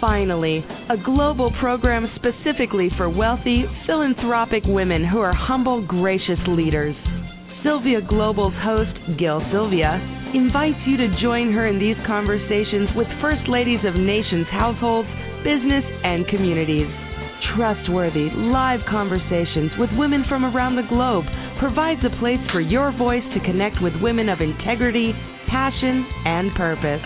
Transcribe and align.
Finally, 0.01 0.65
a 0.89 0.97
global 1.05 1.53
program 1.61 2.07
specifically 2.15 2.89
for 2.97 3.07
wealthy, 3.07 3.65
philanthropic 3.85 4.63
women 4.65 5.05
who 5.05 5.19
are 5.19 5.33
humble, 5.33 5.85
gracious 5.85 6.41
leaders. 6.47 6.95
Sylvia 7.63 8.01
Global's 8.01 8.57
host, 8.65 8.89
Gael 9.19 9.45
Sylvia, 9.53 10.01
invites 10.33 10.81
you 10.87 10.97
to 10.97 11.21
join 11.21 11.53
her 11.53 11.67
in 11.67 11.77
these 11.77 11.95
conversations 12.07 12.89
with 12.95 13.05
First 13.21 13.45
Ladies 13.47 13.85
of 13.85 13.93
nations' 13.93 14.49
households, 14.49 15.07
business, 15.45 15.85
and 16.01 16.27
communities. 16.27 16.89
Trustworthy, 17.53 18.33
live 18.33 18.79
conversations 18.89 19.69
with 19.77 19.89
women 19.93 20.25
from 20.27 20.45
around 20.45 20.77
the 20.77 20.89
globe 20.89 21.25
provides 21.59 22.01
a 22.01 22.17
place 22.17 22.41
for 22.51 22.61
your 22.61 22.89
voice 22.97 23.23
to 23.37 23.45
connect 23.45 23.77
with 23.83 23.93
women 24.01 24.29
of 24.29 24.41
integrity, 24.41 25.13
passion, 25.45 26.01
and 26.25 26.49
purpose. 26.57 27.05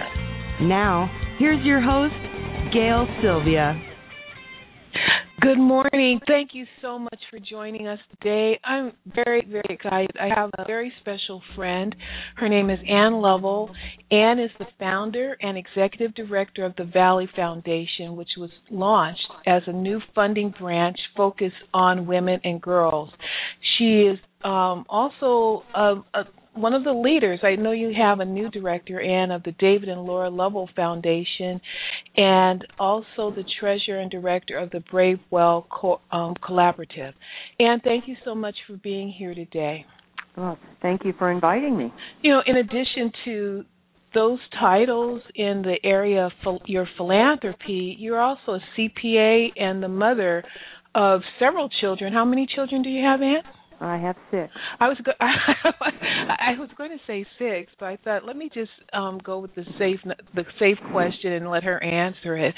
Now, 0.63 1.11
here's 1.39 1.59
your 1.65 1.81
host, 1.81 2.15
Gael 2.75 3.07
Sylvia. 3.21 3.81
Good 5.39 5.57
morning. 5.57 6.19
Thank 6.27 6.49
you 6.51 6.65
so 6.81 6.99
much 6.99 7.19
for 7.31 7.39
joining 7.39 7.87
us 7.87 7.99
today. 8.19 8.59
I'm 8.65 8.91
very, 9.15 9.47
very 9.49 9.63
excited. 9.69 10.11
I 10.19 10.27
have 10.35 10.49
a 10.57 10.65
very 10.65 10.91
special 10.99 11.41
friend. 11.55 11.95
Her 12.35 12.49
name 12.49 12.69
is 12.69 12.79
Ann 12.89 13.13
Lovell. 13.13 13.73
Ann 14.11 14.39
is 14.39 14.49
the 14.59 14.65
founder 14.77 15.37
and 15.39 15.57
executive 15.57 16.13
director 16.15 16.65
of 16.65 16.75
the 16.75 16.83
Valley 16.83 17.29
Foundation, 17.33 18.17
which 18.17 18.31
was 18.37 18.49
launched 18.69 19.21
as 19.47 19.61
a 19.67 19.71
new 19.71 20.01
funding 20.13 20.53
branch 20.59 20.97
focused 21.15 21.55
on 21.73 22.05
women 22.05 22.41
and 22.43 22.61
girls. 22.61 23.09
She 23.77 24.01
is 24.01 24.19
um, 24.43 24.83
also 24.89 25.63
a, 25.73 25.95
a 26.13 26.23
one 26.55 26.73
of 26.73 26.83
the 26.83 26.93
leaders. 26.93 27.39
I 27.43 27.55
know 27.55 27.71
you 27.71 27.93
have 27.97 28.19
a 28.19 28.25
new 28.25 28.49
director, 28.49 29.01
Ann, 29.01 29.31
of 29.31 29.43
the 29.43 29.51
David 29.53 29.89
and 29.89 30.03
Lura 30.03 30.29
Lovell 30.29 30.69
Foundation, 30.75 31.61
and 32.15 32.65
also 32.79 33.31
the 33.35 33.43
treasurer 33.59 33.99
and 33.99 34.09
director 34.09 34.57
of 34.57 34.71
the 34.71 34.81
Brave 34.91 35.19
Well 35.29 35.67
Co- 35.69 36.01
um, 36.11 36.35
Collaborative. 36.47 37.13
Ann, 37.59 37.81
thank 37.83 38.07
you 38.07 38.15
so 38.23 38.33
much 38.33 38.55
for 38.67 38.77
being 38.77 39.09
here 39.09 39.35
today. 39.35 39.85
Well, 40.37 40.57
thank 40.81 41.05
you 41.05 41.13
for 41.17 41.31
inviting 41.31 41.77
me. 41.77 41.93
You 42.21 42.31
know, 42.31 42.41
in 42.45 42.57
addition 42.57 43.11
to 43.25 43.65
those 44.13 44.39
titles 44.59 45.21
in 45.35 45.61
the 45.61 45.75
area 45.83 46.29
of 46.45 46.57
your 46.65 46.87
philanthropy, 46.97 47.95
you're 47.99 48.21
also 48.21 48.53
a 48.53 48.61
CPA 48.77 49.49
and 49.57 49.83
the 49.83 49.89
mother 49.89 50.43
of 50.93 51.21
several 51.39 51.69
children. 51.81 52.13
How 52.13 52.25
many 52.25 52.47
children 52.53 52.81
do 52.81 52.89
you 52.89 53.03
have, 53.03 53.21
Ann? 53.21 53.43
I 53.79 53.97
have 53.97 54.15
six. 54.31 54.51
I 54.79 54.87
was 54.87 54.97
go- 55.03 55.11
I 55.19 56.53
was 56.57 56.69
going 56.77 56.91
to 56.91 56.97
say 57.05 57.25
six, 57.37 57.71
but 57.79 57.87
I 57.87 57.97
thought 58.03 58.25
let 58.25 58.37
me 58.37 58.49
just 58.53 58.71
um, 58.93 59.19
go 59.23 59.39
with 59.39 59.53
the 59.55 59.65
safe 59.77 59.99
the 60.33 60.45
safe 60.59 60.77
question 60.91 61.33
and 61.33 61.49
let 61.49 61.63
her 61.63 61.81
answer 61.83 62.37
it. 62.37 62.53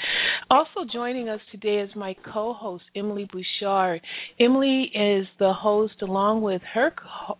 Also 0.50 0.88
joining 0.92 1.28
us 1.28 1.40
today 1.50 1.78
is 1.80 1.90
my 1.96 2.14
co-host 2.32 2.84
Emily 2.96 3.28
Bouchard. 3.30 4.00
Emily 4.40 4.90
is 4.94 5.26
the 5.38 5.52
host 5.52 6.00
along 6.02 6.42
with 6.42 6.62
her 6.74 6.92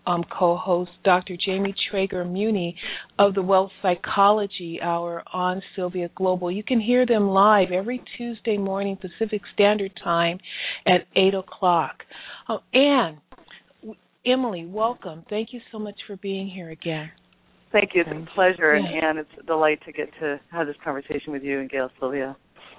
um, 0.06 0.24
co-host 0.36 0.90
Dr. 1.04 1.36
Jamie 1.44 1.74
Traeger 1.90 2.24
Muney 2.24 2.74
of 3.18 3.34
the 3.34 3.42
Wealth 3.42 3.70
Psychology 3.80 4.78
Hour 4.82 5.22
on 5.32 5.62
Sylvia 5.76 6.10
Global. 6.16 6.50
You 6.50 6.62
can 6.64 6.80
hear 6.80 7.06
them 7.06 7.28
live 7.28 7.70
every 7.72 8.02
Tuesday 8.16 8.58
morning 8.58 8.96
Pacific 8.96 9.42
Standard 9.54 9.92
Time 10.02 10.38
at 10.86 11.06
eight 11.16 11.34
o'clock. 11.34 12.02
Oh, 12.48 12.60
Ann, 12.74 13.20
Emily, 14.26 14.66
welcome. 14.66 15.24
Thank 15.30 15.52
you 15.52 15.60
so 15.72 15.78
much 15.78 15.96
for 16.06 16.16
being 16.16 16.48
here 16.48 16.70
again. 16.70 17.10
Thank 17.72 17.90
you. 17.94 18.00
It's 18.02 18.10
Thank 18.10 18.28
a 18.28 18.32
pleasure, 18.32 18.76
Yeah. 18.76 19.08
and 19.10 19.18
it's 19.18 19.30
a 19.38 19.42
delight 19.42 19.80
to 19.84 19.92
get 19.92 20.08
to 20.20 20.40
have 20.50 20.66
this 20.66 20.76
conversation 20.82 21.32
with 21.32 21.42
you 21.42 21.60
and 21.60 21.70
Gael 21.70 21.90
Sylvia. 22.00 22.36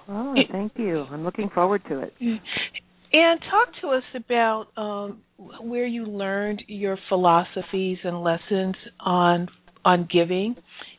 Oh, 0.07 0.35
thank 0.51 0.73
you. 0.77 1.05
I'm 1.11 1.23
looking 1.23 1.49
forward 1.49 1.83
to 1.89 1.99
it. 1.99 2.13
And 3.11 3.39
talk 3.49 3.69
to 3.81 3.89
us 3.89 4.03
about 4.15 4.67
um, 4.77 5.21
where 5.61 5.85
you 5.85 6.05
learned 6.05 6.63
your 6.67 6.97
philosophies 7.09 7.97
and 8.03 8.21
lessons 8.21 8.75
on 8.99 9.47
on 9.85 10.07
giving 10.11 10.55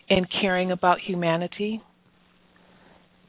and 0.09 0.27
caring 0.41 0.73
about 0.73 0.99
humanity. 1.01 1.83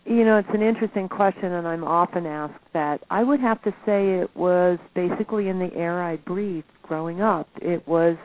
You 0.05 0.25
know, 0.25 0.37
it's 0.37 0.49
an 0.53 0.63
interesting 0.63 1.07
question, 1.07 1.53
and 1.53 1.67
I'm 1.67 1.83
often 1.83 2.25
asked 2.25 2.63
that. 2.73 3.01
I 3.11 3.23
would 3.23 3.39
have 3.39 3.61
to 3.63 3.71
say 3.85 4.19
it 4.19 4.35
was 4.35 4.79
basically 4.95 5.47
in 5.47 5.59
the 5.59 5.71
air 5.75 6.01
I 6.01 6.15
breathed 6.17 6.65
growing 6.81 7.21
up. 7.21 7.47
It 7.61 7.87
was 7.87 8.17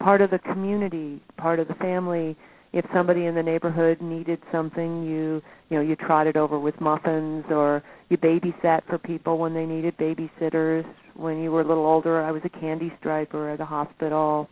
part 0.00 0.22
of 0.22 0.30
the 0.30 0.40
community, 0.40 1.22
part 1.36 1.60
of 1.60 1.68
the 1.68 1.74
family. 1.74 2.36
If 2.72 2.84
somebody 2.92 3.26
in 3.26 3.34
the 3.34 3.42
neighborhood 3.42 4.00
needed 4.00 4.40
something, 4.50 5.04
you 5.04 5.40
you 5.68 5.76
know 5.76 5.80
you 5.80 5.94
trotted 5.96 6.36
over 6.36 6.58
with 6.58 6.80
muffins, 6.80 7.44
or 7.48 7.82
you 8.08 8.16
babysat 8.16 8.84
for 8.88 8.98
people 8.98 9.38
when 9.38 9.54
they 9.54 9.66
needed 9.66 9.96
babysitters. 9.98 10.84
When 11.14 11.40
you 11.40 11.52
were 11.52 11.60
a 11.60 11.66
little 11.66 11.86
older, 11.86 12.22
I 12.22 12.32
was 12.32 12.42
a 12.44 12.48
candy 12.48 12.92
striper 12.98 13.50
at 13.50 13.60
a 13.60 13.64
hospital. 13.64 14.48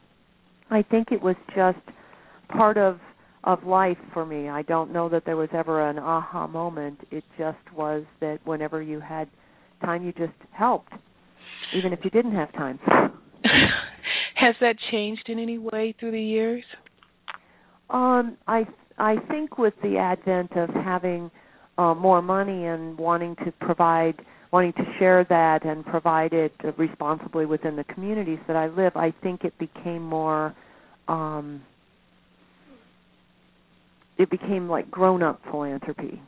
I 0.70 0.82
think 0.82 1.10
it 1.10 1.22
was 1.22 1.36
just 1.56 1.78
part 2.48 2.76
of 2.76 3.00
of 3.44 3.64
life 3.64 3.98
for 4.12 4.26
me. 4.26 4.48
I 4.48 4.62
don't 4.62 4.92
know 4.92 5.08
that 5.08 5.24
there 5.24 5.36
was 5.36 5.48
ever 5.52 5.88
an 5.88 5.98
aha 5.98 6.46
moment. 6.46 7.00
It 7.10 7.24
just 7.38 7.58
was 7.74 8.04
that 8.20 8.38
whenever 8.44 8.82
you 8.82 9.00
had 9.00 9.28
time, 9.82 10.04
you 10.04 10.12
just 10.12 10.32
helped, 10.52 10.92
even 11.76 11.92
if 11.92 12.00
you 12.02 12.10
didn't 12.10 12.34
have 12.34 12.52
time. 12.52 12.78
Has 14.34 14.54
that 14.60 14.76
changed 14.90 15.24
in 15.28 15.38
any 15.38 15.58
way 15.58 15.94
through 15.98 16.12
the 16.12 16.20
years? 16.20 16.62
Um, 17.90 18.36
I 18.46 18.66
I 18.98 19.16
think 19.28 19.58
with 19.58 19.74
the 19.82 19.96
advent 19.96 20.52
of 20.56 20.68
having 20.70 21.30
uh, 21.78 21.94
more 21.94 22.20
money 22.20 22.66
and 22.66 22.98
wanting 22.98 23.36
to 23.44 23.52
provide, 23.60 24.20
wanting 24.52 24.72
to 24.74 24.84
share 24.98 25.24
that 25.28 25.64
and 25.64 25.86
provide 25.86 26.32
it 26.32 26.52
responsibly 26.76 27.46
within 27.46 27.76
the 27.76 27.84
communities 27.84 28.40
that 28.48 28.56
I 28.56 28.66
live, 28.66 28.96
I 28.96 29.12
think 29.22 29.44
it 29.44 29.56
became 29.58 30.02
more. 30.02 30.54
Um, 31.06 31.62
it 34.18 34.30
became 34.30 34.68
like 34.68 34.90
grown-up 34.90 35.40
philanthropy. 35.50 36.20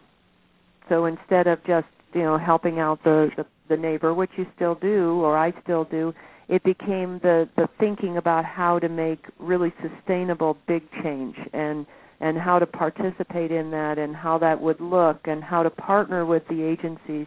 So 0.89 1.06
instead 1.06 1.47
of 1.47 1.62
just 1.65 1.87
you 2.15 2.23
know 2.23 2.39
helping 2.39 2.78
out 2.78 3.03
the, 3.05 3.31
the 3.37 3.47
the 3.69 3.77
neighbor, 3.77 4.12
which 4.15 4.31
you 4.37 4.47
still 4.56 4.75
do, 4.75 5.21
or 5.23 5.39
I 5.39 5.53
still 5.62 5.84
do, 5.84 6.12
it 6.49 6.62
became 6.65 7.21
the 7.23 7.49
the 7.56 7.69
thinking 7.78 8.17
about 8.17 8.45
how 8.45 8.78
to 8.78 8.89
make 8.89 9.25
really 9.39 9.73
sustainable 9.83 10.57
big 10.66 10.83
change 11.03 11.37
and 11.53 11.87
and 12.21 12.37
how 12.37 12.59
to 12.59 12.66
participate 12.66 13.51
in 13.51 13.71
that 13.71 13.98
and 13.98 14.15
how 14.15 14.39
that 14.39 14.60
would 14.60 14.81
look 14.81 15.21
and 15.25 15.42
how 15.42 15.63
to 15.63 15.71
partner 15.71 16.27
with 16.27 16.42
the 16.48 16.63
agencies 16.63 17.27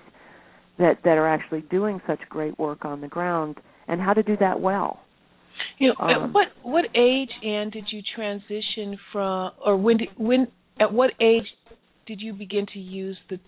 that 0.77 0.97
that 1.03 1.17
are 1.17 1.27
actually 1.27 1.61
doing 1.61 2.01
such 2.05 2.19
great 2.29 2.57
work 2.59 2.85
on 2.85 3.01
the 3.01 3.07
ground 3.07 3.57
and 3.87 4.01
how 4.01 4.13
to 4.13 4.23
do 4.23 4.37
that 4.37 4.59
well. 4.59 5.02
You 5.77 5.89
know, 5.89 5.95
Um, 5.99 6.09
at 6.09 6.33
what 6.33 6.47
what 6.63 6.85
age, 6.95 7.31
Ann, 7.43 7.69
did 7.69 7.85
you 7.91 8.01
transition 8.15 8.97
from, 9.11 9.51
or 9.65 9.77
when 9.77 9.97
did, 9.97 10.09
when 10.17 10.47
at 10.79 10.93
what 10.93 11.11
age 11.19 11.45
did 12.05 12.21
you 12.21 12.33
begin 12.33 12.65
to 12.73 12.79
use 12.79 13.17
the 13.29 13.39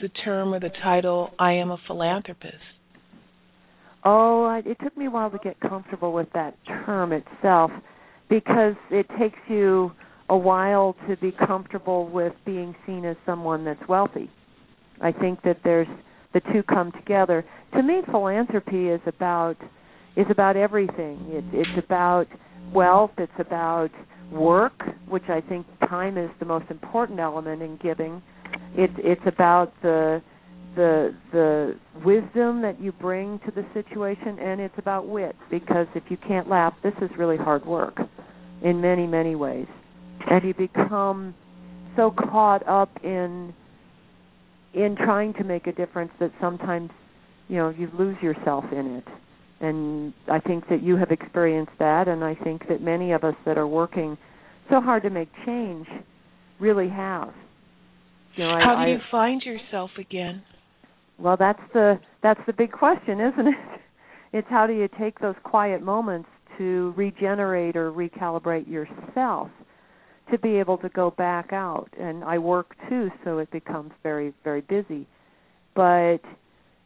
the 0.00 0.08
term 0.08 0.52
or 0.54 0.60
the 0.60 0.70
title 0.82 1.30
"I 1.38 1.52
am 1.52 1.70
a 1.70 1.78
philanthropist"? 1.86 2.56
Oh, 4.04 4.44
I, 4.44 4.58
it 4.58 4.76
took 4.82 4.96
me 4.96 5.06
a 5.06 5.10
while 5.10 5.30
to 5.30 5.38
get 5.38 5.58
comfortable 5.60 6.12
with 6.12 6.28
that 6.34 6.54
term 6.66 7.12
itself 7.12 7.70
because 8.28 8.74
it 8.90 9.06
takes 9.18 9.38
you 9.48 9.92
a 10.28 10.36
while 10.36 10.94
to 11.08 11.16
be 11.16 11.32
comfortable 11.32 12.08
with 12.08 12.32
being 12.44 12.74
seen 12.86 13.04
as 13.04 13.16
someone 13.24 13.64
that's 13.64 13.86
wealthy. 13.88 14.30
I 15.00 15.12
think 15.12 15.42
that 15.42 15.58
there's 15.64 15.88
the 16.34 16.40
two 16.52 16.62
come 16.64 16.92
together. 16.92 17.44
To 17.74 17.82
me, 17.82 18.02
philanthropy 18.10 18.88
is 18.88 19.00
about 19.06 19.56
is 20.16 20.26
about 20.30 20.56
everything. 20.56 21.18
It, 21.28 21.44
it's 21.52 21.84
about 21.84 22.26
wealth, 22.72 23.12
it's 23.18 23.32
about 23.38 23.90
work, 24.30 24.82
which 25.08 25.24
I 25.28 25.40
think 25.40 25.66
time 25.88 26.16
is 26.18 26.30
the 26.38 26.46
most 26.46 26.70
important 26.70 27.20
element 27.20 27.62
in 27.62 27.78
giving. 27.82 28.22
It, 28.76 28.90
it's 28.98 29.22
about 29.26 29.72
the 29.82 30.22
the 30.76 31.14
the 31.30 31.76
wisdom 32.04 32.62
that 32.62 32.80
you 32.80 32.90
bring 32.92 33.38
to 33.40 33.52
the 33.52 33.64
situation, 33.74 34.38
and 34.40 34.60
it's 34.60 34.74
about 34.78 35.08
wit 35.08 35.36
because 35.50 35.86
if 35.94 36.02
you 36.08 36.16
can't 36.16 36.48
laugh, 36.48 36.74
this 36.82 36.94
is 37.00 37.10
really 37.16 37.36
hard 37.36 37.64
work 37.64 37.96
in 38.62 38.80
many 38.80 39.06
many 39.06 39.34
ways, 39.34 39.66
and 40.28 40.44
you 40.44 40.54
become 40.54 41.34
so 41.96 42.10
caught 42.10 42.66
up 42.68 42.90
in 43.04 43.54
in 44.72 44.96
trying 44.96 45.32
to 45.34 45.44
make 45.44 45.68
a 45.68 45.72
difference 45.72 46.10
that 46.18 46.32
sometimes 46.40 46.90
you 47.48 47.56
know 47.56 47.68
you 47.68 47.88
lose 47.96 48.16
yourself 48.20 48.64
in 48.72 48.96
it 48.96 49.04
and 49.64 50.12
I 50.30 50.40
think 50.40 50.68
that 50.68 50.82
you 50.82 50.96
have 50.96 51.10
experienced 51.10 51.72
that, 51.78 52.08
and 52.08 52.22
I 52.22 52.34
think 52.34 52.68
that 52.68 52.82
many 52.82 53.12
of 53.12 53.24
us 53.24 53.34
that 53.46 53.58
are 53.58 53.66
working 53.66 54.16
so 54.70 54.80
hard 54.80 55.02
to 55.04 55.10
make 55.10 55.28
change 55.46 55.86
really 56.60 56.88
have. 56.88 57.32
You 58.36 58.44
know, 58.44 58.58
How 58.62 58.84
do 58.84 58.90
you 58.90 58.98
I, 58.98 59.10
find 59.10 59.42
yourself 59.42 59.90
again? 59.98 60.42
Well, 61.18 61.36
that's 61.38 61.60
the 61.72 62.00
that's 62.22 62.40
the 62.46 62.52
big 62.52 62.72
question, 62.72 63.20
isn't 63.20 63.48
it? 63.48 63.54
It's 64.32 64.48
how 64.50 64.66
do 64.66 64.72
you 64.72 64.88
take 64.98 65.20
those 65.20 65.36
quiet 65.44 65.80
moments 65.80 66.28
to 66.58 66.92
regenerate 66.96 67.76
or 67.76 67.92
recalibrate 67.92 68.68
yourself 68.68 69.48
to 70.32 70.38
be 70.40 70.56
able 70.56 70.76
to 70.78 70.88
go 70.88 71.12
back 71.12 71.52
out. 71.52 71.88
And 72.00 72.24
I 72.24 72.38
work 72.38 72.74
too, 72.88 73.10
so 73.24 73.38
it 73.38 73.48
becomes 73.52 73.92
very 74.02 74.34
very 74.42 74.62
busy. 74.62 75.06
But 75.76 76.18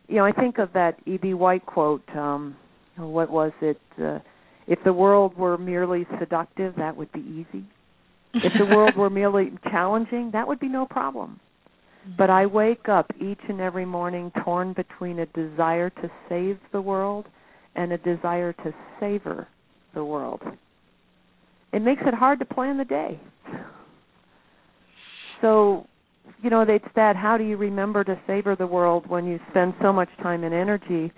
you 0.09 0.17
know, 0.17 0.27
I 0.27 0.33
think 0.33 0.59
of 0.59 0.75
that 0.75 0.99
E.B. 1.07 1.33
White 1.33 1.65
quote. 1.65 2.07
Um, 2.15 2.55
what 3.07 3.31
was 3.31 3.53
it? 3.61 3.81
Uh, 4.01 4.19
if 4.67 4.79
the 4.85 4.93
world 4.93 5.37
were 5.37 5.57
merely 5.57 6.07
seductive, 6.19 6.75
that 6.77 6.97
would 6.97 7.11
be 7.13 7.21
easy. 7.21 7.65
If 8.35 8.53
the 8.59 8.67
world 8.67 8.97
were 8.97 9.11
merely 9.11 9.53
challenging, 9.65 10.31
that 10.33 10.47
would 10.47 10.61
be 10.61 10.69
no 10.69 10.87
problem. 10.87 11.41
But 12.17 12.31
I 12.31 12.47
wake 12.47 12.89
up 12.89 13.11
each 13.21 13.41
and 13.49 13.61
every 13.61 13.85
morning 13.85 14.33
torn 14.45 14.73
between 14.73 15.19
a 15.19 15.27
desire 15.27 15.91
to 15.91 16.11
save 16.29 16.59
the 16.73 16.81
world 16.81 17.27
and 17.75 17.93
a 17.93 17.99
desire 17.99 18.53
to 18.53 18.75
savor 19.01 19.49
the 19.95 20.05
world. 20.05 20.41
It 21.73 21.81
makes 21.83 22.03
it 22.07 22.15
hard 22.15 22.39
to 22.39 22.45
plan 22.45 22.79
the 22.79 22.85
day. 22.85 23.21
So 25.41 25.87
you 26.43 26.51
know, 26.51 26.63
it's 26.63 26.85
that 26.95 27.17
how 27.17 27.37
do 27.37 27.45
you 27.45 27.57
remember 27.57 28.05
to 28.05 28.21
savor 28.27 28.55
the 28.57 28.67
world 28.67 29.09
when 29.09 29.27
you 29.27 29.41
spend 29.51 29.75
so 29.83 29.93
much 29.93 30.09
time 30.23 30.45
and 30.45 30.55
energy 30.55 31.13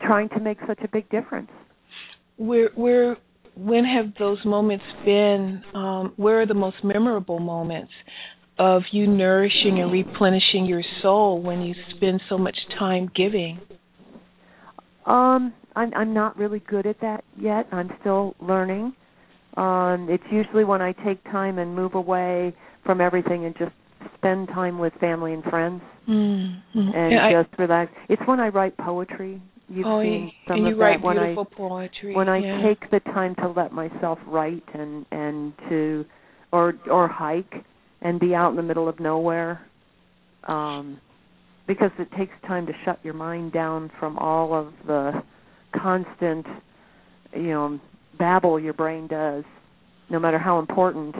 trying 0.00 0.28
to 0.30 0.40
make 0.40 0.58
such 0.66 0.80
a 0.82 0.88
big 0.88 1.08
difference? 1.10 1.50
Where 2.36 2.70
where 2.74 3.16
when 3.56 3.84
have 3.84 4.12
those 4.18 4.38
moments 4.44 4.84
been? 5.04 5.62
Um, 5.74 6.12
where 6.16 6.42
are 6.42 6.46
the 6.46 6.54
most 6.54 6.76
memorable 6.84 7.38
moments 7.38 7.92
of 8.58 8.82
you 8.92 9.06
nourishing 9.06 9.80
and 9.80 9.92
replenishing 9.92 10.66
your 10.66 10.82
soul 11.02 11.42
when 11.42 11.62
you 11.62 11.74
spend 11.96 12.20
so 12.28 12.38
much 12.38 12.56
time 12.78 13.10
giving? 13.14 13.60
Um, 15.06 15.52
I'm 15.74 15.94
I'm 15.94 16.14
not 16.14 16.36
really 16.36 16.60
good 16.60 16.86
at 16.86 17.00
that 17.00 17.24
yet. 17.38 17.66
I'm 17.72 17.90
still 18.00 18.34
learning. 18.40 18.94
Um, 19.56 20.08
it's 20.10 20.24
usually 20.30 20.64
when 20.64 20.82
I 20.82 20.92
take 20.92 21.22
time 21.24 21.58
and 21.58 21.74
move 21.74 21.94
away 21.94 22.54
from 22.84 23.00
everything 23.00 23.46
and 23.46 23.56
just 23.56 23.72
spend 24.16 24.48
time 24.48 24.78
with 24.78 24.92
family 25.00 25.32
and 25.32 25.42
friends 25.44 25.82
mm-hmm. 26.08 26.78
and 26.78 27.12
yeah, 27.12 27.42
just 27.42 27.54
I, 27.58 27.62
relax. 27.62 27.92
It's 28.08 28.22
when 28.26 28.40
I 28.40 28.48
write 28.48 28.76
poetry. 28.76 29.40
You've 29.68 29.86
oh, 29.86 30.02
seen 30.02 30.32
some 30.46 30.58
and 30.58 30.66
of 30.66 30.76
you 30.76 30.80
write 30.80 31.00
that 31.00 31.06
when 31.06 31.18
I 31.18 31.34
poetry. 31.56 32.14
when 32.14 32.28
I 32.28 32.38
yeah. 32.38 32.62
take 32.68 32.90
the 32.90 33.00
time 33.10 33.34
to 33.36 33.48
let 33.48 33.72
myself 33.72 34.18
write 34.26 34.64
and 34.74 35.04
and 35.10 35.52
to 35.68 36.04
or 36.52 36.74
or 36.90 37.08
hike 37.08 37.52
and 38.00 38.20
be 38.20 38.34
out 38.34 38.50
in 38.50 38.56
the 38.56 38.62
middle 38.62 38.88
of 38.88 39.00
nowhere. 39.00 39.60
Um 40.46 41.00
because 41.66 41.90
it 41.98 42.08
takes 42.16 42.32
time 42.46 42.66
to 42.66 42.72
shut 42.84 43.00
your 43.02 43.14
mind 43.14 43.52
down 43.52 43.90
from 43.98 44.16
all 44.18 44.54
of 44.54 44.72
the 44.86 45.22
constant 45.74 46.46
you 47.34 47.48
know 47.48 47.80
babble 48.18 48.60
your 48.60 48.72
brain 48.72 49.08
does 49.08 49.44
no 50.10 50.20
matter 50.20 50.38
how 50.38 50.60
important 50.60 51.14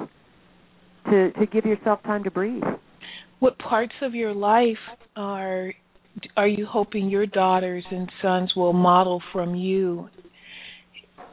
to 1.07 1.33
to 1.33 1.47
give 1.47 1.65
yourself 1.65 2.01
time 2.05 2.23
to 2.25 2.31
breathe. 2.31 2.63
What 3.41 3.59
parts 3.59 3.95
of 4.03 4.15
your 4.15 4.33
life 4.33 4.77
are 5.17 5.73
are 6.37 6.49
you 6.49 6.67
hoping 6.67 7.09
your 7.09 7.27
daughters 7.27 7.85
and 7.91 8.11
sons 8.23 8.53
will 8.57 8.73
model 8.73 9.23
from 9.33 9.55
you 9.55 10.09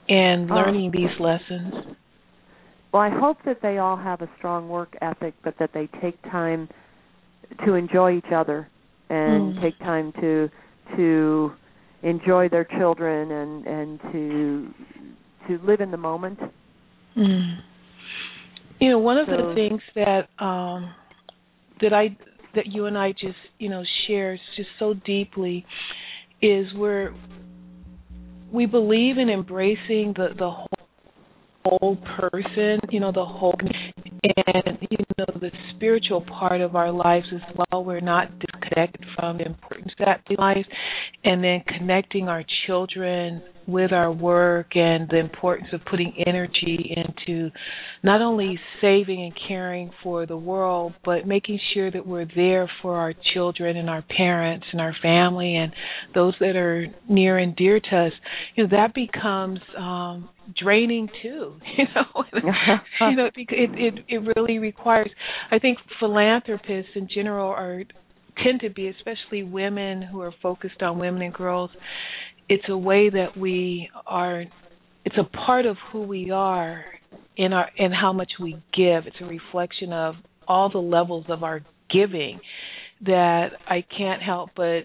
and 0.09 0.49
uh, 0.51 0.55
learning 0.55 0.91
these 0.91 1.19
lessons? 1.19 1.95
Well, 2.91 3.01
I 3.01 3.09
hope 3.09 3.37
that 3.45 3.59
they 3.61 3.79
all 3.79 3.97
have 3.97 4.21
a 4.21 4.29
strong 4.37 4.69
work 4.69 4.95
ethic, 5.01 5.33
but 5.43 5.55
that 5.59 5.71
they 5.73 5.89
take 6.01 6.21
time 6.23 6.69
to 7.65 7.73
enjoy 7.73 8.17
each 8.17 8.31
other 8.33 8.67
and 9.09 9.55
mm. 9.55 9.61
take 9.61 9.77
time 9.79 10.13
to 10.21 10.49
to 10.95 11.51
enjoy 12.03 12.49
their 12.49 12.65
children 12.65 13.31
and 13.31 13.65
and 13.65 13.99
to 14.11 14.73
to 15.47 15.65
live 15.65 15.81
in 15.81 15.91
the 15.91 15.97
moment. 15.97 16.39
Mm. 17.17 17.57
You 18.79 18.89
know, 18.89 18.99
one 18.99 19.17
of 19.17 19.27
so, 19.27 19.37
the 19.37 19.53
things 19.55 19.81
that 19.95 20.27
um 20.43 20.93
that 21.81 21.93
I 21.93 22.15
that 22.55 22.67
you 22.67 22.85
and 22.85 22.97
I 22.97 23.11
just, 23.11 23.37
you 23.59 23.69
know, 23.69 23.83
share 24.07 24.39
just 24.55 24.69
so 24.79 24.93
deeply 24.93 25.65
is 26.41 26.67
where 26.75 27.13
we 28.51 28.65
believe 28.65 29.17
in 29.17 29.29
embracing 29.29 30.13
the 30.15 30.29
the 30.37 30.49
whole, 30.51 30.67
whole 31.65 31.97
person, 32.19 32.79
you 32.91 32.99
know, 32.99 33.11
the 33.11 33.25
whole 33.25 33.55
and 34.23 34.77
you 34.89 34.97
know 35.17 35.25
the 35.39 35.51
spiritual 35.75 36.21
part 36.21 36.61
of 36.61 36.75
our 36.75 36.91
lives 36.91 37.25
as 37.33 37.55
well. 37.55 37.83
We're 37.83 37.99
not 37.99 38.27
disconnected 38.39 39.05
from 39.15 39.37
the 39.37 39.45
importance 39.45 39.91
of 39.99 40.05
that 40.05 40.39
life, 40.39 40.65
and 41.23 41.43
then 41.43 41.63
connecting 41.77 42.27
our 42.29 42.43
children 42.67 43.41
with 43.67 43.91
our 43.91 44.11
work 44.11 44.75
and 44.75 45.07
the 45.09 45.19
importance 45.19 45.69
of 45.73 45.81
putting 45.89 46.13
energy 46.25 46.95
into 46.95 47.49
not 48.03 48.21
only 48.21 48.59
saving 48.81 49.21
and 49.21 49.33
caring 49.47 49.91
for 50.03 50.25
the 50.25 50.35
world, 50.35 50.93
but 51.05 51.25
making 51.25 51.59
sure 51.73 51.89
that 51.89 52.05
we're 52.05 52.27
there 52.35 52.69
for 52.81 52.95
our 52.95 53.13
children 53.33 53.77
and 53.77 53.89
our 53.89 54.03
parents 54.17 54.65
and 54.71 54.81
our 54.81 54.95
family 55.01 55.55
and 55.55 55.71
those 56.13 56.33
that 56.39 56.55
are 56.55 56.87
near 57.09 57.37
and 57.37 57.55
dear 57.55 57.79
to 57.79 57.97
us. 58.07 58.11
You 58.55 58.63
know 58.63 58.69
that 58.71 58.93
becomes 58.93 59.59
um, 59.77 60.29
draining 60.61 61.09
too. 61.21 61.55
You 61.77 61.85
know, 61.95 62.23
you 63.09 63.15
know, 63.15 63.25
it 63.25 63.33
it 63.35 64.05
it 64.07 64.35
really 64.35 64.59
requires. 64.59 65.09
I 65.51 65.59
think 65.59 65.77
philanthropists 65.99 66.91
in 66.95 67.07
general 67.13 67.49
are 67.49 67.83
tend 68.43 68.61
to 68.61 68.69
be, 68.69 68.87
especially 68.87 69.43
women 69.43 70.01
who 70.01 70.21
are 70.21 70.33
focused 70.41 70.81
on 70.81 70.99
women 70.99 71.21
and 71.21 71.33
girls 71.33 71.69
it's 72.49 72.65
a 72.69 72.77
way 72.77 73.09
that 73.09 73.37
we 73.37 73.89
are 74.05 74.43
it's 75.05 75.17
a 75.17 75.23
part 75.23 75.65
of 75.65 75.77
who 75.91 76.01
we 76.03 76.31
are 76.31 76.83
in 77.35 77.53
our 77.53 77.69
in 77.77 77.91
how 77.91 78.13
much 78.13 78.33
we 78.41 78.53
give. 78.73 79.07
It's 79.07 79.17
a 79.21 79.25
reflection 79.25 79.91
of 79.91 80.15
all 80.47 80.69
the 80.69 80.77
levels 80.77 81.25
of 81.29 81.43
our 81.43 81.61
giving 81.91 82.39
that 83.05 83.49
i 83.67 83.83
can't 83.97 84.21
help 84.21 84.49
but 84.55 84.81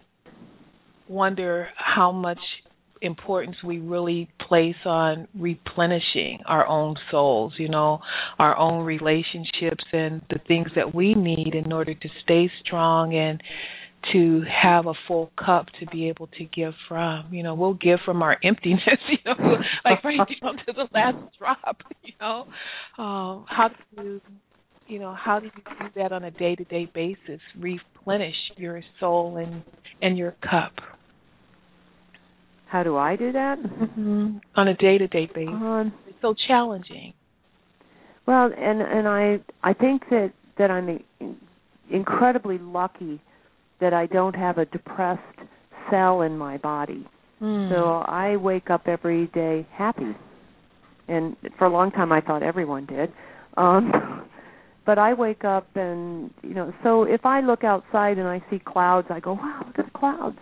wonder 1.08 1.68
how 1.76 2.12
much 2.12 2.38
importance 3.02 3.56
we 3.64 3.78
really 3.78 4.28
place 4.46 4.76
on 4.84 5.28
replenishing 5.38 6.40
our 6.46 6.66
own 6.66 6.96
souls, 7.10 7.52
you 7.58 7.68
know, 7.68 8.00
our 8.38 8.56
own 8.56 8.84
relationships 8.84 9.84
and 9.92 10.22
the 10.30 10.40
things 10.46 10.68
that 10.74 10.94
we 10.94 11.14
need 11.14 11.54
in 11.54 11.72
order 11.72 11.94
to 11.94 12.08
stay 12.24 12.50
strong 12.64 13.14
and 13.14 13.42
to 14.12 14.42
have 14.62 14.86
a 14.86 14.94
full 15.06 15.30
cup 15.38 15.66
to 15.80 15.86
be 15.86 16.08
able 16.08 16.28
to 16.28 16.44
give 16.44 16.72
from. 16.88 17.32
You 17.32 17.42
know, 17.42 17.54
we'll 17.54 17.74
give 17.74 17.98
from 18.04 18.22
our 18.22 18.36
emptiness, 18.42 18.80
you 19.10 19.18
know, 19.26 19.34
like 19.84 20.02
right 20.04 20.18
down 20.42 20.56
to 20.66 20.72
the 20.72 20.88
last 20.92 21.16
drop, 21.38 21.76
you 22.02 22.12
know. 22.20 22.46
Um, 23.02 23.44
how 23.48 23.68
do 23.68 24.02
you 24.02 24.20
you 24.86 24.98
know, 24.98 25.14
how 25.14 25.38
do 25.38 25.46
you 25.46 25.52
do 25.52 25.86
that 25.96 26.12
on 26.12 26.24
a 26.24 26.30
day 26.30 26.54
to 26.54 26.64
day 26.64 26.90
basis? 26.92 27.40
Replenish 27.58 28.34
your 28.56 28.80
soul 28.98 29.36
and 29.36 29.62
and 30.00 30.16
your 30.16 30.34
cup. 30.42 30.72
How 32.66 32.82
do 32.82 32.96
I 32.96 33.16
do 33.16 33.32
that? 33.32 33.58
Mm-hmm. 33.58 34.38
On 34.56 34.68
a 34.68 34.74
day 34.74 34.98
to 34.98 35.06
day 35.06 35.26
basis. 35.26 35.54
Um, 35.54 35.92
it's 36.06 36.18
so 36.22 36.34
challenging. 36.46 37.12
Well, 38.26 38.50
and 38.56 38.80
and 38.80 39.08
I 39.08 39.38
I 39.62 39.74
think 39.74 40.02
that 40.10 40.32
that 40.58 40.70
I'm 40.70 41.00
incredibly 41.90 42.58
lucky 42.58 43.20
that 43.80 43.92
I 43.92 44.06
don't 44.06 44.34
have 44.34 44.58
a 44.58 44.64
depressed 44.66 45.22
cell 45.90 46.22
in 46.22 46.36
my 46.36 46.56
body. 46.58 47.06
Mm. 47.40 47.70
So 47.70 47.84
I 48.10 48.36
wake 48.36 48.70
up 48.70 48.82
every 48.86 49.26
day 49.28 49.66
happy. 49.72 50.16
And 51.06 51.36
for 51.58 51.66
a 51.66 51.70
long 51.70 51.90
time 51.90 52.12
I 52.12 52.20
thought 52.20 52.42
everyone 52.42 52.86
did. 52.86 53.12
Um 53.56 54.24
but 54.86 54.98
I 54.98 55.12
wake 55.12 55.44
up 55.44 55.66
and 55.74 56.30
you 56.42 56.54
know, 56.54 56.72
so 56.82 57.04
if 57.04 57.24
I 57.26 57.40
look 57.40 57.62
outside 57.62 58.18
and 58.18 58.26
I 58.26 58.42
see 58.50 58.58
clouds, 58.58 59.08
I 59.10 59.20
go, 59.20 59.34
"Wow, 59.34 59.64
look 59.66 59.78
at 59.78 59.84
the 59.84 59.98
clouds." 59.98 60.38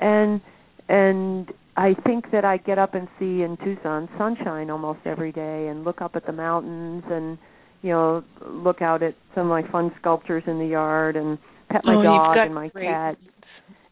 And 0.00 0.40
and 0.88 1.52
I 1.76 1.94
think 2.04 2.32
that 2.32 2.44
I 2.44 2.56
get 2.56 2.78
up 2.78 2.94
and 2.94 3.06
see 3.18 3.42
in 3.42 3.56
Tucson 3.62 4.08
sunshine 4.18 4.68
almost 4.68 5.00
every 5.04 5.32
day 5.32 5.68
and 5.68 5.84
look 5.84 6.02
up 6.02 6.16
at 6.16 6.26
the 6.26 6.32
mountains 6.32 7.04
and 7.08 7.38
you 7.82 7.90
know 7.90 8.24
look 8.46 8.82
out 8.82 9.02
at 9.02 9.14
some 9.34 9.50
of 9.50 9.50
my 9.50 9.70
fun 9.70 9.92
sculptures 10.00 10.42
in 10.46 10.58
the 10.58 10.66
yard 10.66 11.16
and 11.16 11.38
pet 11.70 11.82
my 11.84 11.94
oh, 11.94 12.02
dog 12.02 12.36
and 12.38 12.54
my 12.54 12.68
great. 12.68 12.86
cat. 12.86 13.16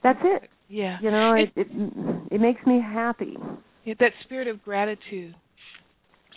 That's 0.02 0.18
it. 0.22 0.48
Yeah. 0.68 0.98
You 1.00 1.10
know, 1.10 1.34
it 1.34 1.50
it 1.56 1.66
it 2.30 2.40
makes 2.40 2.64
me 2.66 2.80
happy. 2.80 3.36
Yeah, 3.84 3.94
that 4.00 4.12
spirit 4.24 4.48
of 4.48 4.62
gratitude. 4.62 5.34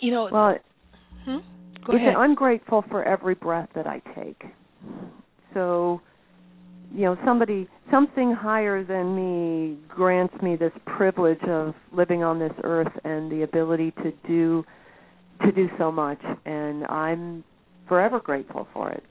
You 0.00 0.12
know. 0.12 0.28
Well, 0.32 0.56
hmm? 1.24 1.38
Go 1.86 1.96
ahead. 1.96 2.14
I'm 2.16 2.34
grateful 2.34 2.84
for 2.90 3.04
every 3.04 3.34
breath 3.34 3.68
that 3.74 3.86
I 3.86 4.00
take. 4.14 4.42
So, 5.52 6.00
you 6.94 7.02
know, 7.02 7.16
somebody, 7.24 7.68
something 7.90 8.32
higher 8.32 8.84
than 8.84 9.16
me 9.16 9.78
grants 9.88 10.34
me 10.42 10.56
this 10.56 10.72
privilege 10.86 11.42
of 11.48 11.74
living 11.92 12.22
on 12.22 12.38
this 12.38 12.52
earth 12.62 12.92
and 13.04 13.30
the 13.30 13.42
ability 13.42 13.92
to 14.02 14.12
do 14.26 14.64
to 15.44 15.50
do 15.50 15.68
so 15.76 15.90
much, 15.90 16.20
and 16.44 16.84
I'm 16.86 17.42
forever 17.88 18.20
grateful 18.20 18.68
for 18.72 18.90
it. 18.92 19.02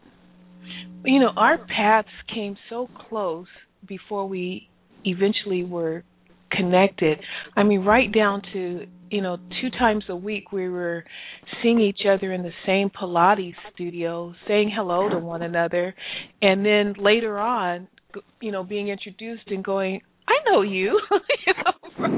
You 1.04 1.20
know, 1.20 1.32
our 1.36 1.58
paths 1.58 2.08
came 2.34 2.56
so 2.70 2.90
close 3.10 3.48
before 3.88 4.28
we 4.28 4.70
eventually 5.04 5.64
were 5.64 6.04
connected. 6.52 7.20
I 7.56 7.64
mean, 7.64 7.84
right 7.84 8.12
down 8.12 8.42
to 8.54 8.86
you 9.12 9.22
know, 9.22 9.38
two 9.62 9.70
times 9.72 10.06
a 10.10 10.16
week 10.16 10.52
we 10.52 10.70
were 10.70 11.04
seeing 11.62 11.82
each 11.82 12.02
other 12.10 12.32
in 12.32 12.44
the 12.44 12.52
same 12.66 12.90
Pilates 12.90 13.56
studio, 13.74 14.34
saying 14.48 14.72
hello 14.74 15.10
to 15.10 15.20
one 15.20 15.42
another, 15.42 15.94
and 16.42 16.66
then 16.66 16.96
later 16.98 17.38
on, 17.38 17.90
you 18.40 18.52
know, 18.52 18.64
being 18.64 18.88
introduced 18.88 19.44
and 19.48 19.64
going, 19.64 20.00
I 20.28 20.50
know 20.50 20.62
you, 20.62 21.00
you 21.46 21.54
know, 21.54 21.90
from, 21.98 22.14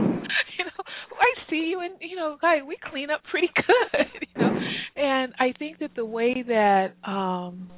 you 0.58 0.66
know, 0.66 0.84
I 1.20 1.50
see 1.50 1.68
you, 1.72 1.82
and 1.82 1.96
you 2.00 2.16
know, 2.16 2.38
guy, 2.40 2.62
we 2.62 2.78
clean 2.92 3.10
up 3.10 3.22
pretty 3.30 3.50
good, 3.56 4.06
you 4.36 4.42
know, 4.42 4.60
and 4.96 5.34
I 5.40 5.52
think 5.58 5.80
that 5.80 5.96
the 5.96 6.06
way 6.06 6.44
that 6.48 6.94
um 7.04 7.72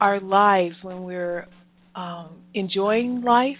our 0.00 0.20
lives 0.20 0.74
when 0.82 1.02
we're 1.04 1.46
um 1.94 2.30
enjoying 2.54 3.22
life 3.22 3.56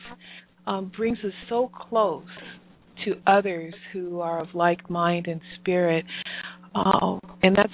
um 0.66 0.90
brings 0.96 1.18
us 1.24 1.32
so 1.48 1.70
close 1.88 2.24
to 3.04 3.14
others 3.26 3.74
who 3.92 4.20
are 4.20 4.40
of 4.40 4.48
like 4.54 4.88
mind 4.90 5.26
and 5.26 5.40
spirit. 5.60 6.04
Um, 6.74 7.20
and 7.42 7.56
that's 7.56 7.72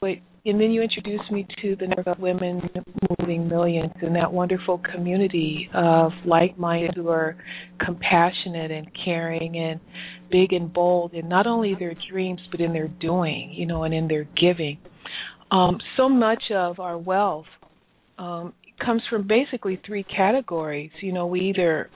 what, 0.00 0.10
and 0.46 0.60
then 0.60 0.70
you 0.70 0.82
introduced 0.82 1.30
me 1.32 1.46
to 1.62 1.76
the 1.76 1.86
Network 1.86 2.06
of 2.06 2.18
Women 2.18 2.60
Moving 3.18 3.48
Millions 3.48 3.92
and 4.02 4.14
that 4.16 4.32
wonderful 4.32 4.80
community 4.92 5.68
of 5.74 6.12
like 6.26 6.58
minded 6.58 6.92
who 6.94 7.08
are 7.08 7.36
compassionate 7.84 8.70
and 8.70 8.86
caring 9.04 9.56
and 9.56 9.80
big 10.30 10.52
and 10.52 10.72
bold 10.72 11.14
in 11.14 11.28
not 11.28 11.46
only 11.46 11.74
their 11.78 11.94
dreams 12.10 12.40
but 12.50 12.60
in 12.60 12.72
their 12.72 12.88
doing, 12.88 13.52
you 13.54 13.66
know, 13.66 13.84
and 13.84 13.94
in 13.94 14.08
their 14.08 14.24
giving. 14.24 14.78
Um, 15.54 15.78
so 15.96 16.08
much 16.08 16.42
of 16.52 16.80
our 16.80 16.98
wealth 16.98 17.46
um, 18.18 18.54
comes 18.84 19.02
from 19.08 19.28
basically 19.28 19.80
three 19.86 20.02
categories. 20.02 20.90
You 21.00 21.12
know, 21.12 21.26
we 21.26 21.50
either 21.50 21.90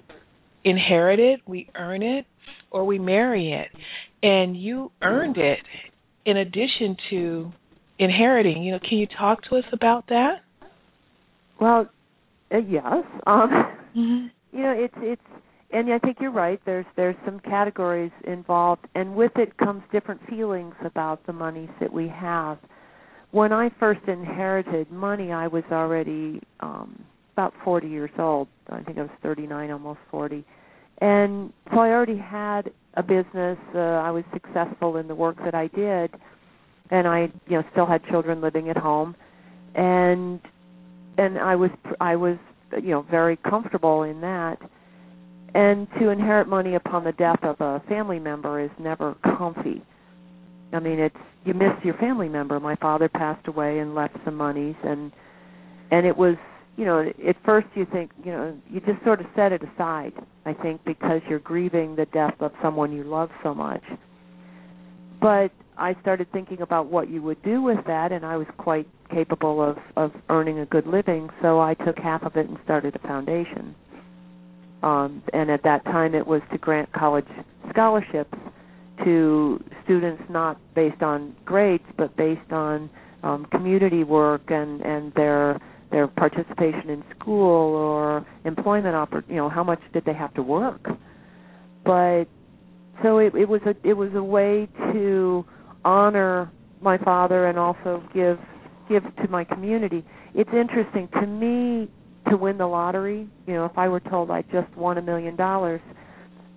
inherit 0.64 1.18
it, 1.18 1.40
we 1.44 1.68
earn 1.74 2.02
it, 2.02 2.24
or 2.70 2.84
we 2.84 3.00
marry 3.00 3.52
it. 3.52 3.68
And 4.22 4.56
you 4.56 4.92
earned 5.02 5.38
it 5.38 5.58
in 6.24 6.36
addition 6.36 6.96
to 7.10 7.52
inheriting. 7.98 8.62
You 8.62 8.72
know, 8.72 8.78
can 8.78 8.98
you 8.98 9.08
talk 9.18 9.42
to 9.50 9.56
us 9.56 9.64
about 9.72 10.06
that? 10.08 10.42
Well, 11.60 11.88
uh, 12.54 12.58
yes. 12.58 12.84
Um, 13.26 13.50
mm-hmm. 13.96 14.26
You 14.50 14.62
know, 14.62 14.72
it's 14.74 14.94
it's, 15.02 15.22
and 15.72 15.92
I 15.92 15.98
think 15.98 16.16
you're 16.22 16.32
right. 16.32 16.58
There's 16.64 16.86
there's 16.96 17.14
some 17.26 17.38
categories 17.38 18.10
involved, 18.26 18.86
and 18.94 19.14
with 19.14 19.32
it 19.36 19.58
comes 19.58 19.82
different 19.92 20.22
feelings 20.26 20.74
about 20.82 21.26
the 21.26 21.34
monies 21.34 21.68
that 21.80 21.92
we 21.92 22.08
have. 22.08 22.56
When 23.30 23.52
I 23.52 23.70
first 23.78 24.00
inherited 24.08 24.90
money, 24.90 25.32
I 25.32 25.48
was 25.48 25.64
already 25.70 26.40
um, 26.60 27.04
about 27.34 27.52
40 27.62 27.88
years 27.88 28.10
old. 28.18 28.48
I 28.70 28.82
think 28.82 28.98
I 28.98 29.02
was 29.02 29.10
39, 29.22 29.70
almost 29.70 30.00
40. 30.10 30.44
And 31.00 31.52
so 31.70 31.78
I 31.78 31.90
already 31.90 32.16
had 32.16 32.72
a 32.94 33.02
business. 33.02 33.58
Uh, 33.74 33.78
I 33.78 34.10
was 34.10 34.24
successful 34.32 34.96
in 34.96 35.06
the 35.06 35.14
work 35.14 35.36
that 35.44 35.54
I 35.54 35.68
did, 35.68 36.10
and 36.90 37.06
I, 37.06 37.30
you 37.46 37.58
know, 37.58 37.62
still 37.72 37.86
had 37.86 38.04
children 38.06 38.40
living 38.40 38.68
at 38.68 38.76
home, 38.76 39.14
and 39.76 40.40
and 41.16 41.38
I 41.38 41.54
was 41.54 41.70
I 42.00 42.16
was 42.16 42.36
you 42.72 42.90
know 42.90 43.02
very 43.02 43.36
comfortable 43.36 44.02
in 44.02 44.20
that. 44.22 44.58
And 45.54 45.86
to 46.00 46.10
inherit 46.10 46.48
money 46.48 46.74
upon 46.74 47.04
the 47.04 47.12
death 47.12 47.42
of 47.42 47.60
a 47.60 47.80
family 47.88 48.18
member 48.18 48.60
is 48.60 48.70
never 48.78 49.14
comfy. 49.22 49.82
I 50.72 50.80
mean, 50.80 50.98
it's 50.98 51.16
you 51.44 51.54
miss 51.54 51.72
your 51.82 51.94
family 51.94 52.28
member. 52.28 52.60
My 52.60 52.76
father 52.76 53.08
passed 53.08 53.48
away 53.48 53.78
and 53.78 53.94
left 53.94 54.16
some 54.24 54.34
monies, 54.34 54.76
and 54.84 55.12
and 55.90 56.06
it 56.06 56.16
was 56.16 56.36
you 56.78 56.84
know, 56.84 57.10
at 57.28 57.36
first 57.44 57.66
you 57.74 57.84
think, 57.90 58.12
you 58.24 58.30
know, 58.30 58.56
you 58.70 58.78
just 58.80 59.02
sort 59.04 59.20
of 59.20 59.26
set 59.34 59.50
it 59.50 59.62
aside, 59.64 60.12
I 60.46 60.54
think, 60.54 60.84
because 60.84 61.20
you're 61.28 61.40
grieving 61.40 61.96
the 61.96 62.06
death 62.06 62.36
of 62.38 62.52
someone 62.62 62.92
you 62.92 63.02
love 63.02 63.30
so 63.42 63.52
much. 63.52 63.82
But 65.20 65.50
I 65.76 65.96
started 66.00 66.30
thinking 66.30 66.60
about 66.60 66.86
what 66.86 67.10
you 67.10 67.20
would 67.22 67.42
do 67.42 67.62
with 67.62 67.84
that, 67.88 68.12
and 68.12 68.24
I 68.24 68.36
was 68.36 68.46
quite 68.58 68.86
capable 69.10 69.60
of, 69.60 69.76
of 69.96 70.12
earning 70.28 70.60
a 70.60 70.66
good 70.66 70.86
living, 70.86 71.28
so 71.42 71.58
I 71.58 71.74
took 71.74 71.98
half 71.98 72.22
of 72.22 72.36
it 72.36 72.48
and 72.48 72.56
started 72.62 72.94
a 72.94 73.00
foundation. 73.00 73.74
Um, 74.84 75.20
and 75.32 75.50
at 75.50 75.64
that 75.64 75.84
time, 75.84 76.14
it 76.14 76.28
was 76.28 76.42
to 76.52 76.58
grant 76.58 76.92
college 76.92 77.26
scholarships 77.70 78.38
to 79.04 79.62
students 79.84 80.22
not 80.28 80.60
based 80.74 81.02
on 81.02 81.34
grades, 81.44 81.84
but 81.96 82.16
based 82.16 82.52
on 82.52 82.90
um, 83.22 83.46
community 83.46 84.04
work 84.04 84.42
and, 84.48 84.80
and 84.82 85.12
their 85.14 85.60
their 85.90 86.06
participation 86.06 86.90
in 86.90 87.02
school 87.18 87.74
or 87.74 88.26
employment 88.44 88.94
oppor- 88.94 89.26
you 89.28 89.36
know 89.36 89.48
how 89.48 89.64
much 89.64 89.80
did 89.92 90.04
they 90.04 90.12
have 90.12 90.32
to 90.34 90.42
work. 90.42 90.86
But 91.84 92.24
so 93.02 93.18
it, 93.18 93.34
it 93.34 93.48
was 93.48 93.62
a 93.66 93.74
it 93.88 93.94
was 93.94 94.10
a 94.14 94.22
way 94.22 94.68
to 94.92 95.44
honor 95.84 96.50
my 96.80 96.98
father 96.98 97.46
and 97.46 97.58
also 97.58 98.02
give 98.14 98.38
give 98.88 99.02
to 99.16 99.28
my 99.28 99.44
community. 99.44 100.04
It's 100.34 100.50
interesting 100.52 101.08
to 101.20 101.26
me 101.26 101.90
to 102.30 102.36
win 102.36 102.58
the 102.58 102.66
lottery. 102.66 103.26
You 103.46 103.54
know 103.54 103.64
if 103.64 103.76
i 103.78 103.88
were 103.88 104.00
told 104.00 104.30
i 104.30 104.42
just 104.52 104.74
won 104.76 104.98
a 104.98 105.02
million 105.02 105.36
dollars 105.36 105.80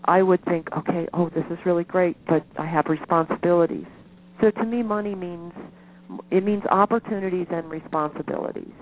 i 0.06 0.22
would 0.22 0.44
think 0.46 0.68
okay 0.76 1.08
oh 1.14 1.30
this 1.30 1.46
is 1.50 1.58
really 1.66 1.84
great 1.84 2.18
but 2.28 2.46
i 2.58 2.66
have 2.66 2.86
responsibilities 2.88 3.86
so 4.40 4.52
to 4.52 4.66
me 4.66 4.84
money 4.84 5.16
means 5.16 5.54
it 6.30 6.44
means 6.44 6.64
opportunities 6.70 7.48
and 7.52 7.70
responsibilities 7.70 8.74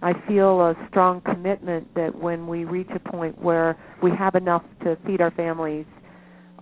I 0.00 0.12
feel 0.28 0.60
a 0.60 0.74
strong 0.88 1.20
commitment 1.22 1.92
that 1.94 2.14
when 2.14 2.46
we 2.46 2.64
reach 2.64 2.88
a 2.94 3.00
point 3.00 3.40
where 3.40 3.76
we 4.02 4.10
have 4.16 4.34
enough 4.34 4.62
to 4.84 4.96
feed 5.04 5.20
our 5.20 5.32
families, 5.32 5.86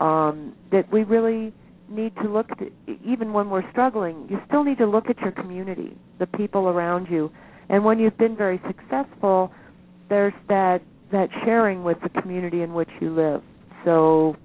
um, 0.01 0.55
that 0.73 0.91
we 0.91 1.05
really 1.05 1.53
need 1.89 2.15
to 2.17 2.29
look 2.29 2.49
to, 2.59 2.71
even 3.05 3.33
when 3.33 3.51
we're 3.51 3.69
struggling, 3.71 4.27
you 4.31 4.39
still 4.47 4.65
need 4.65 4.79
to 4.79 4.87
look 4.87 5.09
at 5.11 5.19
your 5.21 5.33
community, 5.33 5.97
the 6.19 6.27
people 6.27 6.69
around 6.69 7.09
you. 7.11 7.31
And 7.69 7.85
when 7.85 7.99
you've 7.99 8.17
been 8.19 8.37
very 8.37 8.61
successful, 8.67 9.53
there's 10.09 10.35
that 10.49 10.83
that 11.13 11.29
sharing 11.45 11.85
with 11.85 11.99
the 12.03 12.21
community 12.21 12.63
in 12.63 12.75
which 12.75 12.89
you 13.01 13.15
live. 13.15 13.43
So 13.87 14.37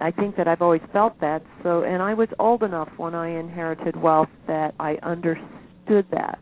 I 0.00 0.10
think 0.10 0.36
that 0.36 0.48
I've 0.48 0.62
always 0.62 0.80
felt 0.92 1.20
that. 1.20 1.42
So 1.62 1.82
and 1.82 2.02
I 2.02 2.14
was 2.14 2.28
old 2.38 2.62
enough 2.62 2.88
when 2.96 3.14
I 3.14 3.38
inherited 3.38 4.00
wealth 4.00 4.30
that 4.48 4.74
I 4.80 4.96
understood 5.02 6.06
that 6.10 6.38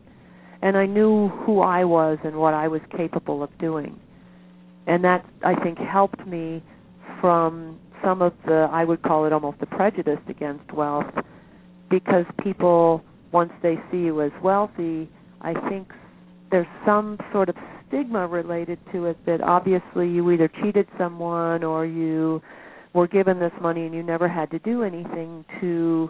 and 0.61 0.77
I 0.77 0.85
knew 0.85 1.27
who 1.27 1.59
I 1.59 1.83
was 1.83 2.17
and 2.23 2.37
what 2.37 2.53
I 2.53 2.69
was 2.69 2.81
capable 2.95 3.43
of 3.43 3.55
doing. 3.59 3.99
And 4.87 5.03
that 5.03 5.25
I 5.43 5.55
think 5.55 5.77
helped 5.77 6.25
me 6.25 6.63
from 7.19 7.77
some 8.01 8.21
of 8.21 8.33
the 8.45 8.69
I 8.71 8.85
would 8.85 9.01
call 9.01 9.25
it 9.25 9.33
almost 9.33 9.57
a 9.61 9.65
prejudice 9.65 10.21
against 10.29 10.71
wealth 10.71 11.13
because 11.89 12.25
people 12.41 13.03
once 13.33 13.51
they 13.61 13.75
see 13.91 13.97
you 13.97 14.21
as 14.21 14.31
wealthy, 14.41 15.09
I 15.41 15.53
think 15.69 15.91
there's 16.49 16.67
some 16.85 17.19
sort 17.31 17.49
of 17.49 17.55
stigma 17.89 18.25
related 18.27 18.79
to 18.93 19.07
it 19.07 19.17
that 19.25 19.41
obviously 19.41 20.07
you 20.07 20.31
either 20.31 20.49
cheated 20.61 20.87
someone 20.97 21.63
or 21.63 21.85
you 21.85 22.41
were 22.93 23.07
given 23.07 23.39
this 23.39 23.51
money 23.61 23.85
and 23.85 23.93
you 23.93 24.01
never 24.01 24.27
had 24.27 24.49
to 24.51 24.59
do 24.59 24.83
anything 24.83 25.43
to 25.59 26.09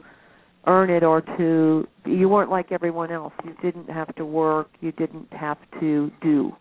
earn 0.67 0.89
it 0.89 1.03
or 1.03 1.21
to 1.21 1.87
you 2.05 2.29
weren't 2.29 2.51
like 2.51 2.71
everyone 2.71 3.11
else. 3.11 3.33
You 3.43 3.55
didn't 3.61 3.89
have 3.89 4.13
to 4.15 4.25
work. 4.25 4.69
You 4.81 4.91
didn't 4.91 5.31
have 5.33 5.57
to 5.79 6.11
do. 6.21 6.51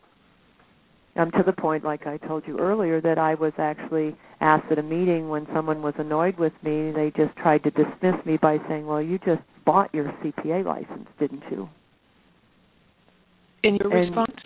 Um 1.17 1.31
to 1.33 1.43
the 1.45 1.53
point 1.53 1.85
like 1.85 2.07
i 2.07 2.17
told 2.17 2.45
you 2.47 2.59
earlier 2.61 3.01
that 3.01 3.19
i 3.19 3.35
was 3.35 3.53
actually 3.59 4.17
asked 4.41 4.71
at 4.71 4.79
a 4.79 4.83
meeting 4.83 5.29
when 5.29 5.47
someone 5.53 5.83
was 5.83 5.95
annoyed 5.99 6.39
with 6.39 6.53
me 6.63 6.93
they 6.93 7.13
just 7.17 7.37
tried 7.39 7.65
to 7.65 7.71
dismiss 7.73 8.15
me 8.25 8.37
by 8.37 8.59
saying 8.69 8.87
well 8.87 9.03
you 9.03 9.19
just 9.19 9.43
bought 9.67 9.93
your 9.93 10.05
cpa 10.23 10.65
license 10.65 11.09
didn't 11.19 11.43
you? 11.51 11.69
In 13.65 13.77
your 13.77 13.97
and, 13.97 14.15
response 14.15 14.37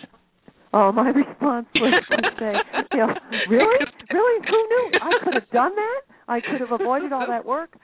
Oh, 0.73 0.91
my 0.91 1.09
response 1.09 1.67
was 1.75 2.03
to 2.09 2.17
say, 2.39 2.53
you 2.93 2.99
know, 2.99 3.13
really, 3.49 3.85
really, 4.11 4.47
who 4.47 4.67
knew? 4.67 4.99
I 5.01 5.23
could 5.23 5.33
have 5.35 5.49
done 5.51 5.75
that. 5.75 6.01
I 6.27 6.39
could 6.41 6.61
have 6.61 6.71
avoided 6.79 7.13
all 7.13 7.27
that 7.27 7.45
work, 7.45 7.75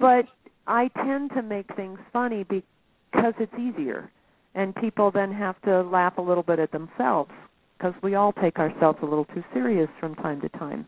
but 0.00 0.26
I 0.66 0.88
tend 1.04 1.30
to 1.34 1.42
make 1.42 1.66
things 1.76 1.98
funny 2.12 2.44
because 2.44 3.34
it's 3.40 3.52
easier, 3.54 4.10
and 4.54 4.74
people 4.74 5.10
then 5.10 5.32
have 5.32 5.60
to 5.62 5.82
laugh 5.82 6.18
a 6.18 6.22
little 6.22 6.42
bit 6.42 6.58
at 6.58 6.72
themselves 6.72 7.30
because 7.76 7.94
we 8.02 8.14
all 8.14 8.32
take 8.32 8.58
ourselves 8.58 8.98
a 9.02 9.06
little 9.06 9.24
too 9.26 9.42
serious 9.52 9.88
from 9.98 10.14
time 10.16 10.40
to 10.42 10.48
time. 10.50 10.86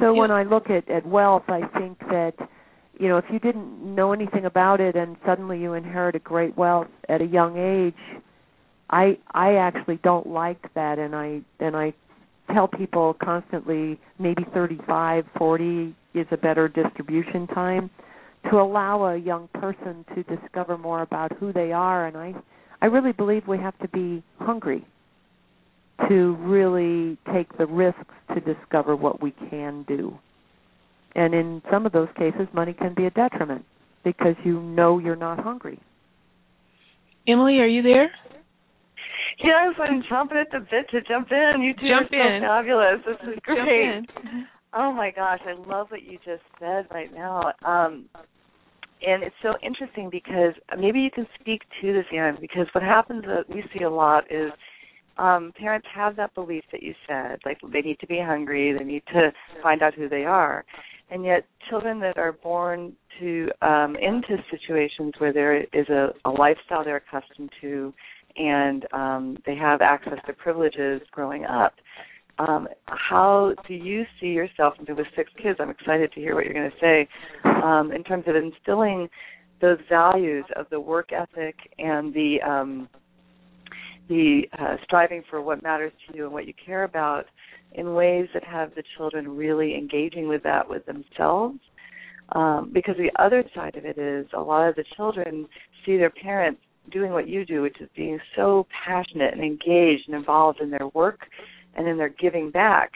So 0.00 0.12
when 0.12 0.30
I 0.30 0.42
look 0.42 0.68
at 0.68 0.88
at 0.90 1.06
wealth, 1.06 1.44
I 1.48 1.62
think 1.78 1.98
that 2.10 2.34
you 2.98 3.08
know 3.08 3.16
if 3.16 3.24
you 3.32 3.38
didn't 3.38 3.82
know 3.94 4.12
anything 4.12 4.44
about 4.44 4.80
it 4.80 4.94
and 4.94 5.16
suddenly 5.24 5.58
you 5.58 5.72
inherit 5.72 6.14
a 6.14 6.18
great 6.18 6.56
wealth 6.56 6.88
at 7.08 7.22
a 7.22 7.24
young 7.24 7.56
age, 7.56 8.20
I 8.90 9.18
I 9.32 9.54
actually 9.56 9.98
don't 10.02 10.28
like 10.28 10.72
that, 10.74 10.98
and 10.98 11.14
I 11.14 11.40
and 11.60 11.76
I 11.76 11.94
tell 12.52 12.68
people 12.68 13.14
constantly 13.22 13.98
maybe 14.18 14.44
35, 14.54 15.24
40 15.36 15.94
is 16.14 16.26
a 16.30 16.36
better 16.36 16.68
distribution 16.68 17.46
time 17.48 17.90
to 18.50 18.60
allow 18.60 19.04
a 19.06 19.16
young 19.16 19.48
person 19.54 20.04
to 20.14 20.22
discover 20.22 20.78
more 20.78 21.02
about 21.02 21.32
who 21.38 21.52
they 21.52 21.72
are 21.72 22.06
and 22.06 22.16
I 22.16 22.34
I 22.80 22.86
really 22.86 23.12
believe 23.12 23.48
we 23.48 23.58
have 23.58 23.76
to 23.78 23.88
be 23.88 24.22
hungry 24.38 24.86
to 26.08 26.36
really 26.40 27.16
take 27.32 27.56
the 27.56 27.66
risks 27.66 28.14
to 28.34 28.40
discover 28.40 28.94
what 28.94 29.22
we 29.22 29.32
can 29.50 29.84
do. 29.88 30.18
And 31.14 31.34
in 31.34 31.62
some 31.70 31.86
of 31.86 31.92
those 31.92 32.08
cases 32.16 32.46
money 32.52 32.74
can 32.74 32.94
be 32.94 33.06
a 33.06 33.10
detriment 33.10 33.64
because 34.04 34.36
you 34.44 34.60
know 34.60 34.98
you're 34.98 35.16
not 35.16 35.42
hungry. 35.42 35.80
Emily, 37.26 37.58
are 37.58 37.66
you 37.66 37.82
there? 37.82 38.10
Yes, 39.38 39.74
I'm 39.78 40.02
jumping 40.08 40.38
at 40.38 40.50
the 40.50 40.60
bit 40.60 40.88
to 40.90 41.00
jump 41.02 41.28
in. 41.30 41.62
You 41.62 41.74
two 41.74 41.88
jump 41.88 42.10
are 42.12 42.30
so 42.30 42.36
in. 42.36 42.42
fabulous. 42.42 43.00
This 43.06 43.34
is 43.34 43.38
great. 43.42 44.06
Oh 44.72 44.92
my 44.92 45.10
gosh, 45.10 45.40
I 45.46 45.52
love 45.52 45.88
what 45.90 46.02
you 46.02 46.18
just 46.24 46.42
said 46.58 46.86
right 46.90 47.12
now. 47.14 47.52
Um, 47.64 48.08
and 49.06 49.22
it's 49.22 49.34
so 49.42 49.54
interesting 49.62 50.08
because 50.10 50.54
maybe 50.78 51.00
you 51.00 51.10
can 51.10 51.26
speak 51.40 51.62
to 51.80 51.92
this, 51.92 52.06
Ann, 52.16 52.38
because 52.40 52.66
what 52.72 52.82
happens 52.82 53.24
that 53.24 53.44
we 53.48 53.62
see 53.76 53.84
a 53.84 53.90
lot 53.90 54.24
is 54.30 54.50
um, 55.18 55.52
parents 55.58 55.86
have 55.94 56.16
that 56.16 56.34
belief 56.34 56.64
that 56.72 56.82
you 56.82 56.94
said, 57.06 57.38
like 57.44 57.58
they 57.72 57.80
need 57.80 57.98
to 58.00 58.06
be 58.06 58.20
hungry, 58.24 58.74
they 58.76 58.84
need 58.84 59.02
to 59.12 59.32
find 59.62 59.82
out 59.82 59.94
who 59.94 60.08
they 60.08 60.24
are. 60.24 60.64
And 61.10 61.24
yet 61.24 61.46
children 61.70 62.00
that 62.00 62.18
are 62.18 62.32
born 62.32 62.94
to 63.20 63.48
um, 63.62 63.96
into 63.96 64.42
situations 64.50 65.14
where 65.18 65.32
there 65.32 65.60
is 65.60 65.88
a, 65.88 66.08
a 66.24 66.30
lifestyle 66.30 66.84
they're 66.84 66.96
accustomed 66.96 67.50
to 67.60 67.94
and 68.36 68.86
um, 68.92 69.38
they 69.46 69.54
have 69.56 69.80
access 69.80 70.18
to 70.26 70.32
privileges 70.32 71.00
growing 71.10 71.44
up. 71.44 71.74
Um, 72.38 72.68
how 72.84 73.54
do 73.66 73.74
you 73.74 74.04
see 74.20 74.26
yourself, 74.26 74.74
and 74.78 74.96
with 74.96 75.06
six 75.16 75.30
kids, 75.42 75.58
I'm 75.58 75.70
excited 75.70 76.12
to 76.12 76.20
hear 76.20 76.34
what 76.34 76.44
you're 76.44 76.54
going 76.54 76.70
to 76.70 76.76
say, 76.80 77.08
um, 77.64 77.92
in 77.92 78.04
terms 78.04 78.24
of 78.26 78.36
instilling 78.36 79.08
those 79.60 79.78
values 79.88 80.44
of 80.54 80.66
the 80.70 80.78
work 80.78 81.12
ethic 81.12 81.56
and 81.78 82.12
the 82.12 82.36
um, 82.46 82.88
the 84.08 84.42
uh, 84.58 84.76
striving 84.84 85.22
for 85.28 85.42
what 85.42 85.62
matters 85.62 85.92
to 86.06 86.16
you 86.16 86.24
and 86.24 86.32
what 86.32 86.46
you 86.46 86.52
care 86.64 86.84
about 86.84 87.24
in 87.72 87.94
ways 87.94 88.28
that 88.34 88.44
have 88.44 88.74
the 88.74 88.82
children 88.96 89.28
really 89.28 89.74
engaging 89.74 90.28
with 90.28 90.42
that 90.42 90.68
with 90.68 90.84
themselves. 90.86 91.58
Um, 92.32 92.70
because 92.72 92.96
the 92.96 93.10
other 93.22 93.44
side 93.54 93.76
of 93.76 93.84
it 93.84 93.98
is 93.98 94.26
a 94.36 94.40
lot 94.40 94.68
of 94.68 94.74
the 94.74 94.84
children 94.96 95.46
see 95.84 95.96
their 95.96 96.10
parents 96.10 96.60
doing 96.90 97.12
what 97.12 97.28
you 97.28 97.44
do, 97.44 97.62
which 97.62 97.80
is 97.80 97.88
being 97.96 98.18
so 98.34 98.66
passionate 98.84 99.32
and 99.32 99.42
engaged 99.42 100.04
and 100.08 100.16
involved 100.16 100.60
in 100.60 100.70
their 100.70 100.88
work 100.94 101.20
and 101.74 101.86
in 101.86 101.96
their 101.96 102.08
giving 102.08 102.50
back, 102.50 102.92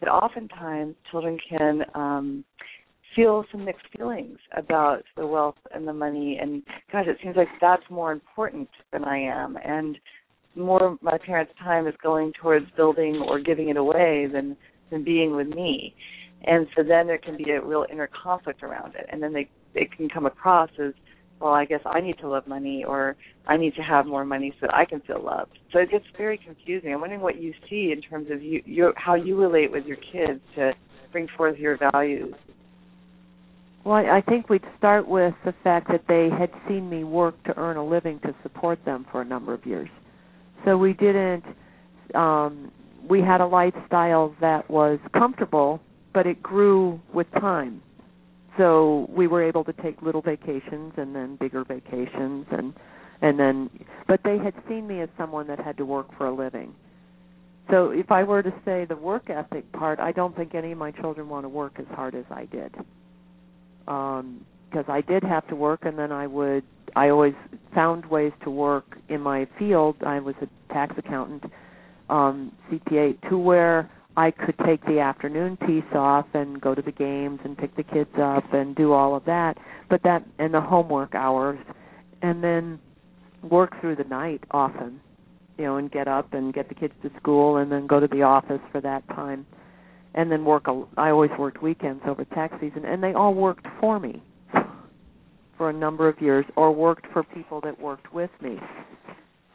that 0.00 0.08
oftentimes 0.08 0.94
children 1.10 1.38
can 1.48 1.82
um, 1.94 2.44
feel 3.14 3.44
some 3.50 3.64
mixed 3.64 3.86
feelings 3.96 4.38
about 4.56 5.02
the 5.16 5.26
wealth 5.26 5.56
and 5.74 5.86
the 5.86 5.92
money. 5.92 6.38
And 6.40 6.62
gosh, 6.92 7.06
it 7.06 7.18
seems 7.22 7.36
like 7.36 7.48
that's 7.60 7.82
more 7.90 8.12
important 8.12 8.68
than 8.92 9.04
I 9.04 9.18
am. 9.18 9.56
And 9.64 9.98
more 10.54 10.84
of 10.84 11.02
my 11.02 11.18
parents' 11.24 11.52
time 11.62 11.86
is 11.86 11.94
going 12.02 12.32
towards 12.40 12.66
building 12.76 13.22
or 13.28 13.40
giving 13.40 13.68
it 13.68 13.76
away 13.76 14.26
than 14.32 14.56
than 14.90 15.04
being 15.04 15.36
with 15.36 15.48
me. 15.48 15.94
And 16.44 16.66
so 16.74 16.82
then 16.82 17.06
there 17.06 17.18
can 17.18 17.36
be 17.36 17.50
a 17.50 17.62
real 17.62 17.86
inner 17.92 18.08
conflict 18.08 18.62
around 18.62 18.94
it. 18.94 19.06
And 19.10 19.22
then 19.22 19.32
they 19.32 19.48
it 19.74 19.92
can 19.92 20.08
come 20.08 20.26
across 20.26 20.70
as 20.82 20.92
well, 21.40 21.54
I 21.54 21.64
guess 21.64 21.80
I 21.86 22.00
need 22.00 22.18
to 22.18 22.28
love 22.28 22.46
money 22.46 22.84
or 22.86 23.16
I 23.46 23.56
need 23.56 23.74
to 23.76 23.82
have 23.82 24.06
more 24.06 24.24
money 24.24 24.52
so 24.60 24.66
that 24.66 24.74
I 24.74 24.84
can 24.84 25.00
feel 25.00 25.22
loved. 25.24 25.58
So 25.72 25.78
it 25.78 25.90
gets 25.90 26.04
very 26.16 26.38
confusing. 26.38 26.92
I'm 26.92 27.00
wondering 27.00 27.22
what 27.22 27.40
you 27.40 27.54
see 27.68 27.92
in 27.92 28.02
terms 28.02 28.30
of 28.30 28.42
you, 28.42 28.62
you 28.66 28.92
how 28.96 29.14
you 29.14 29.40
relate 29.40 29.72
with 29.72 29.86
your 29.86 29.96
kids 29.96 30.40
to 30.56 30.72
bring 31.12 31.28
forth 31.36 31.58
your 31.58 31.78
values. 31.92 32.34
Well, 33.84 33.94
I 33.94 34.20
think 34.28 34.50
we'd 34.50 34.64
start 34.76 35.08
with 35.08 35.34
the 35.46 35.54
fact 35.64 35.88
that 35.88 36.02
they 36.06 36.28
had 36.28 36.50
seen 36.68 36.90
me 36.90 37.02
work 37.02 37.42
to 37.44 37.56
earn 37.56 37.78
a 37.78 37.84
living 37.84 38.20
to 38.20 38.34
support 38.42 38.84
them 38.84 39.06
for 39.10 39.22
a 39.22 39.24
number 39.24 39.54
of 39.54 39.64
years. 39.64 39.88
So 40.64 40.76
we 40.76 40.92
didn't 40.92 41.44
um 42.14 42.70
we 43.08 43.20
had 43.22 43.40
a 43.40 43.46
lifestyle 43.46 44.36
that 44.42 44.68
was 44.70 44.98
comfortable, 45.14 45.80
but 46.12 46.26
it 46.26 46.42
grew 46.42 47.00
with 47.14 47.30
time 47.32 47.80
so 48.56 49.06
we 49.10 49.26
were 49.26 49.42
able 49.42 49.64
to 49.64 49.72
take 49.74 50.02
little 50.02 50.22
vacations 50.22 50.92
and 50.96 51.14
then 51.14 51.36
bigger 51.36 51.64
vacations 51.64 52.46
and 52.50 52.74
and 53.22 53.38
then 53.38 53.70
but 54.08 54.20
they 54.24 54.38
had 54.38 54.54
seen 54.68 54.86
me 54.86 55.00
as 55.00 55.08
someone 55.18 55.46
that 55.46 55.60
had 55.60 55.76
to 55.76 55.84
work 55.84 56.06
for 56.16 56.26
a 56.26 56.34
living. 56.34 56.74
So 57.70 57.90
if 57.90 58.10
i 58.10 58.22
were 58.24 58.42
to 58.42 58.52
say 58.64 58.84
the 58.84 58.96
work 58.96 59.30
ethic 59.30 59.70
part 59.72 60.00
i 60.00 60.12
don't 60.12 60.34
think 60.36 60.54
any 60.54 60.72
of 60.72 60.78
my 60.78 60.90
children 60.90 61.28
want 61.28 61.44
to 61.44 61.48
work 61.48 61.74
as 61.78 61.86
hard 61.90 62.14
as 62.14 62.24
i 62.30 62.46
did. 62.46 62.74
Um 63.86 64.44
because 64.68 64.86
i 64.88 65.00
did 65.00 65.22
have 65.22 65.46
to 65.48 65.56
work 65.56 65.80
and 65.84 65.98
then 65.98 66.12
i 66.12 66.26
would 66.26 66.64
i 66.96 67.08
always 67.08 67.34
found 67.74 68.06
ways 68.06 68.32
to 68.44 68.50
work 68.50 68.98
in 69.08 69.20
my 69.20 69.46
field. 69.58 69.96
I 70.04 70.18
was 70.20 70.34
a 70.42 70.72
tax 70.72 70.94
accountant 70.98 71.44
um 72.08 72.52
cpa 72.70 73.16
to 73.28 73.38
where 73.38 73.90
I 74.16 74.30
could 74.30 74.56
take 74.66 74.84
the 74.86 74.98
afternoon 74.98 75.56
piece 75.56 75.84
off 75.94 76.26
and 76.34 76.60
go 76.60 76.74
to 76.74 76.82
the 76.82 76.92
games 76.92 77.40
and 77.44 77.56
pick 77.56 77.74
the 77.76 77.82
kids 77.82 78.10
up 78.20 78.52
and 78.52 78.74
do 78.74 78.92
all 78.92 79.14
of 79.14 79.24
that, 79.26 79.56
but 79.88 80.02
that 80.02 80.24
and 80.38 80.52
the 80.52 80.60
homework 80.60 81.14
hours, 81.14 81.58
and 82.22 82.42
then 82.42 82.78
work 83.42 83.80
through 83.80 83.96
the 83.96 84.04
night 84.04 84.42
often, 84.50 85.00
you 85.56 85.64
know, 85.64 85.76
and 85.76 85.90
get 85.90 86.08
up 86.08 86.34
and 86.34 86.52
get 86.52 86.68
the 86.68 86.74
kids 86.74 86.92
to 87.02 87.10
school 87.18 87.58
and 87.58 87.70
then 87.70 87.86
go 87.86 88.00
to 88.00 88.08
the 88.08 88.22
office 88.22 88.60
for 88.72 88.80
that 88.80 89.06
time, 89.08 89.46
and 90.14 90.30
then 90.30 90.44
work. 90.44 90.66
A, 90.66 90.82
I 90.96 91.10
always 91.10 91.30
worked 91.38 91.62
weekends 91.62 92.02
over 92.06 92.24
tax 92.24 92.54
season, 92.60 92.84
and 92.84 93.02
they 93.02 93.14
all 93.14 93.32
worked 93.32 93.66
for 93.80 94.00
me 94.00 94.22
for 95.56 95.70
a 95.70 95.72
number 95.72 96.08
of 96.08 96.20
years, 96.20 96.44
or 96.56 96.72
worked 96.72 97.06
for 97.12 97.22
people 97.22 97.60
that 97.60 97.80
worked 97.80 98.12
with 98.12 98.30
me 98.42 98.58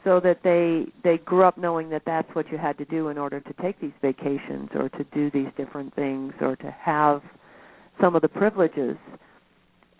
so 0.05 0.21
that 0.21 0.39
they 0.43 0.85
they 1.03 1.17
grew 1.25 1.43
up 1.43 1.57
knowing 1.57 1.89
that 1.89 2.03
that's 2.05 2.33
what 2.33 2.49
you 2.51 2.57
had 2.57 2.77
to 2.77 2.85
do 2.85 3.09
in 3.09 3.17
order 3.17 3.41
to 3.41 3.53
take 3.61 3.81
these 3.81 3.91
vacations 4.01 4.69
or 4.75 4.87
to 4.89 5.03
do 5.13 5.29
these 5.31 5.47
different 5.57 5.93
things 5.95 6.31
or 6.39 6.55
to 6.55 6.71
have 6.71 7.21
some 7.99 8.15
of 8.15 8.21
the 8.21 8.29
privileges. 8.29 8.95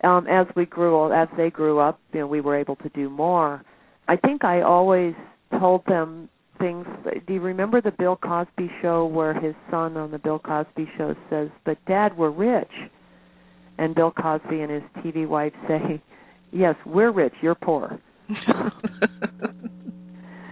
Um 0.04 0.26
as 0.28 0.46
we 0.54 0.64
grew 0.64 1.12
as 1.12 1.28
they 1.36 1.50
grew 1.50 1.80
up 1.80 1.98
you 2.14 2.20
know 2.20 2.26
we 2.26 2.40
were 2.40 2.56
able 2.56 2.76
to 2.76 2.88
do 2.90 3.10
more. 3.10 3.62
I 4.08 4.16
think 4.16 4.44
i 4.44 4.62
always 4.62 5.14
told 5.58 5.84
them 5.86 6.28
things 6.58 6.86
do 7.26 7.34
you 7.34 7.40
remember 7.40 7.80
the 7.80 7.90
bill 7.90 8.16
cosby 8.16 8.70
show 8.80 9.04
where 9.04 9.34
his 9.34 9.54
son 9.70 9.96
on 9.96 10.10
the 10.10 10.18
bill 10.18 10.38
cosby 10.38 10.88
show 10.96 11.14
says 11.28 11.48
but 11.64 11.76
dad 11.86 12.16
we're 12.16 12.30
rich. 12.30 12.72
And 13.78 13.94
bill 13.94 14.12
cosby 14.12 14.60
and 14.60 14.70
his 14.70 14.82
tv 14.98 15.26
wife 15.28 15.52
say 15.66 16.00
yes 16.52 16.76
we're 16.86 17.10
rich 17.10 17.34
you're 17.42 17.56
poor 17.56 17.98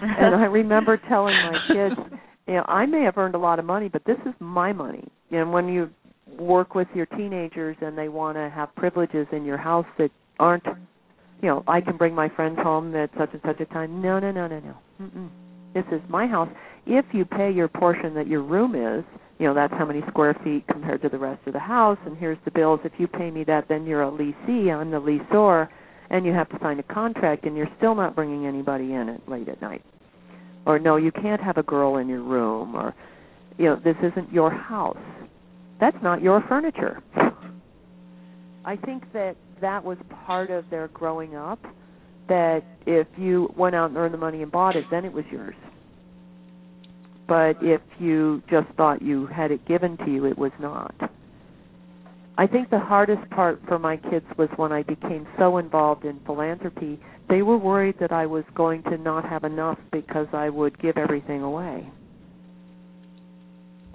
and 0.01 0.35
I 0.35 0.45
remember 0.51 1.01
telling 1.09 1.35
my 1.35 1.59
kids, 1.69 2.01
you 2.47 2.55
know, 2.55 2.65
I 2.67 2.87
may 2.87 3.03
have 3.03 3.17
earned 3.17 3.35
a 3.35 3.39
lot 3.39 3.59
of 3.59 3.65
money, 3.65 3.89
but 3.89 4.03
this 4.05 4.19
is 4.27 4.35
my 4.41 4.73
money. 4.73 5.07
And 5.31 5.53
when 5.53 5.69
you 5.69 5.91
work 6.39 6.75
with 6.75 6.89
your 6.95 7.07
teenagers 7.07 7.77
and 7.81 7.97
they 7.97 8.09
want 8.09 8.37
to 8.37 8.51
have 8.55 8.75
privileges 8.75 9.27
in 9.33 9.45
your 9.45 9.57
house 9.57 9.87
that 9.99 10.11
aren't, 10.39 10.65
you 10.65 11.49
know, 11.49 11.65
I 11.67 11.81
can 11.81 11.97
bring 11.97 12.15
my 12.15 12.29
friends 12.29 12.59
home 12.63 12.95
at 12.95 13.11
such 13.19 13.31
and 13.33 13.43
such 13.45 13.61
a 13.61 13.67
time. 13.67 14.03
No, 14.03 14.19
no, 14.19 14.31
no, 14.31 14.47
no, 14.47 14.61
no. 14.61 14.75
Mm-mm. 15.01 15.29
This 15.75 15.85
is 15.91 16.01
my 16.09 16.27
house. 16.27 16.49
If 16.87 17.07
you 17.13 17.25
pay 17.25 17.51
your 17.51 17.69
portion 17.69 18.15
that 18.15 18.27
your 18.27 18.43
room 18.43 18.75
is, 18.75 19.05
you 19.39 19.47
know, 19.47 19.55
that's 19.55 19.73
how 19.73 19.85
many 19.85 20.01
square 20.09 20.37
feet 20.45 20.65
compared 20.69 21.03
to 21.03 21.09
the 21.09 21.19
rest 21.19 21.47
of 21.47 21.53
the 21.53 21.59
house, 21.59 21.99
and 22.07 22.17
here's 22.17 22.39
the 22.45 22.53
bills. 22.53 22.81
If 22.85 22.93
you 22.99 23.09
pay 23.09 23.31
me 23.31 23.43
that, 23.45 23.67
then 23.69 23.85
you're 23.85 24.03
a 24.03 24.11
lessee. 24.11 24.71
I'm 24.71 24.91
the 24.91 25.01
lessor 25.01 25.69
and 26.15 26.25
you 26.25 26.33
have 26.33 26.49
to 26.49 26.57
sign 26.63 26.79
a 26.79 26.83
contract 26.85 27.45
and 27.45 27.57
you're 27.57 27.69
still 27.77 27.97
not 27.97 28.15
bringing 28.15 28.47
anybody 28.47 28.93
in 28.93 29.09
at 29.09 29.29
late 29.29 29.49
at 29.49 29.61
night. 29.61 29.83
Or 30.65 30.79
no 30.79 30.95
you 30.95 31.11
can't 31.11 31.43
have 31.43 31.59
a 31.59 31.65
girl 31.65 31.97
in 31.97 32.09
your 32.09 32.23
room 32.23 32.77
or 32.77 32.95
you 33.59 33.65
know 33.65 33.81
this 33.83 33.97
isn't 34.01 34.33
your 34.33 34.49
house. 34.49 34.97
That's 35.81 35.97
not 36.05 36.23
your 36.23 36.41
furniture. 36.49 37.03
I 38.65 38.77
think 38.77 39.13
that 39.13 39.35
that 39.61 39.85
was 39.85 39.99
part 40.25 40.51
of 40.53 40.71
their 40.71 40.87
growing 40.89 41.35
up 41.35 41.59
that 42.29 42.63
if 42.87 43.09
you 43.19 43.53
went 43.57 43.75
out 43.75 43.91
and 43.91 43.97
earned 43.99 44.15
the 44.15 44.19
money 44.19 44.41
and 44.41 44.53
bought 44.53 44.77
it 44.77 44.85
then 44.93 45.05
it 45.05 45.13
was 45.13 45.25
yours. 45.33 45.57
But 47.27 47.57
if 47.61 47.81
you 47.99 48.41
just 48.49 48.69
thought 48.77 49.03
you 49.03 49.27
had 49.27 49.51
it 49.51 49.67
given 49.67 49.97
to 49.97 50.11
you, 50.11 50.27
it 50.27 50.39
was 50.39 50.53
not. 50.61 50.95
I 52.37 52.47
think 52.47 52.71
the 52.71 52.81
hardest 52.81 53.29
part 53.31 53.61
for 53.69 53.79
my 53.79 53.97
kids 53.97 54.27
was 54.37 54.49
when 54.57 54.73
I 54.73 54.83
became 54.83 55.27
so 55.39 55.59
involved 55.59 56.05
in 56.05 56.19
philanthropy. 56.27 56.99
They 57.29 57.43
were 57.43 57.59
worried 57.59 57.97
that 58.01 58.11
I 58.13 58.27
was 58.27 58.45
going 58.55 58.83
to 58.85 58.99
not 58.99 59.25
have 59.25 59.45
enough 59.45 59.79
because 59.93 60.27
I 60.33 60.49
would 60.49 60.79
give 60.81 60.97
everything 60.97 61.43
away. 61.43 61.89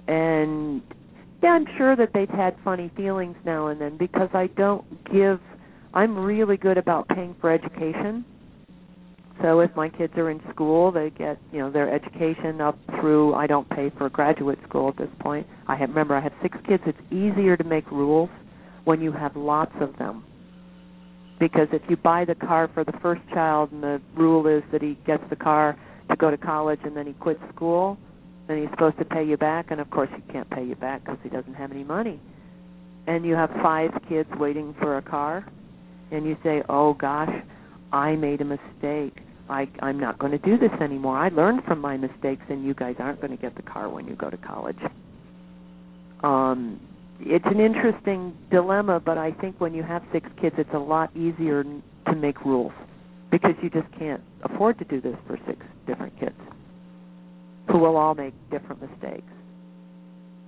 And 0.08 0.82
yeah, 1.42 1.50
I'm 1.50 1.66
sure 1.76 1.96
that 1.96 2.10
they've 2.14 2.28
had 2.28 2.56
funny 2.64 2.90
feelings 2.96 3.36
now 3.44 3.68
and 3.68 3.80
then 3.80 3.96
because 3.96 4.30
I 4.32 4.48
don't 4.56 4.84
give 5.12 5.40
I'm 5.92 6.16
really 6.18 6.56
good 6.56 6.78
about 6.78 7.08
paying 7.08 7.34
for 7.40 7.50
education. 7.50 8.24
So 9.42 9.60
if 9.60 9.74
my 9.74 9.88
kids 9.88 10.12
are 10.16 10.30
in 10.30 10.40
school, 10.50 10.92
they 10.92 11.10
get, 11.10 11.38
you 11.50 11.60
know, 11.60 11.70
their 11.70 11.92
education 11.92 12.60
up 12.60 12.78
through 13.00 13.34
I 13.34 13.46
don't 13.46 13.68
pay 13.70 13.90
for 13.96 14.08
graduate 14.10 14.58
school 14.68 14.90
at 14.90 14.98
this 14.98 15.08
point. 15.20 15.46
I 15.66 15.76
have 15.76 15.88
remember 15.88 16.14
I 16.14 16.20
have 16.20 16.32
6 16.42 16.58
kids. 16.68 16.82
It's 16.86 16.98
easier 17.10 17.56
to 17.56 17.64
make 17.64 17.90
rules 17.90 18.28
when 18.84 19.00
you 19.00 19.12
have 19.12 19.36
lots 19.36 19.74
of 19.80 19.96
them. 19.96 20.24
Because 21.38 21.68
if 21.72 21.80
you 21.88 21.96
buy 21.96 22.26
the 22.26 22.34
car 22.34 22.68
for 22.74 22.84
the 22.84 22.92
first 23.00 23.22
child 23.32 23.72
and 23.72 23.82
the 23.82 24.02
rule 24.14 24.46
is 24.46 24.62
that 24.72 24.82
he 24.82 24.98
gets 25.06 25.22
the 25.30 25.36
car 25.36 25.74
to 26.10 26.16
go 26.16 26.30
to 26.30 26.36
college 26.36 26.80
and 26.84 26.94
then 26.94 27.06
he 27.06 27.14
quits 27.14 27.40
school, 27.54 27.96
then 28.46 28.60
he's 28.60 28.70
supposed 28.70 28.98
to 28.98 29.06
pay 29.06 29.24
you 29.24 29.38
back 29.38 29.70
and 29.70 29.80
of 29.80 29.88
course 29.90 30.10
he 30.14 30.32
can't 30.32 30.50
pay 30.50 30.64
you 30.64 30.74
back 30.74 31.02
because 31.02 31.18
he 31.22 31.30
doesn't 31.30 31.54
have 31.54 31.70
any 31.70 31.84
money. 31.84 32.20
And 33.06 33.24
you 33.24 33.34
have 33.36 33.50
5 33.62 33.90
kids 34.06 34.28
waiting 34.38 34.74
for 34.78 34.98
a 34.98 35.02
car 35.02 35.46
and 36.10 36.26
you 36.26 36.36
say, 36.42 36.62
"Oh 36.68 36.92
gosh, 36.92 37.32
I 37.92 38.16
made 38.16 38.40
a 38.42 38.44
mistake. 38.44 39.16
I 39.50 39.68
I'm 39.80 39.98
not 39.98 40.18
going 40.18 40.32
to 40.32 40.38
do 40.38 40.56
this 40.56 40.70
anymore. 40.80 41.18
I 41.18 41.28
learned 41.28 41.64
from 41.64 41.80
my 41.80 41.96
mistakes 41.96 42.42
and 42.48 42.64
you 42.64 42.74
guys 42.74 42.96
aren't 42.98 43.20
going 43.20 43.36
to 43.36 43.40
get 43.40 43.56
the 43.56 43.62
car 43.62 43.88
when 43.88 44.06
you 44.06 44.14
go 44.14 44.30
to 44.30 44.36
college." 44.36 44.78
Um 46.22 46.80
it's 47.22 47.44
an 47.46 47.60
interesting 47.60 48.34
dilemma, 48.50 48.98
but 48.98 49.18
I 49.18 49.32
think 49.32 49.60
when 49.60 49.74
you 49.74 49.82
have 49.82 50.02
six 50.12 50.28
kids 50.40 50.56
it's 50.58 50.72
a 50.72 50.78
lot 50.78 51.14
easier 51.16 51.64
to 51.64 52.14
make 52.16 52.44
rules 52.44 52.72
because 53.30 53.54
you 53.62 53.68
just 53.70 53.90
can't 53.98 54.22
afford 54.42 54.78
to 54.78 54.84
do 54.84 55.00
this 55.00 55.16
for 55.26 55.38
six 55.46 55.58
different 55.86 56.18
kids 56.18 56.40
who 57.70 57.78
will 57.78 57.96
all 57.96 58.14
make 58.14 58.34
different 58.50 58.80
mistakes. 58.80 59.30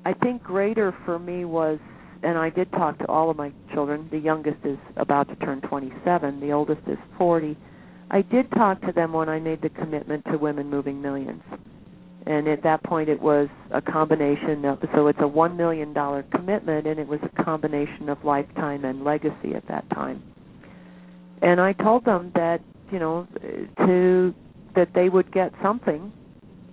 I 0.05 0.15
think 0.15 0.43
greater 0.43 0.95
for 1.05 1.19
me 1.19 1.45
was 1.45 1.79
and 2.23 2.39
I 2.39 2.51
did 2.51 2.71
talk 2.73 2.99
to 3.01 3.07
all 3.07 3.31
of 3.31 3.37
my 3.37 3.53
children. 3.73 4.09
The 4.11 4.19
youngest 4.19 4.65
is 4.65 4.79
about 4.97 5.29
to 5.29 5.37
turn 5.37 5.61
27. 5.63 6.41
The 6.41 6.53
oldest 6.53 6.83
is 6.87 6.99
40. 7.19 7.57
I 8.13 8.23
did 8.23 8.51
talk 8.53 8.81
to 8.83 8.93
them 8.93 9.13
when 9.13 9.29
I 9.29 9.41
made 9.41 9.63
the 9.63 9.71
commitment 9.71 10.25
to 10.27 10.37
Women 10.37 10.69
Moving 10.69 11.01
Millions. 11.01 11.43
And 12.27 12.47
at 12.47 12.63
that 12.63 12.85
point, 12.85 13.09
it 13.09 13.21
was 13.21 13.49
a 13.73 13.81
combination 13.81 14.65
of, 14.65 14.79
so 14.95 15.09
it's 15.09 15.19
a 15.19 15.23
$1 15.23 15.57
million 15.57 15.93
commitment, 16.31 16.87
and 16.87 17.01
it 17.01 17.09
was 17.09 17.19
a 17.23 17.43
combination 17.43 18.09
of 18.09 18.23
lifetime 18.23 18.85
and 18.85 19.03
legacy 19.03 19.55
at 19.57 19.67
that 19.69 19.89
time. 19.91 20.23
And 21.41 21.61
I 21.61 21.73
told 21.73 22.05
them 22.05 22.31
that, 22.37 22.61
you 22.93 23.01
know, 23.01 23.27
to, 23.79 24.35
that 24.77 24.91
they 24.95 25.09
would 25.09 25.33
get 25.33 25.53
something 25.63 26.13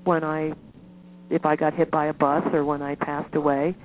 when 0.04 0.24
I, 0.24 0.52
if 1.32 1.46
I 1.46 1.56
got 1.56 1.74
hit 1.74 1.90
by 1.90 2.08
a 2.08 2.14
bus 2.14 2.44
or 2.54 2.64
when 2.66 2.82
I 2.82 2.96
passed 2.96 3.34
away 3.34 3.76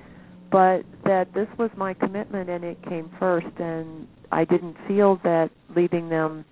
but 0.51 0.83
that 1.03 1.33
this 1.33 1.47
was 1.57 1.69
my 1.75 1.93
commitment 1.93 2.49
and 2.49 2.63
it 2.63 2.81
came 2.83 3.11
first 3.19 3.47
and 3.57 4.07
I 4.31 4.45
didn't 4.45 4.77
feel 4.87 5.19
that 5.23 5.49
leaving 5.75 6.07
them 6.07 6.45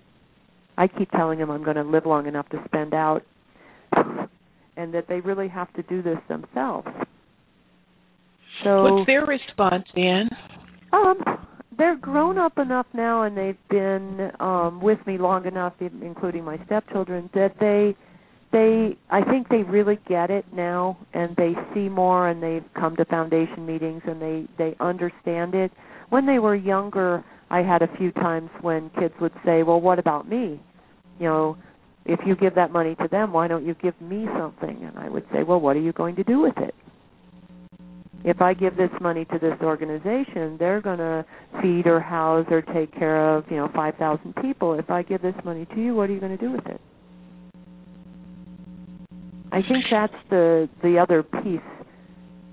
I 0.76 0.88
keep 0.88 1.10
telling 1.12 1.38
them 1.38 1.50
I'm 1.50 1.64
going 1.64 1.76
to 1.76 1.82
live 1.82 2.06
long 2.06 2.26
enough 2.26 2.48
to 2.50 2.62
spend 2.66 2.94
out 2.94 3.22
and 4.76 4.92
that 4.94 5.06
they 5.08 5.20
really 5.20 5.48
have 5.48 5.72
to 5.74 5.82
do 5.82 6.02
this 6.02 6.18
themselves. 6.28 6.88
So 8.62 8.82
What's 8.82 9.06
their 9.06 9.24
response, 9.24 9.84
Dan? 9.94 10.28
Um 10.92 11.18
they're 11.76 11.96
grown 11.96 12.38
up 12.38 12.56
enough 12.58 12.86
now 12.94 13.24
and 13.24 13.36
they've 13.36 13.58
been 13.68 14.30
um 14.38 14.80
with 14.80 15.04
me 15.06 15.18
long 15.18 15.44
enough 15.46 15.72
including 15.80 16.44
my 16.44 16.56
stepchildren 16.66 17.28
that 17.34 17.54
they 17.58 17.96
they 18.52 18.96
I 19.10 19.22
think 19.24 19.48
they 19.48 19.64
really 19.64 19.98
get 20.08 20.30
it 20.30 20.44
now 20.54 20.96
and 21.12 21.34
they 21.36 21.54
see 21.74 21.88
more 21.88 22.28
and 22.28 22.40
they've 22.40 22.64
come 22.74 22.94
to 22.96 23.04
foundation 23.04 23.66
meetings 23.66 24.02
and 24.06 24.22
they 24.22 24.46
they 24.56 24.76
understand 24.78 25.54
it. 25.54 25.72
When 26.10 26.26
they 26.26 26.38
were 26.38 26.54
younger, 26.54 27.24
I 27.50 27.62
had 27.62 27.82
a 27.82 27.88
few 27.96 28.10
times 28.12 28.50
when 28.60 28.90
kids 28.98 29.14
would 29.20 29.32
say, 29.44 29.62
"Well, 29.62 29.80
what 29.80 29.98
about 29.98 30.28
me?" 30.28 30.60
You 31.18 31.26
know, 31.28 31.56
if 32.04 32.20
you 32.26 32.36
give 32.36 32.54
that 32.56 32.70
money 32.70 32.94
to 32.96 33.08
them, 33.08 33.32
why 33.32 33.48
don't 33.48 33.64
you 33.64 33.74
give 33.74 33.98
me 34.00 34.26
something? 34.38 34.82
And 34.82 34.98
I 34.98 35.08
would 35.08 35.24
say, 35.32 35.42
"Well, 35.42 35.60
what 35.60 35.76
are 35.76 35.80
you 35.80 35.92
going 35.92 36.16
to 36.16 36.24
do 36.24 36.40
with 36.40 36.56
it?" 36.58 36.74
If 38.24 38.40
I 38.40 38.54
give 38.54 38.76
this 38.76 38.90
money 39.00 39.26
to 39.26 39.38
this 39.38 39.60
organization, 39.62 40.56
they're 40.58 40.80
going 40.80 40.98
to 40.98 41.26
feed 41.60 41.86
or 41.86 42.00
house 42.00 42.46
or 42.50 42.62
take 42.62 42.90
care 42.92 43.36
of, 43.36 43.44
you 43.50 43.58
know, 43.58 43.68
5,000 43.74 44.34
people. 44.36 44.74
If 44.74 44.90
I 44.90 45.02
give 45.02 45.20
this 45.20 45.34
money 45.44 45.66
to 45.66 45.80
you, 45.80 45.94
what 45.94 46.08
are 46.08 46.14
you 46.14 46.20
going 46.20 46.36
to 46.36 46.42
do 46.42 46.50
with 46.50 46.66
it? 46.66 46.80
I 49.52 49.60
think 49.62 49.84
that's 49.88 50.12
the 50.30 50.68
the 50.82 50.98
other 50.98 51.22
piece. 51.22 51.60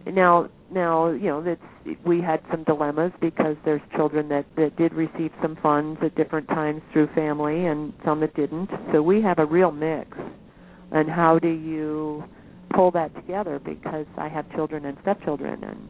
Now, 0.08 0.50
now 0.72 1.10
you 1.10 1.28
know 1.28 1.44
that 1.44 1.60
we 2.06 2.22
had 2.22 2.42
some 2.50 2.64
dilemmas 2.64 3.12
because 3.22 3.56
there's 3.66 3.82
children 3.96 4.30
that 4.30 4.46
that 4.56 4.76
did 4.78 4.94
receive 4.94 5.32
some 5.42 5.58
funds 5.62 6.00
at 6.04 6.16
different 6.16 6.48
times 6.48 6.82
through 6.94 7.08
family, 7.14 7.66
and 7.66 7.94
some 8.06 8.20
that 8.22 8.34
didn't. 8.36 8.70
So 8.94 9.02
we 9.02 9.22
have 9.22 9.40
a 9.40 9.46
real 9.46 9.72
mix. 9.72 10.18
And 10.94 11.10
how 11.10 11.40
do 11.40 11.48
you 11.48 12.24
pull 12.74 12.92
that 12.92 13.16
together? 13.16 13.60
Because 13.60 14.06
I 14.18 14.28
have 14.28 14.50
children 14.54 14.86
and 14.86 14.98
stepchildren, 15.02 15.64
and 15.64 15.90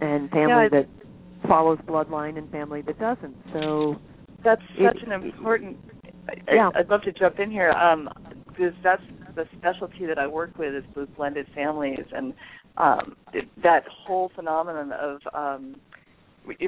and 0.00 0.30
family 0.30 0.68
that 0.70 0.88
follows 1.46 1.78
bloodline 1.86 2.38
and 2.38 2.50
family 2.50 2.82
that 2.82 2.98
doesn't. 2.98 3.36
So 3.52 3.96
that's 4.44 4.62
such 4.82 5.02
an 5.04 5.12
important. 5.12 5.76
Yeah. 6.46 6.70
I'd 6.74 6.88
love 6.88 7.02
to 7.02 7.12
jump 7.12 7.38
in 7.38 7.50
here. 7.50 7.70
Um, 7.72 8.08
because 8.58 8.74
that's 8.82 9.02
the 9.36 9.44
specialty 9.56 10.06
that 10.06 10.18
I 10.18 10.26
work 10.26 10.58
with 10.58 10.74
is 10.74 10.84
with 10.96 11.14
blended 11.16 11.46
families, 11.54 12.04
and 12.12 12.34
um, 12.76 13.16
that 13.62 13.84
whole 13.88 14.30
phenomenon 14.34 14.92
of 14.92 15.20
um, 15.34 15.76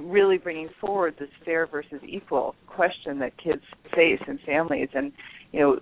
really 0.02 0.38
bringing 0.38 0.68
forward 0.80 1.14
this 1.18 1.28
fair 1.44 1.66
versus 1.66 2.00
equal 2.06 2.54
question 2.66 3.18
that 3.18 3.36
kids 3.38 3.62
face 3.94 4.20
in 4.26 4.38
families, 4.44 4.88
and 4.94 5.12
you 5.52 5.60
know, 5.60 5.80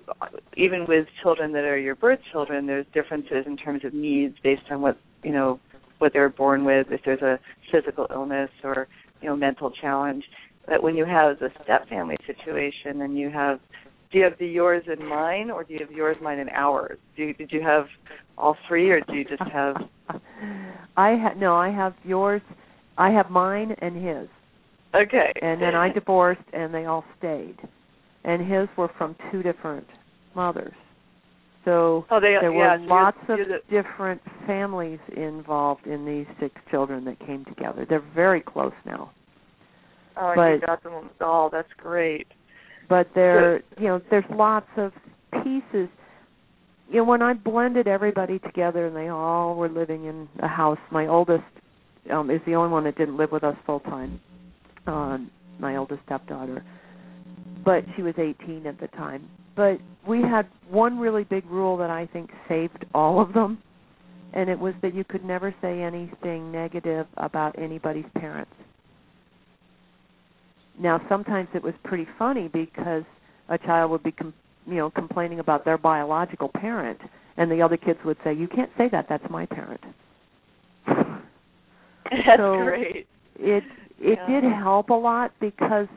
even 0.57 0.87
with 0.88 1.07
children 1.22 1.52
that 1.52 1.64
are 1.64 1.78
your 1.78 1.94
birth 1.94 2.20
children, 2.33 2.66
there's 2.66 2.87
differences 2.94 3.44
in 3.46 3.57
terms 3.57 3.85
of 3.85 3.92
needs 3.92 4.35
based 4.42 4.62
on 4.70 4.81
what 4.81 4.98
you 5.22 5.33
know 5.33 5.61
what 5.98 6.12
they're 6.12 6.28
born 6.28 6.64
with, 6.64 6.87
if 6.90 7.00
there's 7.04 7.22
a 7.22 7.38
physical 7.72 8.07
illness 8.11 8.50
or 8.64 8.88
you 9.20 9.28
know 9.28 9.37
mental 9.37 9.70
challenge. 9.70 10.24
but 10.66 10.83
when 10.83 10.94
you 10.94 11.04
have 11.04 11.38
the 11.38 11.50
step 11.64 11.88
family 11.88 12.16
situation 12.26 13.02
and 13.02 13.18
you 13.18 13.31
have 13.31 13.61
do 14.11 14.18
you 14.18 14.25
have 14.25 14.38
the 14.38 14.47
yours 14.47 14.85
and 14.87 15.07
mine, 15.07 15.51
or 15.51 15.64
do 15.64 15.75
you 15.75 15.81
have 15.81 15.90
yours, 15.90 16.16
mine, 16.23 16.38
and 16.38 16.51
ours? 16.51 16.99
Do 17.16 17.25
you, 17.25 17.35
did 17.35 17.53
you 17.53 17.61
have 17.62 17.87
all 18.38 18.57
three, 18.66 18.90
or 18.90 19.01
do 19.01 19.14
you 19.14 19.25
just 19.25 19.42
have? 19.53 19.77
I 20.97 21.16
ha- 21.16 21.35
no, 21.37 21.55
I 21.55 21.71
have 21.71 21.94
yours. 22.05 22.42
I 22.97 23.11
have 23.11 23.31
mine 23.31 23.75
and 23.83 23.97
his. 23.97 24.29
Okay. 24.94 25.33
And 25.42 25.61
then 25.61 25.75
I 25.75 25.92
divorced, 25.92 26.40
and 26.55 26.73
they 26.73 26.87
all 26.87 27.05
stayed, 27.18 27.57
and 28.25 28.40
his 28.40 28.68
were 28.79 28.90
from 28.97 29.14
two 29.31 29.42
different 29.42 29.87
mothers. 30.35 30.73
So 31.66 32.07
oh, 32.11 32.21
they, 32.21 32.37
there 32.40 32.53
yeah, 32.53 32.77
were 32.77 32.79
so 32.79 32.94
lots 32.94 33.18
you're, 33.29 33.42
of 33.42 33.49
you're 33.49 33.59
the, 33.59 33.83
different 33.83 34.23
families 34.47 35.01
involved 35.14 35.87
in 35.87 36.07
these 36.07 36.27
six 36.40 36.55
children 36.71 37.05
that 37.05 37.18
came 37.21 37.44
together. 37.44 37.85
They're 37.87 38.03
very 38.14 38.40
close 38.40 38.73
now. 38.87 39.11
Oh, 40.16 40.33
but, 40.35 40.49
you 40.49 40.61
got 40.61 40.83
them 40.83 41.11
all. 41.21 41.51
That's 41.51 41.68
great 41.77 42.27
but 42.88 43.09
there 43.14 43.62
you 43.79 43.88
know 43.88 44.01
there's 44.11 44.24
lots 44.31 44.68
of 44.77 44.92
pieces. 45.44 45.88
You 46.90 46.96
know 46.96 47.05
when 47.05 47.22
i 47.22 47.35
blended 47.35 47.87
everybody 47.87 48.38
together 48.38 48.87
and 48.87 48.96
they 48.96 49.09
all 49.09 49.55
were 49.57 49.68
living 49.68 50.07
in 50.07 50.29
a 50.40 50.48
house 50.48 50.79
my 50.90 51.07
oldest 51.07 51.44
um 52.11 52.31
is 52.31 52.40
the 52.46 52.55
only 52.55 52.70
one 52.70 52.85
that 52.85 52.96
didn't 52.96 53.16
live 53.16 53.31
with 53.31 53.44
us 53.44 53.57
full 53.66 53.81
time 53.81 54.20
um 54.87 55.31
my 55.59 55.77
oldest 55.77 56.01
stepdaughter. 56.07 56.64
But 57.64 57.85
she 57.96 58.03
was 58.03 58.14
18 58.16 58.66
at 58.66 58.79
the 58.81 58.87
time. 58.88 59.29
But 59.57 59.79
we 60.07 60.22
had 60.22 60.46
one 60.70 60.98
really 60.98 61.24
big 61.24 61.44
rule 61.46 61.77
that 61.79 61.90
i 61.90 62.07
think 62.07 62.31
saved 62.48 62.85
all 62.94 63.20
of 63.20 63.33
them 63.33 63.59
and 64.33 64.48
it 64.48 64.59
was 64.59 64.74
that 64.83 64.94
you 64.94 65.05
could 65.05 65.24
never 65.24 65.55
say 65.61 65.83
anything 65.83 66.53
negative 66.53 67.07
about 67.16 67.59
anybody's 67.59 68.05
parents 68.14 68.53
now, 70.80 71.00
sometimes 71.08 71.48
it 71.54 71.62
was 71.62 71.74
pretty 71.84 72.06
funny 72.18 72.48
because 72.48 73.02
a 73.48 73.58
child 73.58 73.90
would 73.90 74.02
be, 74.02 74.12
com- 74.12 74.34
you 74.66 74.76
know, 74.76 74.90
complaining 74.90 75.40
about 75.40 75.64
their 75.64 75.78
biological 75.78 76.48
parent, 76.48 77.00
and 77.36 77.50
the 77.50 77.62
other 77.62 77.76
kids 77.76 77.98
would 78.04 78.18
say, 78.22 78.32
"You 78.32 78.48
can't 78.48 78.70
say 78.78 78.88
that. 78.90 79.06
That's 79.08 79.24
my 79.30 79.46
parent." 79.46 79.80
That's 80.86 82.38
so 82.38 82.62
great. 82.62 83.06
It 83.38 83.64
it 84.00 84.18
yeah. 84.28 84.40
did 84.40 84.44
help 84.44 84.90
a 84.90 84.94
lot 84.94 85.32
because 85.40 85.88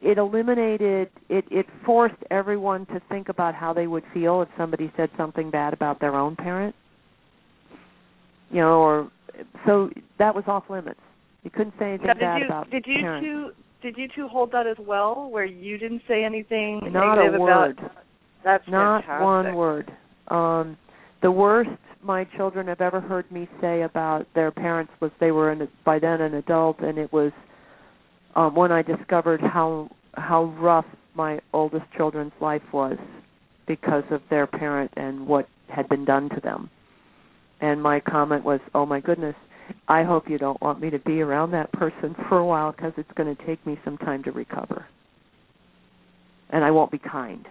it 0.00 0.18
eliminated 0.18 1.10
it 1.28 1.44
it 1.50 1.66
forced 1.84 2.14
everyone 2.30 2.86
to 2.86 3.00
think 3.08 3.28
about 3.28 3.54
how 3.54 3.72
they 3.72 3.86
would 3.86 4.04
feel 4.12 4.42
if 4.42 4.48
somebody 4.56 4.92
said 4.96 5.10
something 5.16 5.50
bad 5.50 5.72
about 5.72 6.00
their 6.00 6.14
own 6.14 6.36
parent 6.36 6.74
you 8.50 8.60
know 8.60 8.80
or 8.80 9.10
so 9.66 9.90
that 10.18 10.34
was 10.34 10.44
off 10.46 10.64
limits 10.68 11.00
you 11.42 11.50
couldn't 11.50 11.74
say 11.78 11.90
anything 11.90 12.06
now, 12.06 12.12
did 12.14 12.20
bad 12.20 12.38
you, 12.38 12.46
about 12.46 12.70
did 12.70 12.84
you 12.86 13.00
parents. 13.00 13.26
two 13.26 13.50
did 13.86 13.96
you 13.96 14.08
two 14.16 14.26
hold 14.26 14.50
that 14.50 14.66
as 14.66 14.76
well 14.80 15.30
where 15.30 15.44
you 15.44 15.78
didn't 15.78 16.02
say 16.08 16.24
anything 16.24 16.80
not 16.90 17.14
negative 17.14 17.34
a 17.34 17.38
word 17.38 17.78
about 17.78 17.92
that's 18.44 18.64
not 18.68 19.04
fantastic. 19.04 19.24
one 19.24 19.54
word 19.54 19.92
um 20.28 20.76
the 21.22 21.30
worst 21.30 21.70
my 22.02 22.24
children 22.36 22.66
have 22.66 22.80
ever 22.80 23.00
heard 23.00 23.30
me 23.30 23.48
say 23.60 23.82
about 23.82 24.26
their 24.34 24.50
parents 24.50 24.92
was 25.00 25.10
they 25.20 25.30
were 25.30 25.50
an, 25.52 25.68
by 25.84 25.98
then 25.98 26.20
an 26.20 26.34
adult 26.34 26.80
and 26.80 26.98
it 26.98 27.12
was 27.12 27.30
um 28.34 28.54
when 28.56 28.72
I 28.72 28.82
discovered 28.82 29.40
how 29.40 29.88
how 30.14 30.44
rough 30.58 30.86
my 31.14 31.38
oldest 31.52 31.84
children's 31.96 32.32
life 32.40 32.62
was 32.72 32.98
because 33.66 34.04
of 34.10 34.20
their 34.30 34.46
parent 34.46 34.90
and 34.96 35.26
what 35.26 35.48
had 35.68 35.88
been 35.88 36.04
done 36.04 36.28
to 36.30 36.40
them. 36.40 36.70
And 37.60 37.82
my 37.82 38.00
comment 38.00 38.44
was, 38.44 38.60
"Oh 38.74 38.86
my 38.86 39.00
goodness, 39.00 39.34
I 39.88 40.02
hope 40.02 40.28
you 40.28 40.38
don't 40.38 40.60
want 40.60 40.80
me 40.80 40.90
to 40.90 40.98
be 41.00 41.20
around 41.20 41.50
that 41.52 41.72
person 41.72 42.14
for 42.28 42.38
a 42.38 42.46
while 42.46 42.72
because 42.72 42.92
it's 42.96 43.10
going 43.16 43.34
to 43.34 43.46
take 43.46 43.64
me 43.66 43.78
some 43.84 43.98
time 43.98 44.22
to 44.24 44.32
recover. 44.32 44.86
And 46.50 46.64
I 46.64 46.70
won't 46.70 46.90
be 46.92 46.98
kind. 46.98 47.46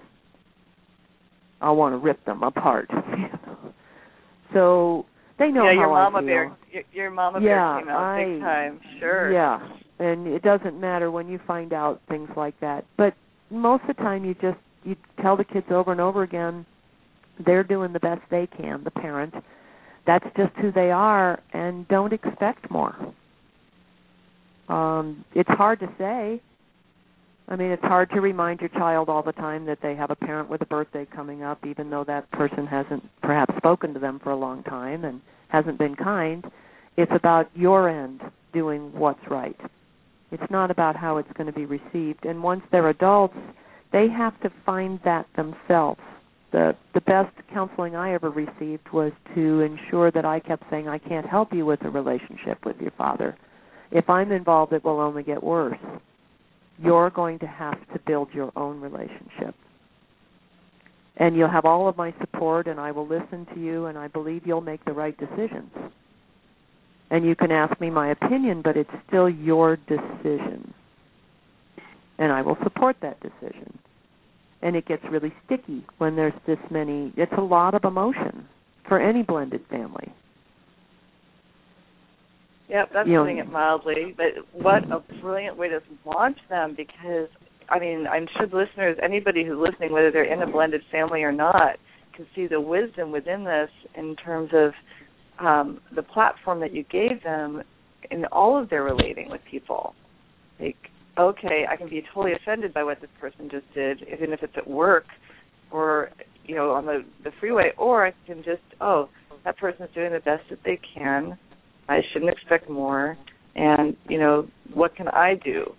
I'll 1.61 1.75
want 1.75 1.93
to 1.93 1.97
rip 1.97 2.23
them 2.25 2.43
apart." 2.43 2.89
so 4.53 5.05
they 5.39 5.49
know 5.49 5.63
yeah, 5.63 5.75
how 5.75 5.79
your 5.81 5.89
mama 5.89 6.17
I 6.17 6.21
feel. 6.21 6.27
bear, 6.27 6.57
your, 6.71 6.83
your 6.93 7.11
mama 7.11 7.39
Yeah, 7.41 7.73
bear 7.75 7.79
came 7.79 7.89
out 7.89 8.03
I- 8.03 8.23
big 8.25 8.41
time. 8.41 8.79
Sure. 8.99 9.31
Yeah, 9.33 9.59
and 9.99 10.27
it 10.27 10.43
doesn't 10.43 10.79
matter 10.79 11.11
when 11.11 11.27
you 11.27 11.39
find 11.47 11.73
out 11.73 12.01
things 12.09 12.29
like 12.37 12.59
that. 12.61 12.85
But 12.97 13.13
most 13.49 13.81
of 13.87 13.95
the 13.95 14.03
time, 14.03 14.23
you 14.25 14.33
just 14.35 14.57
you 14.83 14.95
tell 15.21 15.35
the 15.35 15.43
kids 15.43 15.67
over 15.71 15.91
and 15.91 15.99
over 16.01 16.23
again 16.23 16.65
they're 17.45 17.63
doing 17.63 17.91
the 17.91 17.99
best 17.99 18.21
they 18.31 18.47
can. 18.47 18.83
The 18.83 18.91
parent, 18.91 19.33
that's 20.05 20.25
just 20.37 20.53
who 20.61 20.71
they 20.71 20.91
are, 20.91 21.39
and 21.53 21.87
don't 21.87 22.13
expect 22.13 22.69
more. 22.69 22.95
Um, 24.67 25.25
it's 25.33 25.49
hard 25.49 25.79
to 25.79 25.87
say. 25.97 26.41
I 27.47 27.55
mean, 27.55 27.69
it's 27.69 27.83
hard 27.83 28.09
to 28.11 28.21
remind 28.21 28.59
your 28.59 28.69
child 28.69 29.07
all 29.07 29.21
the 29.21 29.31
time 29.31 29.65
that 29.65 29.77
they 29.83 29.95
have 29.95 30.09
a 30.09 30.15
parent 30.15 30.49
with 30.49 30.61
a 30.61 30.65
birthday 30.65 31.05
coming 31.15 31.43
up, 31.43 31.63
even 31.65 31.91
though 31.91 32.03
that 32.05 32.29
person 32.31 32.65
hasn't 32.65 33.03
perhaps 33.21 33.55
spoken 33.57 33.93
to 33.93 33.99
them 33.99 34.19
for 34.23 34.31
a 34.31 34.35
long 34.35 34.63
time 34.63 35.05
and 35.05 35.21
hasn't 35.49 35.77
been 35.77 35.95
kind. 35.95 36.43
It's 36.97 37.11
about 37.13 37.49
your 37.55 37.87
end 37.87 38.21
doing 38.51 38.91
what's 38.93 39.19
right. 39.29 39.59
It's 40.31 40.49
not 40.49 40.71
about 40.71 40.95
how 40.95 41.17
it's 41.17 41.31
going 41.33 41.47
to 41.47 41.53
be 41.53 41.65
received. 41.65 42.25
And 42.25 42.41
once 42.41 42.63
they're 42.71 42.89
adults, 42.89 43.37
they 43.91 44.07
have 44.09 44.39
to 44.41 44.51
find 44.65 44.99
that 45.05 45.27
themselves. 45.35 46.01
The 46.55 46.73
the 46.93 47.01
best 47.01 47.35
counseling 47.53 47.97
I 47.97 48.13
ever 48.13 48.29
received 48.29 48.87
was 48.93 49.11
to 49.35 49.59
ensure 49.59 50.09
that 50.11 50.23
I 50.23 50.39
kept 50.39 50.63
saying 50.69 50.87
I 50.87 50.99
can't 50.99 51.25
help 51.25 51.51
you 51.51 51.65
with 51.65 51.83
a 51.83 51.89
relationship 51.89 52.65
with 52.65 52.77
your 52.79 52.91
father. 52.91 53.35
If 53.91 54.09
I'm 54.09 54.31
involved 54.31 54.71
it 54.71 54.81
will 54.85 55.01
only 55.01 55.21
get 55.21 55.43
worse. 55.43 55.77
You're 56.81 57.09
going 57.09 57.39
to 57.39 57.45
have 57.45 57.77
to 57.91 57.99
build 58.07 58.29
your 58.33 58.53
own 58.55 58.79
relationship. 58.79 59.53
And 61.17 61.35
you'll 61.35 61.51
have 61.51 61.65
all 61.65 61.89
of 61.89 61.97
my 61.97 62.13
support 62.21 62.67
and 62.67 62.79
I 62.79 62.91
will 62.91 63.05
listen 63.05 63.45
to 63.53 63.59
you 63.59 63.87
and 63.87 63.97
I 63.97 64.07
believe 64.07 64.47
you'll 64.47 64.61
make 64.61 64.85
the 64.85 64.93
right 64.93 65.17
decisions 65.17 65.73
and 67.09 67.25
you 67.25 67.35
can 67.35 67.51
ask 67.51 67.81
me 67.81 67.89
my 67.89 68.11
opinion, 68.11 68.61
but 68.63 68.77
it's 68.77 68.89
still 69.09 69.29
your 69.29 69.75
decision. 69.75 70.73
And 72.17 72.31
I 72.31 72.41
will 72.41 72.57
support 72.63 72.95
that 73.01 73.19
decision. 73.19 73.77
And 74.61 74.75
it 74.75 74.87
gets 74.87 75.03
really 75.11 75.33
sticky 75.45 75.85
when 75.97 76.15
there's 76.15 76.33
this 76.47 76.57
many, 76.71 77.13
it's 77.17 77.31
a 77.37 77.41
lot 77.41 77.75
of 77.75 77.83
emotion 77.83 78.47
for 78.87 78.99
any 78.99 79.21
blended 79.21 79.61
family. 79.69 80.11
Yep, 82.69 82.89
that's 82.93 83.07
You 83.07 83.15
know- 83.15 83.23
putting 83.23 83.37
it 83.37 83.51
mildly. 83.51 84.15
But 84.17 84.45
what 84.53 84.83
a 84.91 84.99
brilliant 85.21 85.57
way 85.57 85.69
to 85.69 85.81
launch 86.05 86.37
them 86.49 86.73
because 86.75 87.27
I 87.69 87.79
mean, 87.79 88.05
I'm 88.07 88.27
sure 88.37 88.47
the 88.47 88.57
listeners, 88.57 88.97
anybody 89.01 89.43
who's 89.43 89.57
listening, 89.57 89.91
whether 89.91 90.11
they're 90.11 90.31
in 90.31 90.41
a 90.41 90.47
blended 90.47 90.81
family 90.91 91.23
or 91.23 91.31
not, 91.31 91.77
can 92.13 92.27
see 92.35 92.47
the 92.47 92.61
wisdom 92.61 93.11
within 93.11 93.43
this 93.43 93.69
in 93.95 94.15
terms 94.15 94.51
of 94.53 94.73
um, 95.43 95.79
the 95.95 96.03
platform 96.03 96.59
that 96.61 96.73
you 96.73 96.83
gave 96.83 97.23
them 97.23 97.61
in 98.11 98.25
all 98.25 98.61
of 98.61 98.69
their 98.69 98.83
relating 98.83 99.29
with 99.29 99.41
people. 99.49 99.93
Like, 100.59 100.77
okay, 101.17 101.65
I 101.69 101.75
can 101.75 101.89
be 101.89 102.03
totally 102.13 102.33
offended 102.33 102.73
by 102.73 102.83
what 102.83 103.01
this 103.01 103.09
person 103.19 103.49
just 103.49 103.65
did, 103.73 104.01
even 104.11 104.33
if 104.33 104.43
it's 104.43 104.53
at 104.57 104.67
work 104.67 105.05
or 105.71 106.09
you 106.45 106.55
know 106.55 106.71
on 106.71 106.85
the 106.85 107.03
the 107.23 107.31
freeway, 107.39 107.71
or 107.77 108.07
I 108.07 108.13
can 108.25 108.37
just, 108.37 108.61
oh, 108.81 109.09
that 109.43 109.57
person's 109.57 109.89
doing 109.93 110.13
the 110.13 110.19
best 110.19 110.43
that 110.49 110.59
they 110.63 110.79
can. 110.95 111.37
I 111.87 111.99
shouldn't 112.11 112.31
expect 112.31 112.69
more. 112.69 113.17
And 113.55 113.95
you 114.09 114.19
know, 114.19 114.47
what 114.73 114.95
can 114.95 115.07
I 115.07 115.35
do 115.43 115.73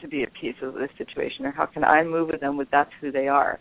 to 0.00 0.08
be 0.08 0.22
at 0.22 0.30
peace 0.38 0.54
with 0.60 0.74
this 0.74 0.90
situation, 0.98 1.46
or 1.46 1.52
how 1.52 1.66
can 1.66 1.84
I 1.84 2.02
move 2.02 2.28
with 2.30 2.40
them 2.40 2.56
with 2.56 2.68
that's 2.70 2.90
who 3.00 3.10
they 3.12 3.28
are? 3.28 3.58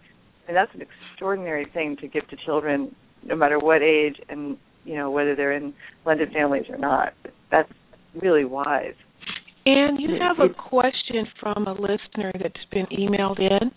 And 0.48 0.58
that's 0.58 0.74
an 0.74 0.82
extraordinary 0.82 1.68
thing 1.74 1.96
to 2.02 2.08
give 2.08 2.28
to 2.30 2.36
children, 2.46 2.96
no 3.24 3.36
matter 3.36 3.60
what 3.60 3.82
age, 3.82 4.16
and 4.30 4.58
you 4.84 4.96
know 4.96 5.12
whether 5.12 5.36
they're 5.36 5.54
in 5.54 5.74
blended 6.04 6.32
families 6.34 6.66
or 6.70 6.78
not. 6.78 7.14
That's 7.52 7.72
really 8.22 8.46
wise. 8.46 8.96
And 9.66 10.00
you 10.00 10.10
have 10.20 10.40
a 10.40 10.52
question 10.54 11.28
from 11.40 11.68
a 11.68 11.74
listener 11.74 12.32
that's 12.42 12.66
been 12.72 12.88
emailed 12.88 13.40
in, 13.40 13.72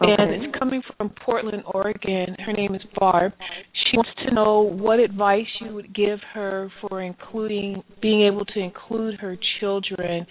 and 0.00 0.20
Okay. 0.20 0.44
it's 0.44 0.58
coming 0.58 0.82
from 0.96 1.08
Portland, 1.24 1.62
Oregon. 1.66 2.36
Her 2.40 2.52
name 2.52 2.74
is 2.74 2.82
Barb. 2.98 3.32
She 3.72 3.96
wants 3.96 4.10
to 4.26 4.34
know 4.34 4.60
what 4.60 5.00
advice 5.00 5.46
you 5.60 5.74
would 5.74 5.94
give 5.94 6.20
her 6.34 6.70
for 6.82 7.00
including 7.00 7.82
being 8.02 8.22
able 8.22 8.44
to 8.44 8.60
include 8.60 9.20
her 9.20 9.38
children 9.60 10.26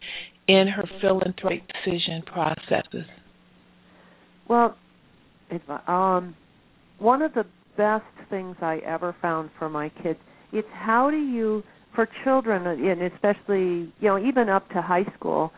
in 0.48 0.68
her 0.68 0.84
philanthropic 1.00 1.64
decision 1.68 2.22
processes. 2.24 3.06
Well, 4.48 4.78
um, 5.88 6.36
one 7.00 7.22
of 7.22 7.34
the 7.34 7.46
best 7.78 8.06
things 8.30 8.56
I 8.62 8.78
ever 8.86 9.16
found 9.22 9.50
for 9.58 9.70
my 9.70 9.90
kids, 10.04 10.20
it's 10.52 10.68
how 10.74 11.10
do 11.10 11.18
you, 11.18 11.64
for 11.96 12.08
children, 12.24 12.66
and 12.68 13.02
especially, 13.14 13.94
you 14.00 14.08
know, 14.08 14.18
even 14.18 14.50
up 14.50 14.68
to 14.70 14.82
high 14.82 15.06
school, 15.18 15.52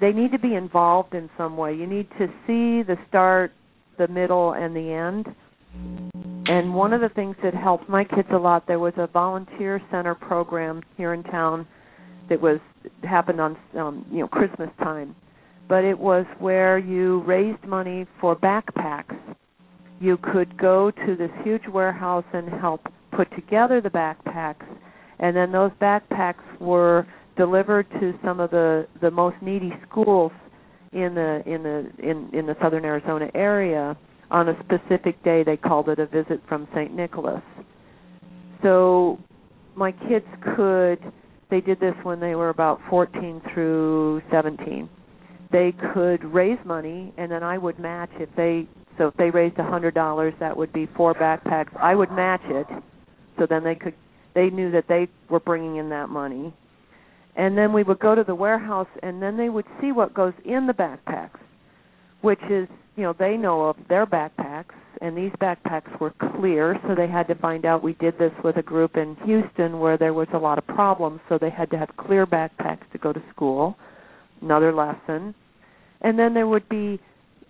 they 0.00 0.12
need 0.12 0.32
to 0.32 0.38
be 0.38 0.54
involved 0.54 1.14
in 1.14 1.30
some 1.36 1.56
way. 1.56 1.74
You 1.74 1.86
need 1.86 2.08
to 2.18 2.26
see 2.46 2.82
the 2.82 2.96
start, 3.08 3.52
the 3.98 4.08
middle, 4.08 4.52
and 4.52 4.74
the 4.74 4.90
end. 4.92 5.34
And 6.46 6.74
one 6.74 6.92
of 6.92 7.00
the 7.00 7.08
things 7.10 7.36
that 7.42 7.54
helped 7.54 7.88
my 7.88 8.04
kids 8.04 8.28
a 8.32 8.36
lot, 8.36 8.66
there 8.66 8.78
was 8.78 8.94
a 8.96 9.06
volunteer 9.06 9.80
center 9.90 10.14
program 10.14 10.82
here 10.96 11.14
in 11.14 11.22
town 11.22 11.66
that 12.28 12.40
was 12.40 12.58
happened 13.02 13.40
on 13.40 13.56
um, 13.76 14.06
you 14.10 14.20
know 14.20 14.28
Christmas 14.28 14.70
time, 14.78 15.14
but 15.68 15.84
it 15.84 15.98
was 15.98 16.24
where 16.38 16.78
you 16.78 17.22
raised 17.22 17.62
money 17.64 18.06
for 18.20 18.34
backpacks. 18.34 19.16
You 20.00 20.16
could 20.16 20.56
go 20.56 20.90
to 20.90 21.16
this 21.16 21.30
huge 21.44 21.66
warehouse 21.70 22.24
and 22.32 22.48
help 22.48 22.80
put 23.12 23.30
together 23.34 23.80
the 23.80 23.90
backpacks, 23.90 24.64
and 25.20 25.36
then 25.36 25.52
those 25.52 25.70
backpacks 25.80 26.42
were 26.60 27.06
delivered 27.36 27.88
to 28.00 28.12
some 28.24 28.40
of 28.40 28.50
the 28.50 28.86
the 29.00 29.10
most 29.10 29.36
needy 29.40 29.72
schools 29.88 30.32
in 30.92 31.14
the 31.14 31.42
in 31.46 31.62
the 31.62 31.90
in 31.98 32.28
in 32.32 32.46
the 32.46 32.56
southern 32.60 32.84
Arizona 32.84 33.30
area 33.34 33.96
on 34.30 34.48
a 34.48 34.56
specific 34.64 35.22
day 35.22 35.42
they 35.44 35.56
called 35.56 35.88
it 35.88 35.98
a 35.98 36.06
visit 36.06 36.40
from 36.48 36.66
St. 36.74 36.94
Nicholas. 36.94 37.42
So 38.62 39.18
my 39.76 39.92
kids 39.92 40.26
could 40.56 40.98
they 41.50 41.60
did 41.60 41.80
this 41.80 41.94
when 42.02 42.20
they 42.20 42.34
were 42.34 42.50
about 42.50 42.80
14 42.88 43.42
through 43.52 44.22
17. 44.30 44.88
They 45.50 45.74
could 45.94 46.24
raise 46.24 46.58
money 46.64 47.12
and 47.16 47.30
then 47.30 47.42
I 47.42 47.58
would 47.58 47.78
match 47.78 48.10
if 48.14 48.28
they 48.36 48.68
so 48.98 49.08
if 49.08 49.14
they 49.14 49.30
raised 49.30 49.58
a 49.58 49.62
$100 49.62 50.38
that 50.40 50.56
would 50.56 50.72
be 50.72 50.88
four 50.96 51.14
backpacks. 51.14 51.74
I 51.76 51.94
would 51.94 52.10
match 52.10 52.42
it. 52.44 52.66
So 53.38 53.46
then 53.48 53.64
they 53.64 53.74
could 53.74 53.94
they 54.34 54.50
knew 54.50 54.70
that 54.72 54.84
they 54.88 55.08
were 55.28 55.40
bringing 55.40 55.76
in 55.76 55.90
that 55.90 56.08
money. 56.08 56.54
And 57.36 57.56
then 57.56 57.72
we 57.72 57.82
would 57.82 58.00
go 58.00 58.14
to 58.14 58.24
the 58.24 58.34
warehouse 58.34 58.88
and 59.02 59.22
then 59.22 59.36
they 59.36 59.48
would 59.48 59.66
see 59.80 59.92
what 59.92 60.14
goes 60.14 60.34
in 60.44 60.66
the 60.66 60.72
backpacks, 60.72 61.38
which 62.20 62.40
is, 62.50 62.68
you 62.96 63.02
know, 63.02 63.14
they 63.18 63.36
know 63.36 63.62
of 63.68 63.76
their 63.88 64.06
backpacks 64.06 64.74
and 65.00 65.16
these 65.16 65.32
backpacks 65.40 65.98
were 66.00 66.12
clear, 66.36 66.78
so 66.86 66.94
they 66.94 67.08
had 67.08 67.26
to 67.28 67.34
find 67.36 67.64
out 67.64 67.82
we 67.82 67.94
did 67.94 68.18
this 68.18 68.32
with 68.44 68.56
a 68.56 68.62
group 68.62 68.96
in 68.96 69.16
Houston 69.24 69.78
where 69.78 69.96
there 69.96 70.12
was 70.12 70.28
a 70.34 70.38
lot 70.38 70.58
of 70.58 70.66
problems, 70.66 71.20
so 71.28 71.38
they 71.38 71.48
had 71.48 71.70
to 71.70 71.78
have 71.78 71.88
clear 71.96 72.26
backpacks 72.26 72.90
to 72.92 72.98
go 72.98 73.12
to 73.12 73.22
school. 73.30 73.76
Another 74.42 74.74
lesson. 74.74 75.34
And 76.02 76.18
then 76.18 76.34
there 76.34 76.46
would 76.46 76.68
be 76.68 77.00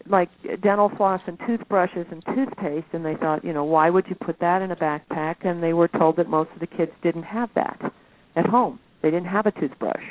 like 0.09 0.31
dental 0.63 0.91
floss 0.97 1.21
and 1.27 1.39
toothbrushes 1.47 2.07
and 2.11 2.23
toothpaste 2.35 2.87
and 2.93 3.05
they 3.05 3.17
thought, 3.17 3.45
you 3.45 3.53
know, 3.53 3.65
why 3.65 3.91
would 3.91 4.07
you 4.09 4.15
put 4.15 4.39
that 4.41 4.63
in 4.63 4.71
a 4.71 4.77
backpack? 4.77 5.37
And 5.45 5.63
they 5.63 5.73
were 5.73 5.89
told 5.89 6.17
that 6.17 6.29
most 6.29 6.51
of 6.55 6.61
the 6.61 6.67
kids 6.67 6.93
didn't 7.03 7.25
have 7.25 7.51
that 7.55 7.93
at 8.37 8.47
home. 8.47 8.79
They 9.03 9.11
didn't 9.11 9.29
have 9.29 9.47
a 9.47 9.53
toothbrush. 9.53 10.03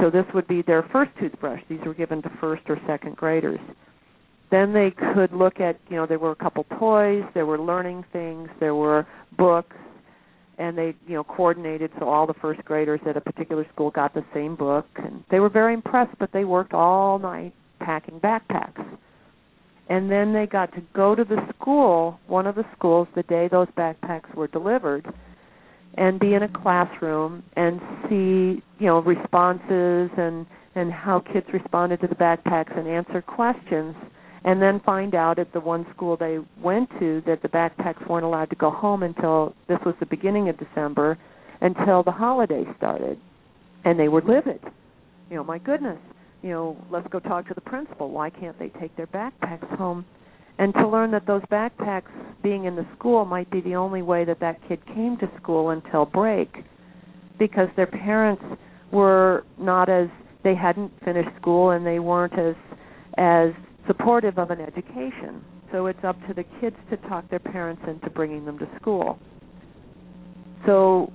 So 0.00 0.10
this 0.10 0.24
would 0.32 0.46
be 0.46 0.62
their 0.62 0.84
first 0.92 1.10
toothbrush. 1.18 1.60
These 1.68 1.80
were 1.84 1.94
given 1.94 2.22
to 2.22 2.30
first 2.40 2.62
or 2.68 2.80
second 2.86 3.16
graders. 3.16 3.60
Then 4.50 4.72
they 4.72 4.92
could 5.14 5.32
look 5.32 5.60
at, 5.60 5.78
you 5.90 5.96
know, 5.96 6.06
there 6.06 6.18
were 6.18 6.30
a 6.30 6.36
couple 6.36 6.64
toys, 6.78 7.24
there 7.34 7.46
were 7.46 7.60
learning 7.60 8.04
things, 8.12 8.48
there 8.60 8.74
were 8.74 9.06
books, 9.36 9.76
and 10.58 10.76
they, 10.76 10.94
you 11.06 11.14
know, 11.14 11.24
coordinated 11.24 11.90
so 11.98 12.08
all 12.08 12.26
the 12.26 12.34
first 12.34 12.64
graders 12.64 13.00
at 13.06 13.16
a 13.16 13.20
particular 13.20 13.66
school 13.72 13.90
got 13.90 14.14
the 14.14 14.24
same 14.34 14.56
book 14.56 14.86
and 14.96 15.22
they 15.30 15.40
were 15.40 15.48
very 15.48 15.74
impressed, 15.74 16.16
but 16.18 16.30
they 16.32 16.44
worked 16.44 16.72
all 16.74 17.18
night 17.18 17.54
packing 17.80 18.20
backpacks. 18.20 18.84
And 19.88 20.10
then 20.10 20.32
they 20.34 20.46
got 20.46 20.72
to 20.74 20.82
go 20.94 21.14
to 21.14 21.24
the 21.24 21.40
school, 21.54 22.20
one 22.26 22.46
of 22.46 22.54
the 22.54 22.64
schools 22.76 23.08
the 23.14 23.22
day 23.22 23.48
those 23.50 23.68
backpacks 23.76 24.34
were 24.34 24.48
delivered 24.48 25.06
and 25.96 26.20
be 26.20 26.34
in 26.34 26.42
a 26.42 26.48
classroom 26.48 27.42
and 27.56 27.80
see 28.08 28.62
you 28.78 28.86
know 28.86 29.00
responses 29.00 30.10
and 30.16 30.46
and 30.74 30.92
how 30.92 31.18
kids 31.18 31.46
responded 31.52 32.00
to 32.00 32.06
the 32.06 32.14
backpacks 32.14 32.76
and 32.78 32.86
answer 32.86 33.20
questions 33.22 33.96
and 34.44 34.62
then 34.62 34.80
find 34.80 35.14
out 35.14 35.38
at 35.38 35.52
the 35.52 35.60
one 35.60 35.84
school 35.94 36.16
they 36.16 36.38
went 36.62 36.88
to 37.00 37.20
that 37.26 37.42
the 37.42 37.48
backpacks 37.48 38.06
weren't 38.08 38.24
allowed 38.24 38.48
to 38.48 38.56
go 38.56 38.70
home 38.70 39.02
until 39.02 39.54
this 39.66 39.78
was 39.84 39.94
the 39.98 40.06
beginning 40.06 40.48
of 40.48 40.56
December 40.58 41.18
until 41.60 42.04
the 42.04 42.12
holidays 42.12 42.66
started. 42.76 43.18
And 43.84 43.98
they 43.98 44.08
were 44.08 44.22
livid. 44.22 44.60
You 45.30 45.36
know 45.36 45.44
my 45.44 45.58
goodness 45.58 45.98
you 46.42 46.50
know 46.50 46.76
let's 46.90 47.06
go 47.08 47.20
talk 47.20 47.48
to 47.48 47.54
the 47.54 47.60
principal. 47.60 48.10
Why 48.10 48.30
can't 48.30 48.58
they 48.58 48.68
take 48.80 48.96
their 48.96 49.06
backpacks 49.06 49.76
home? 49.76 50.04
And 50.58 50.74
to 50.74 50.88
learn 50.88 51.12
that 51.12 51.26
those 51.26 51.42
backpacks 51.52 52.10
being 52.42 52.64
in 52.64 52.74
the 52.74 52.86
school 52.96 53.24
might 53.24 53.48
be 53.50 53.60
the 53.60 53.76
only 53.76 54.02
way 54.02 54.24
that 54.24 54.40
that 54.40 54.58
kid 54.68 54.84
came 54.86 55.16
to 55.18 55.30
school 55.40 55.70
until 55.70 56.04
break 56.04 56.64
because 57.38 57.68
their 57.76 57.86
parents 57.86 58.42
were 58.90 59.44
not 59.58 59.88
as 59.88 60.08
they 60.42 60.54
hadn't 60.54 60.92
finished 61.04 61.30
school 61.40 61.70
and 61.70 61.86
they 61.86 61.98
weren't 61.98 62.36
as 62.38 62.56
as 63.16 63.50
supportive 63.86 64.38
of 64.38 64.50
an 64.50 64.60
education. 64.60 65.44
So 65.72 65.86
it's 65.86 66.02
up 66.02 66.16
to 66.26 66.34
the 66.34 66.44
kids 66.60 66.76
to 66.90 66.96
talk 67.08 67.28
their 67.30 67.38
parents 67.38 67.82
into 67.86 68.10
bringing 68.10 68.44
them 68.44 68.58
to 68.58 68.68
school. 68.80 69.18
So 70.66 71.12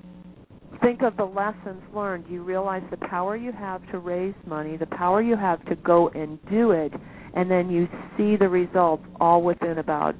think 0.83 1.01
of 1.01 1.15
the 1.17 1.23
lessons 1.23 1.81
learned. 1.95 2.25
You 2.29 2.43
realize 2.43 2.83
the 2.91 2.97
power 2.97 3.37
you 3.37 3.51
have 3.53 3.81
to 3.91 3.99
raise 3.99 4.35
money 4.45 4.75
the 4.77 4.85
power 4.85 5.21
you 5.21 5.37
have 5.37 5.63
to 5.65 5.75
go 5.77 6.09
and 6.09 6.37
do 6.49 6.71
it 6.71 6.91
and 7.33 7.49
then 7.49 7.69
you 7.69 7.87
see 8.17 8.35
the 8.35 8.49
results 8.49 9.03
all 9.19 9.41
within 9.41 9.79
about 9.79 10.15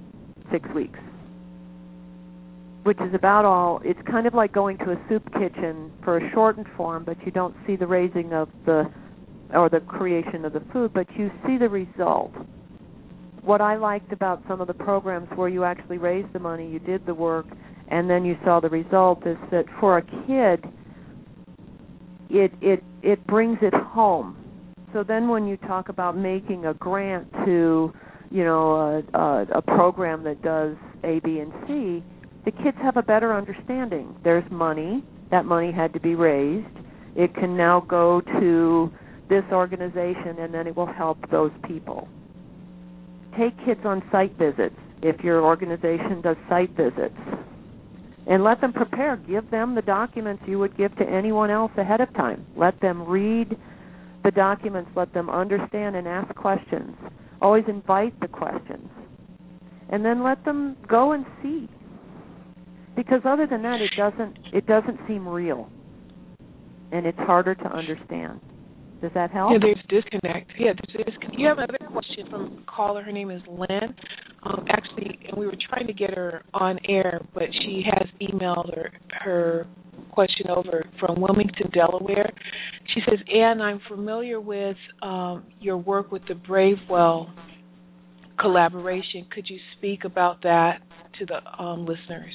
six 0.52 0.68
weeks. 0.74 1.00
Which 2.84 3.00
is 3.02 3.14
about 3.14 3.46
all 3.46 3.82
it's 3.84 4.00
kind 4.10 4.26
of 4.26 4.34
like 4.34 4.54
going 4.54 4.78
to 4.80 4.92
a 4.92 5.06
soup 5.10 5.24
kitchen 5.34 5.92
for 6.04 6.18
a 6.18 6.32
shortened 6.32 6.68
form 6.78 7.04
but 7.04 7.18
you 7.26 7.32
don't 7.32 7.56
see 7.68 7.76
the 7.76 7.88
raising 7.88 8.34
of 8.34 8.50
the 8.66 8.90
or 9.54 9.70
the 9.70 9.82
creation 9.82 10.46
of 10.46 10.54
the 10.54 10.64
food 10.72 10.94
but 10.94 11.08
you 11.18 11.30
see 11.46 11.58
the 11.58 11.70
result. 11.70 12.32
What 13.42 13.60
i 13.60 13.76
liked 13.76 14.14
about 14.14 14.42
some 14.48 14.62
of 14.62 14.68
the 14.68 14.74
programs 14.74 15.28
where 15.36 15.50
you 15.50 15.66
actually 15.66 15.98
raised 15.98 16.32
the 16.32 16.40
money 16.40 16.70
you 16.70 16.80
did 16.80 17.06
the 17.06 17.14
work 17.14 17.48
and 17.90 18.10
then 18.10 18.26
you 18.26 18.38
saw 18.44 18.60
the 18.60 18.70
result 18.70 19.26
is 19.26 19.38
that 19.52 19.66
for 19.80 19.98
a 19.98 20.02
kid 20.28 20.66
it 22.30 22.52
it 22.62 22.84
it 23.02 23.26
brings 23.28 23.58
it 23.62 23.74
home. 23.74 24.38
So 24.94 25.04
then 25.04 25.28
when 25.28 25.48
you 25.48 25.58
talk 25.58 25.90
about 25.90 26.18
making 26.18 26.66
a 26.66 26.74
grant 26.74 27.32
to 27.46 27.94
you 28.32 28.44
know 28.44 29.04
a, 29.14 29.18
a, 29.18 29.42
a 29.58 29.62
program 29.62 30.24
that 30.24 30.42
does 30.42 30.76
a 31.04 31.20
b 31.20 31.40
and 31.40 31.54
c 31.68 32.04
the 32.46 32.52
kids 32.52 32.78
have 32.82 32.98
a 32.98 33.02
better 33.02 33.34
understanding. 33.34 34.16
There's 34.24 34.50
money. 34.52 35.04
That 35.32 35.46
money 35.46 35.72
had 35.72 35.94
to 35.94 36.00
be 36.00 36.16
raised. 36.16 36.68
It 37.16 37.34
can 37.36 37.56
now 37.56 37.80
go 37.82 38.22
to 38.22 38.92
this 39.30 39.44
organization 39.52 40.40
and 40.40 40.54
then 40.54 40.68
it 40.68 40.76
will 40.76 40.92
help 40.92 41.18
those 41.32 41.52
people. 41.66 42.10
Take 43.38 43.54
kids 43.66 43.80
on 43.86 44.04
site 44.12 44.38
visits. 44.38 44.76
If 45.02 45.22
your 45.24 45.42
organization 45.42 46.22
does 46.22 46.36
site 46.50 46.76
visits 46.76 47.16
and 48.28 48.44
let 48.44 48.62
them 48.62 48.74
prepare 48.74 49.18
give 49.18 49.50
them 49.52 49.76
the 49.76 49.82
documents 49.82 50.44
you 50.48 50.60
would 50.60 50.76
give 50.78 50.96
to 50.98 51.04
anyone 51.04 51.50
else 51.50 51.72
ahead 51.78 52.02
of 52.02 52.12
time 52.14 52.46
let 52.56 52.80
them 52.82 53.04
read 53.08 53.58
the 54.24 54.32
documents 54.32 54.90
let 54.96 55.14
them 55.14 55.30
understand 55.30 55.96
and 55.96 56.08
ask 56.08 56.34
questions. 56.36 56.96
Always 57.42 57.66
invite 57.68 58.18
the 58.22 58.28
questions. 58.28 58.88
And 59.90 60.04
then 60.04 60.24
let 60.24 60.44
them 60.46 60.78
go 60.88 61.12
and 61.12 61.26
see. 61.42 61.70
Because 62.96 63.22
other 63.26 63.46
than 63.46 63.64
that 63.64 63.80
it 63.82 63.92
doesn't 63.98 64.38
it 64.54 64.66
doesn't 64.66 65.00
seem 65.08 65.28
real. 65.28 65.70
And 66.92 67.06
it's 67.06 67.18
harder 67.20 67.56
to 67.56 67.66
understand. 67.66 68.40
Does 69.02 69.12
that 69.16 69.32
help? 69.32 69.52
Yeah, 69.52 69.58
there's 69.62 70.04
disconnect. 70.04 70.52
Yeah, 70.58 70.72
there's 70.74 71.06
disconnect. 71.06 71.38
You 71.38 71.48
have 71.48 71.58
another 71.58 71.80
question 71.92 72.28
from 72.30 72.64
a 72.66 72.72
caller. 72.72 73.04
Her 73.04 73.12
name 73.12 73.30
is 73.30 73.42
Lynn. 73.50 73.94
Um, 74.46 74.66
actually, 74.70 75.20
and 75.28 75.38
we 75.38 75.46
were 75.46 75.58
trying 75.70 75.88
to 75.88 75.94
get 75.94 76.12
her 76.12 76.44
on 76.54 76.78
air, 76.88 77.22
but 77.34 77.44
she 77.62 77.84
has 77.86 78.08
emailed 78.22 78.76
her 78.76 78.92
her 79.22 79.68
question 80.12 80.48
over 80.50 80.86
from 81.00 81.20
Wilmington, 81.20 81.72
Delaware. 81.74 82.32
She 82.94 83.02
says, 83.10 83.20
Ann, 83.34 83.62
I'm 83.62 83.82
familiar 83.88 84.40
with 84.40 84.78
um, 85.02 85.46
your 85.60 85.78
work 85.78 86.12
with 86.12 86.22
the 86.28 86.36
Bravewell 86.36 87.32
collaboration. 88.40 89.26
Could 89.34 89.46
you 89.50 89.58
speak 89.78 90.04
about 90.06 90.44
that 90.44 90.80
to 91.20 91.26
the 91.26 91.64
um, 91.64 91.86
listeners? 91.86 92.34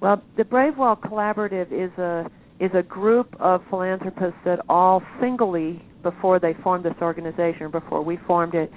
Well, 0.00 0.22
the 0.36 0.44
Bravewell 0.44 1.00
Collaborative 1.00 1.72
is 1.72 1.96
a 1.98 2.26
is 2.60 2.70
a 2.74 2.82
group 2.82 3.34
of 3.40 3.62
philanthropists 3.68 4.38
that 4.44 4.60
all 4.68 5.02
singly, 5.20 5.82
before 6.02 6.38
they 6.38 6.54
formed 6.62 6.84
this 6.84 6.94
organization, 7.02 7.70
before 7.70 8.02
we 8.02 8.16
formed 8.28 8.54
it, 8.54 8.70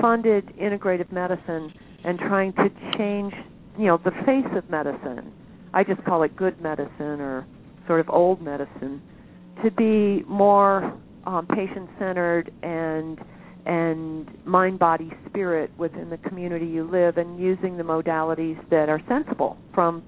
funded 0.00 0.46
integrative 0.56 1.10
medicine 1.12 1.72
and 2.04 2.18
trying 2.18 2.52
to 2.54 2.68
change, 2.98 3.32
you 3.78 3.86
know, 3.86 3.98
the 3.98 4.12
face 4.24 4.46
of 4.56 4.68
medicine. 4.70 5.32
I 5.72 5.82
just 5.84 6.04
call 6.04 6.22
it 6.22 6.36
good 6.36 6.60
medicine 6.60 7.20
or 7.20 7.46
sort 7.86 8.00
of 8.00 8.08
old 8.08 8.40
medicine, 8.40 9.02
to 9.62 9.70
be 9.70 10.22
more 10.28 10.96
um, 11.26 11.46
patient 11.46 11.88
centered 11.98 12.52
and 12.62 13.18
and 13.66 14.28
mind 14.44 14.78
body 14.78 15.10
spirit 15.26 15.70
within 15.78 16.10
the 16.10 16.18
community 16.18 16.66
you 16.66 16.84
live 16.84 17.16
and 17.16 17.40
using 17.40 17.78
the 17.78 17.82
modalities 17.82 18.58
that 18.68 18.90
are 18.90 19.00
sensible 19.08 19.56
from 19.72 20.02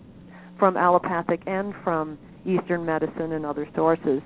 from 0.59 0.77
allopathic 0.77 1.41
and 1.47 1.75
from 1.83 2.19
eastern 2.45 2.85
medicine 2.85 3.33
and 3.33 3.45
other 3.45 3.69
sources. 3.75 4.21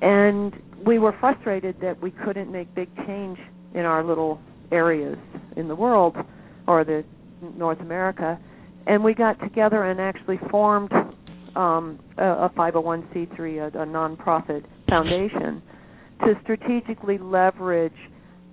And 0.00 0.54
we 0.84 0.98
were 0.98 1.14
frustrated 1.18 1.76
that 1.80 2.00
we 2.00 2.10
couldn't 2.10 2.52
make 2.52 2.74
big 2.74 2.94
change 3.06 3.38
in 3.74 3.82
our 3.82 4.04
little 4.04 4.40
areas 4.72 5.18
in 5.56 5.68
the 5.68 5.74
world 5.74 6.16
or 6.66 6.84
the 6.84 7.04
North 7.56 7.80
America 7.80 8.38
and 8.86 9.02
we 9.02 9.14
got 9.14 9.38
together 9.40 9.84
and 9.84 10.00
actually 10.00 10.38
formed 10.50 10.92
um, 11.56 11.98
a, 12.18 12.24
a 12.24 12.52
501c3, 12.56 13.74
a, 13.74 13.82
a 13.82 13.86
nonprofit 13.86 14.64
foundation, 14.88 15.62
to 16.20 16.34
strategically 16.42 17.18
leverage 17.18 17.92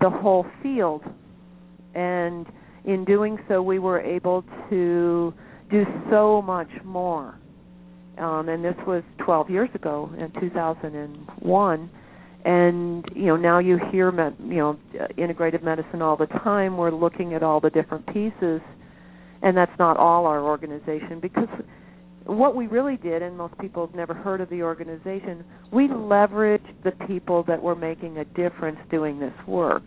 the 0.01 0.09
whole 0.09 0.45
field. 0.61 1.03
And 1.93 2.47
in 2.85 3.05
doing 3.05 3.37
so, 3.47 3.61
we 3.61 3.79
were 3.79 4.01
able 4.01 4.43
to 4.69 5.33
do 5.69 5.83
so 6.09 6.41
much 6.41 6.69
more. 6.83 7.37
Um, 8.17 8.49
and 8.49 8.63
this 8.63 8.75
was 8.85 9.03
12 9.23 9.49
years 9.49 9.69
ago, 9.75 10.11
in 10.17 10.31
2001. 10.39 11.89
And 12.45 13.05
you 13.15 13.27
know 13.27 13.37
now 13.37 13.59
you 13.59 13.79
hear 13.91 14.11
you 14.11 14.55
know 14.55 14.77
integrative 15.17 15.63
medicine 15.63 16.01
all 16.01 16.17
the 16.17 16.25
time. 16.25 16.77
We're 16.77 16.91
looking 16.91 17.33
at 17.33 17.43
all 17.43 17.59
the 17.59 17.69
different 17.69 18.05
pieces 18.07 18.61
and 19.43 19.55
that's 19.55 19.77
not 19.77 19.97
all 19.97 20.25
our 20.25 20.41
organization 20.41 21.19
because 21.21 21.49
what 22.25 22.55
we 22.55 22.67
really 22.67 22.95
did, 22.97 23.21
and 23.21 23.37
most 23.37 23.57
people 23.59 23.85
have 23.85 23.95
never 23.95 24.13
heard 24.13 24.39
of 24.39 24.49
the 24.49 24.63
organization, 24.63 25.43
we 25.71 25.87
leveraged 25.89 26.83
the 26.83 26.91
people 27.05 27.43
that 27.43 27.61
were 27.61 27.75
making 27.75 28.17
a 28.17 28.25
difference 28.25 28.79
doing 28.89 29.19
this 29.19 29.33
work 29.45 29.85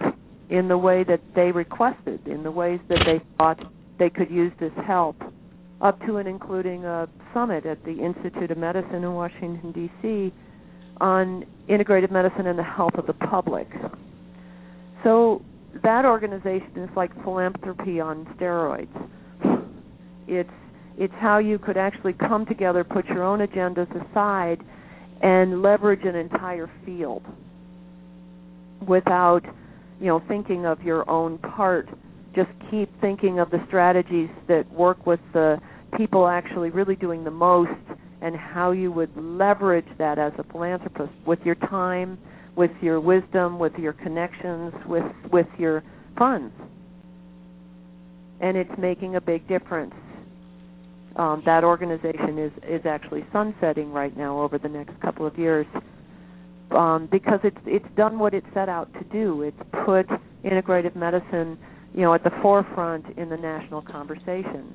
in 0.51 0.69
the 0.69 0.77
way 0.77 1.03
that 1.05 1.21
they 1.35 1.51
requested, 1.51 2.27
in 2.29 2.43
the 2.43 2.51
ways 2.51 2.79
that 2.89 3.01
they 3.07 3.25
thought 3.39 3.59
they 3.99 4.11
could 4.11 4.31
use 4.31 4.53
this 4.61 4.73
help, 4.87 5.17
up 5.81 5.99
to 6.07 6.19
and 6.19 6.29
including 6.29 6.85
a 6.85 7.09
summit 7.33 7.65
at 7.65 7.83
the 7.85 7.93
Institute 8.05 8.51
of 8.51 8.59
Medicine 8.59 8.97
in 8.97 9.15
Washington, 9.15 9.73
D.C. 9.73 10.33
on 11.01 11.45
integrative 11.69 12.11
medicine 12.11 12.47
and 12.47 12.59
the 12.59 12.63
health 12.63 12.95
of 12.95 13.07
the 13.07 13.13
public. 13.13 13.69
So 15.05 15.43
that 15.83 16.05
organization 16.05 16.77
is 16.77 16.91
like 16.97 17.13
philanthropy 17.23 18.01
on 18.01 18.25
steroids 18.39 18.89
it's 20.27 20.51
it's 20.99 21.13
how 21.19 21.39
you 21.39 21.59
could 21.59 21.77
actually 21.77 22.15
come 22.15 22.47
together, 22.47 22.83
put 22.83 23.05
your 23.07 23.23
own 23.23 23.41
agendas 23.41 23.91
aside, 23.91 24.63
and 25.23 25.61
leverage 25.61 26.05
an 26.05 26.15
entire 26.15 26.71
field 26.87 27.23
without, 28.89 29.43
you 30.01 30.07
know, 30.07 30.23
thinking 30.27 30.65
of 30.65 30.83
your 30.83 31.09
own 31.11 31.37
part. 31.37 31.87
Just 32.35 32.49
keep 32.71 32.89
thinking 33.03 33.39
of 33.39 33.51
the 33.51 33.63
strategies 33.67 34.31
that 34.49 34.71
work 34.73 35.07
with 35.07 35.21
the 35.35 35.59
people 35.99 36.27
actually 36.27 36.71
really 36.71 36.97
doing 36.97 37.25
the 37.25 37.31
most 37.31 37.71
and 38.23 38.35
how 38.37 38.71
you 38.71 38.91
would 38.93 39.11
leverage 39.17 39.87
that 39.99 40.19
as 40.19 40.33
a 40.39 40.45
philanthropist 40.45 41.13
with 41.27 41.39
your 41.45 41.55
time, 41.55 42.19
with 42.57 42.71
your 42.81 43.01
wisdom, 43.01 43.59
with 43.59 43.75
your 43.75 43.93
connections, 43.93 44.73
with 44.87 45.05
with 45.33 45.47
your 45.59 45.83
funds. 46.19 46.55
And 48.41 48.57
it's 48.57 48.71
making 48.79 49.17
a 49.17 49.21
big 49.21 49.47
difference. 49.49 49.95
Um, 51.17 51.43
that 51.47 51.65
organization 51.65 52.39
is 52.39 52.53
is 52.69 52.87
actually 52.87 53.25
sunsetting 53.33 53.93
right 53.93 54.17
now 54.17 54.41
over 54.41 54.59
the 54.59 54.69
next 54.69 54.99
couple 55.01 55.27
of 55.27 55.39
years 55.39 55.67
um, 56.71 57.09
because 57.11 57.41
it's 57.45 57.57
it's 57.65 57.87
done 57.97 58.19
what 58.19 58.35
it 58.35 58.45
set 58.55 58.69
out 58.69 58.93
to 58.95 59.05
do. 59.05 59.43
It's 59.43 59.57
put 59.85 60.07
integrative 60.45 60.97
medicine, 60.97 61.59
you 61.95 62.03
know, 62.03 62.15
at 62.15 62.25
the 62.25 62.33
forefront 62.43 63.17
in 63.19 63.29
the 63.29 63.37
national 63.37 63.83
conversation. 63.83 64.75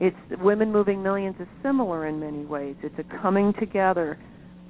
It's 0.00 0.16
Women 0.40 0.72
Moving 0.72 1.02
Millions 1.02 1.36
is 1.38 1.46
similar 1.62 2.06
in 2.06 2.18
many 2.18 2.46
ways. 2.46 2.74
It's 2.82 2.98
a 2.98 3.20
coming 3.20 3.52
together. 3.60 4.18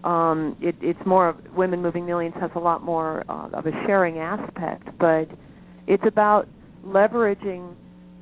Um, 0.02 0.56
it, 0.60 0.74
it's 0.80 0.98
more 1.06 1.28
of 1.28 1.36
Women 1.54 1.80
Moving 1.80 2.04
Millions 2.04 2.34
has 2.40 2.50
a 2.56 2.58
lot 2.58 2.82
more 2.82 3.24
uh, 3.28 3.48
of 3.52 3.66
a 3.66 3.70
sharing 3.86 4.18
aspect, 4.18 4.88
but 4.98 5.28
it's 5.86 6.02
about 6.06 6.48
leveraging 6.84 7.74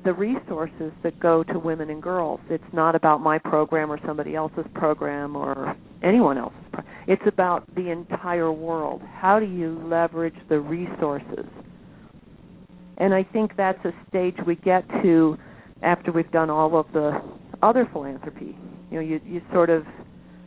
the 0.05 0.13
resources 0.13 0.91
that 1.03 1.19
go 1.19 1.43
to 1.43 1.59
women 1.59 1.89
and 1.89 2.01
girls. 2.01 2.39
It's 2.49 2.63
not 2.73 2.95
about 2.95 3.21
my 3.21 3.37
program 3.37 3.91
or 3.91 3.99
somebody 4.05 4.35
else's 4.35 4.65
program 4.75 5.35
or 5.35 5.75
anyone 6.03 6.37
else's. 6.37 6.59
Pro- 6.71 6.83
it's 7.07 7.23
about 7.25 7.63
the 7.75 7.89
entire 7.89 8.51
world. 8.51 9.01
How 9.13 9.39
do 9.39 9.45
you 9.45 9.81
leverage 9.83 10.35
the 10.47 10.59
resources? 10.59 11.45
And 12.97 13.13
I 13.13 13.23
think 13.23 13.55
that's 13.57 13.83
a 13.83 13.93
stage 14.09 14.35
we 14.45 14.55
get 14.55 14.87
to 15.01 15.37
after 15.81 16.11
we've 16.11 16.31
done 16.31 16.49
all 16.49 16.79
of 16.79 16.85
the 16.93 17.21
other 17.61 17.87
philanthropy. 17.91 18.57
You 18.91 18.95
know, 18.95 18.99
you 18.99 19.19
you 19.25 19.41
sort 19.51 19.69
of 19.69 19.83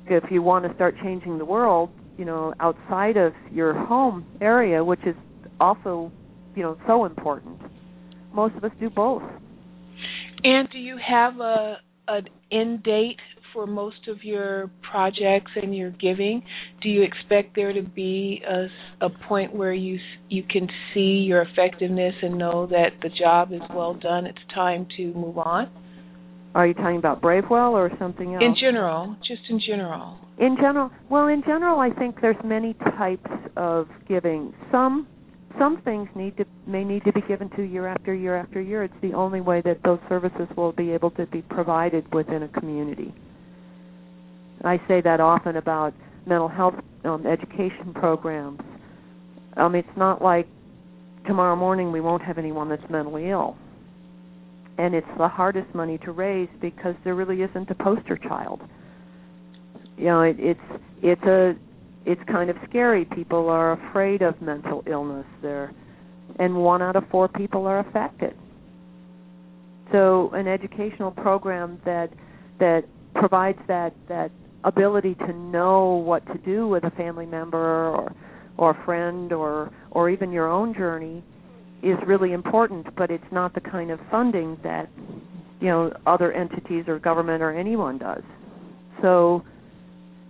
if 0.07 0.25
you 0.31 0.43
want 0.43 0.67
to 0.67 0.75
start 0.75 0.95
changing 1.03 1.39
the 1.39 1.45
world, 1.45 1.91
you 2.19 2.25
know, 2.25 2.55
outside 2.61 3.17
of 3.17 3.33
your 3.51 3.73
home 3.87 4.27
area, 4.41 4.85
which 4.85 5.01
is 5.07 5.15
also, 5.61 6.11
you 6.55 6.63
know, 6.63 6.77
so 6.87 7.05
important. 7.05 7.59
Most 8.35 8.55
of 8.57 8.65
us 8.65 8.73
do 8.81 8.91
both. 8.91 9.23
And 10.45 10.69
do 10.71 10.79
you 10.79 10.97
have 10.97 11.39
a 11.41 11.77
an 12.09 12.27
end 12.51 12.83
date 12.83 13.21
for 13.53 13.67
most 13.67 14.09
of 14.09 14.23
your 14.23 14.71
projects 14.91 15.51
and 15.61 15.77
your 15.77 15.91
giving? 15.91 16.43
Do 16.83 16.89
you 16.89 17.03
expect 17.03 17.55
there 17.55 17.73
to 17.73 17.83
be 17.83 18.43
a, 18.49 19.07
a 19.07 19.11
point 19.29 19.55
where 19.55 19.75
you 19.75 19.99
you 20.29 20.43
can 20.43 20.69
see 20.95 21.25
your 21.27 21.43
effectiveness 21.43 22.15
and 22.23 22.39
know 22.39 22.67
that 22.67 22.91
the 23.03 23.11
job 23.11 23.53
is 23.53 23.63
well 23.75 23.95
done? 23.95 24.27
It's 24.27 24.39
time 24.55 24.87
to 24.97 25.13
move 25.15 25.39
on. 25.39 25.71
Are 26.55 26.67
you 26.67 26.75
talking 26.75 26.99
about 26.99 27.23
Bravewell 27.23 27.73
or 27.73 27.91
something 27.99 28.35
else? 28.35 28.43
In 28.45 28.55
general, 28.61 29.17
just 29.27 29.43
in 29.49 29.59
general. 29.67 30.19
In 30.39 30.57
general, 30.57 30.91
well, 31.09 31.29
in 31.29 31.43
general, 31.47 31.79
I 31.79 31.91
think 31.91 32.21
there's 32.21 32.37
many 32.45 32.75
types 32.99 33.31
of 33.57 33.89
giving. 34.07 34.53
Some 34.71 35.07
some 35.59 35.81
things 35.83 36.09
need 36.15 36.37
to 36.39 36.45
may 36.67 36.85
need 36.85 37.05
to 37.05 37.13
be 37.13 37.21
given 37.23 37.51
to 37.51 37.63
year 37.63 37.87
after 37.87 38.15
year 38.15 38.37
after 38.37 38.61
year. 38.61 38.85
It's 38.85 38.95
the 39.03 39.13
only 39.13 39.41
way 39.41 39.63
that 39.63 39.79
those 39.85 39.99
services 40.09 40.49
will 40.57 40.73
be 40.73 40.91
able 40.91 41.11
to 41.13 41.27
be 41.27 41.43
provided 41.43 42.13
within 42.13 42.43
a 42.43 42.49
community. 42.49 43.15
I 44.65 44.81
say 44.89 45.01
that 45.01 45.21
often 45.21 45.57
about 45.57 45.95
mental 46.27 46.49
health 46.49 46.75
um, 47.05 47.27
education 47.27 47.93
programs. 47.95 48.61
Um, 49.57 49.75
it's 49.75 49.89
not 49.97 50.23
like 50.23 50.47
tomorrow 51.27 51.57
morning 51.57 51.93
we 51.93 52.01
won't 52.01 52.23
have 52.23 52.39
anyone 52.39 52.69
that's 52.69 52.89
mentally 52.89 53.31
ill. 53.31 53.57
And 54.79 54.95
it's 54.95 55.07
the 55.19 55.29
hardest 55.29 55.75
money 55.75 55.99
to 55.99 56.13
raise 56.13 56.49
because 56.61 56.95
there 57.05 57.15
really 57.15 57.43
isn't 57.43 57.71
a 57.71 57.75
poster 57.75 58.17
child. 58.17 58.61
You 59.99 60.07
know, 60.07 60.23
it, 60.23 60.37
it's 60.39 60.83
it's 61.03 61.23
a 61.25 61.55
it's 62.07 62.23
kind 62.31 62.49
of 62.49 62.57
scary. 62.69 63.05
People 63.05 63.49
are 63.49 63.73
afraid 63.73 64.23
of 64.23 64.41
mental 64.41 64.83
illness 64.87 65.27
there, 65.43 65.73
and 66.39 66.57
one 66.57 66.81
out 66.81 66.97
of 66.97 67.05
four 67.11 67.29
people 67.29 67.67
are 67.67 67.81
affected. 67.81 68.35
So, 69.93 70.31
an 70.33 70.49
educational 70.49 71.11
program 71.11 71.81
that 71.85 72.11
that 72.59 72.85
provides 73.15 73.59
that 73.69 73.95
that 74.09 74.31
ability 74.65 75.15
to 75.15 75.33
know 75.33 76.03
what 76.05 76.27
to 76.27 76.39
do 76.39 76.69
with 76.69 76.85
a 76.85 76.91
family 76.91 77.27
member 77.27 77.89
or 77.89 78.15
or 78.59 78.71
a 78.71 78.85
friend 78.85 79.33
or 79.33 79.73
or 79.91 80.11
even 80.11 80.33
your 80.33 80.51
own 80.51 80.75
journey 80.75 81.23
is 81.83 81.99
really 82.07 82.33
important, 82.33 82.95
but 82.97 83.11
it's 83.11 83.33
not 83.33 83.55
the 83.55 83.61
kind 83.61 83.91
of 83.91 83.99
funding 84.11 84.57
that 84.63 84.89
you 85.61 85.69
know 85.69 85.93
other 86.07 86.33
entities 86.33 86.85
or 86.87 86.99
government 86.99 87.43
or 87.43 87.51
anyone 87.51 87.99
does. 87.99 88.23
So, 89.01 89.45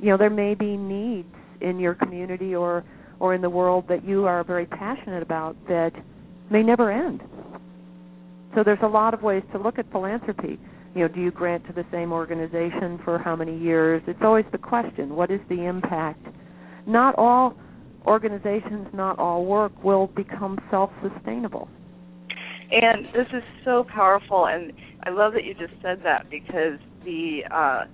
you 0.01 0.11
know, 0.11 0.17
there 0.17 0.31
may 0.31 0.55
be 0.55 0.77
needs 0.77 1.35
in 1.61 1.79
your 1.79 1.95
community 1.95 2.55
or 2.55 2.85
or 3.21 3.35
in 3.35 3.43
the 3.43 3.51
world 3.51 3.85
that 3.89 4.05
you 4.05 4.27
are 4.27 4.43
very 4.43 4.67
passionate 4.67 5.23
about 5.23 5.57
that 5.69 5.93
may 6.51 6.63
never 6.63 6.91
end. 6.91 7.23
So 8.55 8.63
there's 8.65 8.83
a 8.83 8.89
lot 8.89 9.15
of 9.15 9.23
ways 9.23 9.43
to 9.53 9.59
look 9.59 9.79
at 9.79 9.91
philanthropy. 9.91 10.59
You 10.95 11.03
know, 11.03 11.09
do 11.09 11.21
you 11.21 11.31
grant 11.31 11.67
to 11.67 11.73
the 11.73 11.85
same 11.91 12.13
organization 12.13 13.01
for 13.05 13.19
how 13.19 13.35
many 13.35 13.59
years? 13.59 14.03
It's 14.07 14.21
always 14.23 14.45
the 14.53 14.59
question, 14.59 15.17
what 15.17 15.31
is 15.31 15.41
the 15.49 15.65
impact? 15.65 16.27
Not 16.87 17.15
all 17.17 17.55
organizations, 18.07 18.89
not 18.93 19.19
all 19.19 19.47
work 19.47 19.73
will 19.83 20.09
become 20.09 20.59
self-sustainable. 20.71 21.69
And 22.71 23.07
this 23.07 23.27
is 23.33 23.43
so 23.65 23.85
powerful 23.95 24.47
and 24.47 24.73
I 25.05 25.11
love 25.11 25.33
that 25.35 25.45
you 25.45 25.55
just 25.55 25.75
said 25.83 26.01
that 26.05 26.31
because 26.31 26.79
the 27.05 27.41
uh 27.51 27.85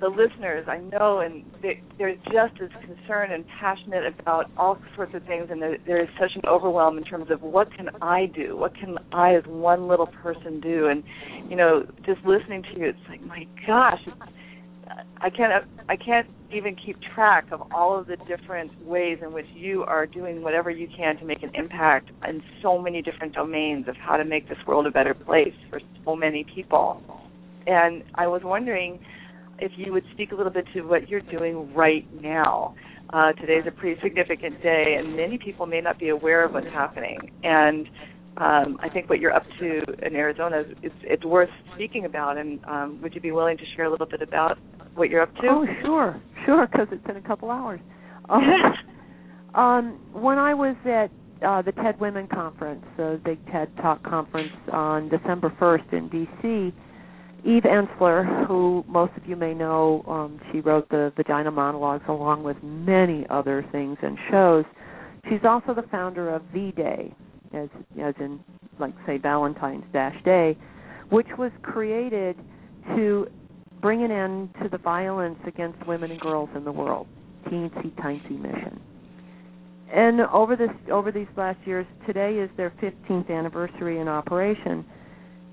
the 0.00 0.08
listeners 0.08 0.66
I 0.68 0.78
know, 0.78 1.20
and 1.20 1.44
they, 1.62 1.82
they're 1.98 2.14
just 2.16 2.60
as 2.62 2.70
concerned 2.84 3.32
and 3.32 3.44
passionate 3.60 4.04
about 4.18 4.50
all 4.56 4.78
sorts 4.96 5.14
of 5.14 5.24
things, 5.24 5.48
and 5.50 5.60
there 5.60 6.02
is 6.02 6.08
such 6.18 6.30
an 6.34 6.42
overwhelm 6.48 6.98
in 6.98 7.04
terms 7.04 7.30
of 7.30 7.42
what 7.42 7.74
can 7.74 7.90
I 8.00 8.26
do, 8.26 8.56
what 8.56 8.74
can 8.74 8.96
I 9.12 9.34
as 9.34 9.44
one 9.46 9.88
little 9.88 10.06
person 10.06 10.60
do, 10.60 10.88
and 10.88 11.02
you 11.50 11.56
know, 11.56 11.84
just 12.06 12.20
listening 12.24 12.62
to 12.62 12.80
you, 12.80 12.88
it's 12.88 12.98
like 13.08 13.22
my 13.22 13.46
gosh, 13.66 14.00
I 15.18 15.30
can't 15.30 15.64
I 15.88 15.96
can't 15.96 16.26
even 16.52 16.74
keep 16.74 16.96
track 17.14 17.46
of 17.52 17.62
all 17.72 17.98
of 17.98 18.06
the 18.06 18.16
different 18.26 18.70
ways 18.84 19.18
in 19.22 19.32
which 19.32 19.46
you 19.54 19.82
are 19.84 20.06
doing 20.06 20.42
whatever 20.42 20.70
you 20.70 20.88
can 20.96 21.16
to 21.18 21.24
make 21.24 21.42
an 21.42 21.50
impact 21.54 22.10
in 22.28 22.42
so 22.62 22.78
many 22.78 23.02
different 23.02 23.34
domains 23.34 23.86
of 23.86 23.96
how 23.96 24.16
to 24.16 24.24
make 24.24 24.48
this 24.48 24.58
world 24.66 24.86
a 24.86 24.90
better 24.90 25.14
place 25.14 25.54
for 25.68 25.80
so 26.04 26.16
many 26.16 26.44
people. 26.54 27.00
And 27.66 28.02
I 28.14 28.26
was 28.26 28.42
wondering 28.42 28.98
if 29.60 29.72
you 29.76 29.92
would 29.92 30.04
speak 30.12 30.32
a 30.32 30.34
little 30.34 30.52
bit 30.52 30.64
to 30.74 30.82
what 30.82 31.08
you're 31.08 31.20
doing 31.20 31.72
right 31.74 32.06
now. 32.20 32.74
Uh, 33.12 33.32
today's 33.32 33.64
a 33.66 33.70
pretty 33.70 34.00
significant 34.02 34.62
day, 34.62 34.96
and 34.98 35.16
many 35.16 35.36
people 35.36 35.66
may 35.66 35.80
not 35.80 35.98
be 35.98 36.10
aware 36.10 36.44
of 36.44 36.52
what's 36.52 36.66
happening. 36.68 37.18
And 37.42 37.86
um, 38.36 38.78
I 38.80 38.88
think 38.88 39.10
what 39.10 39.18
you're 39.18 39.34
up 39.34 39.44
to 39.58 39.82
in 40.06 40.14
Arizona 40.14 40.62
is 40.82 40.92
it's 41.02 41.24
worth 41.24 41.50
speaking 41.74 42.04
about. 42.04 42.38
And 42.38 42.64
um, 42.64 43.00
would 43.02 43.14
you 43.14 43.20
be 43.20 43.32
willing 43.32 43.58
to 43.58 43.64
share 43.76 43.86
a 43.86 43.90
little 43.90 44.06
bit 44.06 44.22
about 44.22 44.58
what 44.94 45.10
you're 45.10 45.22
up 45.22 45.34
to? 45.36 45.48
Oh, 45.48 45.66
sure, 45.82 46.22
sure, 46.46 46.68
because 46.70 46.86
it's 46.92 47.04
in 47.08 47.16
a 47.16 47.22
couple 47.26 47.50
hours. 47.50 47.80
Um, 48.28 48.42
um, 49.54 50.00
when 50.12 50.38
I 50.38 50.54
was 50.54 50.76
at 50.84 51.10
uh, 51.44 51.62
the 51.62 51.72
TED 51.72 51.98
Women 52.00 52.28
Conference, 52.28 52.84
the 52.96 53.20
big 53.24 53.44
TED 53.50 53.76
Talk 53.78 54.02
conference 54.04 54.52
on 54.72 55.08
December 55.08 55.52
1st 55.60 55.92
in 55.92 56.08
D.C., 56.08 56.74
Eve 57.44 57.62
Ensler, 57.62 58.46
who 58.46 58.84
most 58.86 59.12
of 59.16 59.26
you 59.26 59.36
may 59.36 59.54
know, 59.54 60.04
um, 60.06 60.40
she 60.52 60.60
wrote 60.60 60.88
the 60.90 61.12
Vagina 61.16 61.50
Monologues 61.50 62.04
along 62.08 62.42
with 62.42 62.56
many 62.62 63.26
other 63.30 63.64
things 63.72 63.96
and 64.02 64.18
shows. 64.30 64.64
She's 65.28 65.44
also 65.44 65.74
the 65.74 65.86
founder 65.90 66.34
of 66.34 66.42
V 66.52 66.72
Day, 66.72 67.14
as 67.54 67.68
as 68.02 68.14
in 68.20 68.40
like 68.78 68.94
say 69.06 69.18
Valentine's 69.18 69.84
Dash 69.92 70.16
Day, 70.24 70.56
which 71.10 71.28
was 71.38 71.50
created 71.62 72.36
to 72.96 73.26
bring 73.80 74.02
an 74.02 74.10
end 74.10 74.50
to 74.62 74.68
the 74.68 74.78
violence 74.78 75.38
against 75.46 75.86
women 75.86 76.10
and 76.10 76.20
girls 76.20 76.50
in 76.54 76.64
the 76.64 76.72
world. 76.72 77.06
Teensy 77.46 77.94
tiny 78.02 78.36
mission. 78.36 78.80
And 79.92 80.20
over 80.20 80.56
this 80.56 80.70
over 80.92 81.10
these 81.10 81.26
last 81.36 81.58
years, 81.66 81.86
today 82.06 82.34
is 82.34 82.50
their 82.56 82.70
15th 82.82 83.30
anniversary 83.30 83.98
in 83.98 84.08
operation 84.08 84.84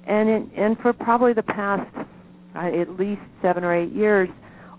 and 0.08 0.30
in, 0.30 0.51
and 0.58 0.78
for 0.80 0.93
probably 0.93 1.34
the 1.34 1.43
past 1.43 1.89
uh, 2.55 2.82
at 2.82 2.97
least 2.97 3.22
seven 3.41 3.64
or 3.64 3.76
eight 3.76 3.91
years, 3.91 4.30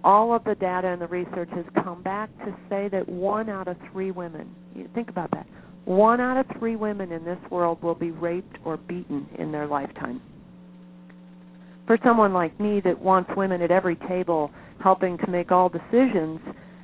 all 0.03 0.35
of 0.35 0.43
the 0.45 0.55
data 0.55 0.89
and 0.89 1.01
the 1.01 1.07
research 1.07 1.51
has 1.55 1.65
come 1.85 2.03
back 2.03 2.31
to 2.39 2.57
say 2.71 2.89
that 2.89 3.07
one 3.09 3.49
out 3.51 3.69
of 3.69 3.77
three 3.93 4.11
women, 4.11 4.55
you 4.75 4.89
think 4.95 5.11
about 5.11 5.31
that, 5.33 5.47
one 5.85 6.21
out 6.21 6.39
of 6.39 6.47
three 6.59 6.77
women 6.77 7.13
in 7.13 7.25
this 7.25 7.39
world 7.51 7.83
will 7.83 7.95
be 7.95 8.11
raped 8.11 8.57
or 8.65 8.77
beaten 8.77 9.27
in 9.39 9.53
their 9.53 9.67
lifetime. 9.67 10.21
For 11.87 11.99
someone 12.05 12.33
like 12.33 12.59
me 12.59 12.81
that 12.85 12.99
wants 12.99 13.31
women 13.37 13.63
at 13.63 13.71
every 13.71 13.97
table 14.09 14.51
helping 14.83 15.19
to 15.19 15.31
make 15.31 15.51
all 15.51 15.69
decisions, 15.69 16.41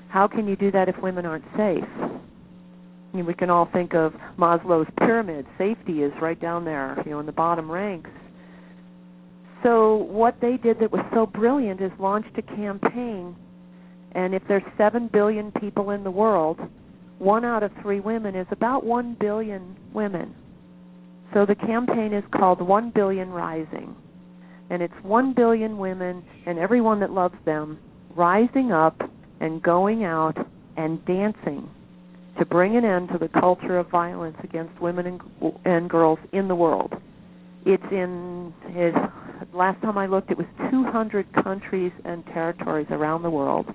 how 0.09 0.27
can 0.27 0.47
you 0.47 0.57
do 0.57 0.71
that 0.73 0.89
if 0.89 0.97
women 1.03 1.25
aren't 1.25 1.45
safe? 1.57 1.85
I 2.03 3.17
mean, 3.17 3.27
we 3.27 3.35
can 3.35 3.49
all 3.49 3.69
think 3.73 3.95
of 3.95 4.13
Maslow's 4.39 4.91
pyramid. 4.99 5.47
Safety 5.57 6.03
is 6.03 6.13
right 6.21 6.41
down 6.41 6.65
there, 6.65 7.01
you 7.05 7.13
know, 7.13 7.21
in 7.21 7.27
the 7.27 7.33
bottom 7.33 7.71
ranks 7.71 8.11
So 9.65 9.97
what 9.97 10.37
they 10.41 10.59
did 10.59 10.79
that 10.81 10.93
was 10.93 11.05
so 11.13 11.27
brilliant 11.27 11.81
is 11.81 11.91
launched 11.99 12.39
a 12.39 12.43
campaign 12.43 13.35
and 14.15 14.35
if 14.35 14.43
there's 14.47 14.63
7 14.79 15.09
billion 15.13 15.51
people 15.53 15.91
in 15.91 16.05
the 16.05 16.11
world, 16.11 16.59
one 17.19 17.45
out 17.45 17.63
of 17.63 17.73
3 17.83 18.01
women 18.01 18.35
is 18.35 18.47
about 18.51 18.85
1 18.85 19.17
billion 19.19 19.77
women. 19.93 20.35
So 21.33 21.45
the 21.45 21.57
campaign 21.57 22.13
is 22.13 22.23
called 22.33 22.61
1 22.61 22.91
billion 22.91 23.31
rising. 23.31 23.97
And 24.71 24.83
it's 24.83 24.95
1 25.03 25.35
billion 25.35 25.79
women 25.79 26.25
and 26.47 26.59
everyone 26.59 27.01
that 27.01 27.11
loves 27.11 27.35
them 27.45 27.79
rising 28.15 28.71
up 28.71 29.01
and 29.41 29.61
going 29.63 30.05
out 30.05 30.37
and 30.77 31.05
dancing 31.05 31.69
to 32.39 32.45
bring 32.45 32.77
an 32.77 32.85
end 32.85 33.09
to 33.11 33.19
the 33.19 33.29
culture 33.29 33.79
of 33.79 33.91
violence 33.91 34.37
against 34.43 34.81
women 34.81 35.07
and, 35.07 35.53
and 35.65 35.91
girls 35.91 36.19
in 36.33 36.49
the 36.49 36.55
world. 36.55 36.93
It's 37.67 37.83
in 37.91 38.53
his 38.69 38.93
last 39.55 39.81
time 39.83 39.97
I 39.97 40.07
looked 40.07 40.31
it 40.31 40.39
was 40.39 40.47
200 40.71 41.27
countries 41.43 41.93
and 42.05 42.25
territories 42.27 42.87
around 42.91 43.23
the 43.23 43.31
world. 43.31 43.67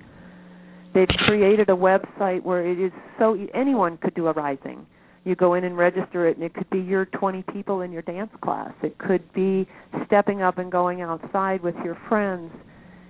They've 0.93 1.07
created 1.07 1.69
a 1.69 1.75
website 1.75 2.43
where 2.43 2.65
it 2.65 2.79
is 2.79 2.91
so 3.17 3.37
anyone 3.53 3.97
could 3.97 4.15
do 4.15 4.27
a 4.27 4.33
rising. 4.33 4.85
You 5.23 5.35
go 5.35 5.53
in 5.53 5.63
and 5.63 5.77
register 5.77 6.27
it 6.27 6.37
and 6.37 6.45
it 6.45 6.53
could 6.53 6.69
be 6.69 6.79
your 6.79 7.05
20 7.05 7.43
people 7.53 7.81
in 7.81 7.91
your 7.91 8.01
dance 8.01 8.31
class. 8.41 8.73
It 8.81 8.97
could 8.97 9.31
be 9.33 9.67
stepping 10.05 10.41
up 10.41 10.57
and 10.57 10.71
going 10.71 11.01
outside 11.01 11.61
with 11.61 11.75
your 11.83 11.97
friends 12.07 12.51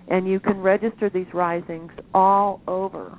and 0.09 0.27
you 0.27 0.39
can 0.39 0.59
register 0.59 1.09
these 1.09 1.27
risings 1.33 1.91
all 2.13 2.61
over. 2.67 3.17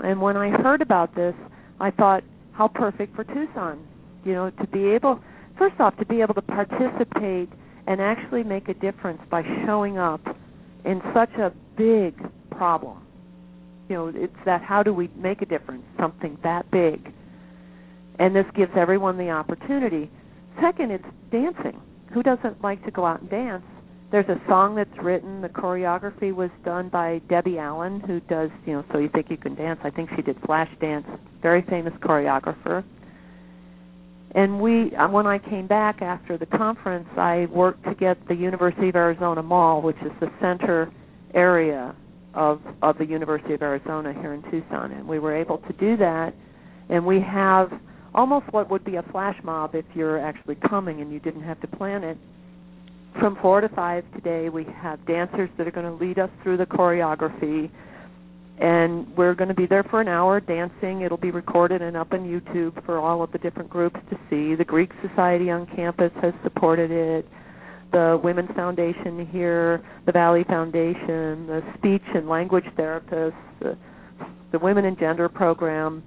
And 0.00 0.20
when 0.20 0.36
I 0.36 0.50
heard 0.50 0.80
about 0.80 1.14
this, 1.14 1.34
I 1.80 1.90
thought, 1.90 2.22
how 2.52 2.68
perfect 2.68 3.14
for 3.14 3.24
Tucson. 3.24 3.86
You 4.24 4.32
know, 4.32 4.50
to 4.50 4.66
be 4.68 4.86
able, 4.86 5.20
first 5.58 5.80
off, 5.80 5.96
to 5.98 6.06
be 6.06 6.20
able 6.20 6.34
to 6.34 6.42
participate 6.42 7.50
and 7.86 8.00
actually 8.00 8.44
make 8.44 8.68
a 8.68 8.74
difference 8.74 9.20
by 9.30 9.42
showing 9.66 9.98
up 9.98 10.20
in 10.84 11.02
such 11.14 11.32
a 11.34 11.52
big 11.76 12.14
problem. 12.50 13.04
You 13.88 13.96
know, 13.96 14.12
it's 14.14 14.36
that 14.44 14.62
how 14.62 14.82
do 14.82 14.92
we 14.92 15.08
make 15.16 15.42
a 15.42 15.46
difference, 15.46 15.84
something 15.98 16.38
that 16.42 16.70
big. 16.70 17.12
And 18.18 18.34
this 18.34 18.46
gives 18.54 18.72
everyone 18.76 19.16
the 19.16 19.30
opportunity. 19.30 20.10
Second, 20.60 20.90
it's 20.90 21.04
dancing. 21.30 21.80
Who 22.12 22.22
doesn't 22.22 22.62
like 22.62 22.84
to 22.84 22.90
go 22.90 23.06
out 23.06 23.20
and 23.20 23.30
dance? 23.30 23.64
there's 24.10 24.28
a 24.28 24.40
song 24.48 24.74
that's 24.74 25.02
written. 25.02 25.42
The 25.42 25.48
choreography 25.48 26.34
was 26.34 26.50
done 26.64 26.88
by 26.88 27.20
Debbie 27.28 27.58
Allen, 27.58 28.00
who 28.00 28.20
does, 28.20 28.50
you 28.64 28.72
know, 28.72 28.84
So 28.90 28.98
You 28.98 29.10
Think 29.10 29.30
You 29.30 29.36
Can 29.36 29.54
Dance. 29.54 29.80
I 29.84 29.90
think 29.90 30.10
she 30.16 30.22
did 30.22 30.40
Flashdance. 30.42 31.04
Very 31.42 31.62
famous 31.62 31.92
choreographer. 32.00 32.84
And 34.34 34.60
we, 34.60 34.94
uh, 34.94 35.08
when 35.08 35.26
I 35.26 35.38
came 35.38 35.66
back 35.66 36.02
after 36.02 36.36
the 36.36 36.46
conference, 36.46 37.08
I 37.16 37.46
worked 37.50 37.84
to 37.84 37.94
get 37.94 38.28
the 38.28 38.34
University 38.34 38.90
of 38.90 38.96
Arizona 38.96 39.42
Mall, 39.42 39.80
which 39.80 39.96
is 40.04 40.12
the 40.20 40.30
center 40.40 40.92
area 41.34 41.94
of 42.34 42.60
of 42.82 42.98
the 42.98 43.06
University 43.06 43.54
of 43.54 43.62
Arizona 43.62 44.12
here 44.12 44.34
in 44.34 44.42
Tucson, 44.50 44.92
and 44.92 45.08
we 45.08 45.18
were 45.18 45.34
able 45.34 45.58
to 45.58 45.72
do 45.74 45.96
that. 45.96 46.34
And 46.90 47.04
we 47.04 47.20
have 47.20 47.70
almost 48.14 48.46
what 48.52 48.70
would 48.70 48.84
be 48.84 48.96
a 48.96 49.02
flash 49.10 49.36
mob 49.42 49.74
if 49.74 49.84
you're 49.94 50.18
actually 50.18 50.56
coming 50.68 51.00
and 51.00 51.12
you 51.12 51.20
didn't 51.20 51.42
have 51.42 51.60
to 51.60 51.66
plan 51.66 52.04
it. 52.04 52.18
From 53.18 53.36
four 53.42 53.60
to 53.60 53.68
five 53.70 54.04
today 54.14 54.48
we 54.48 54.64
have 54.64 55.04
dancers 55.06 55.50
that 55.58 55.66
are 55.66 55.70
going 55.70 55.86
to 55.86 56.04
lead 56.04 56.18
us 56.18 56.30
through 56.42 56.58
the 56.58 56.66
choreography 56.66 57.70
and 58.60 59.06
we're 59.16 59.34
going 59.34 59.48
to 59.48 59.54
be 59.54 59.66
there 59.66 59.84
for 59.84 60.00
an 60.00 60.08
hour 60.08 60.40
dancing 60.40 61.02
it'll 61.02 61.16
be 61.16 61.30
recorded 61.30 61.80
and 61.82 61.96
up 61.96 62.12
on 62.12 62.20
youtube 62.20 62.84
for 62.84 62.98
all 62.98 63.22
of 63.22 63.30
the 63.32 63.38
different 63.38 63.70
groups 63.70 63.98
to 64.10 64.16
see 64.28 64.54
the 64.54 64.64
greek 64.64 64.90
society 65.06 65.50
on 65.50 65.66
campus 65.76 66.12
has 66.20 66.34
supported 66.42 66.90
it 66.90 67.28
the 67.92 68.20
women's 68.22 68.50
foundation 68.56 69.26
here 69.30 69.82
the 70.06 70.12
valley 70.12 70.44
foundation 70.44 71.46
the 71.46 71.62
speech 71.76 72.02
and 72.14 72.28
language 72.28 72.64
therapists 72.76 73.34
the, 73.60 73.76
the 74.52 74.58
women 74.58 74.84
and 74.84 74.98
gender 74.98 75.28
program 75.28 76.02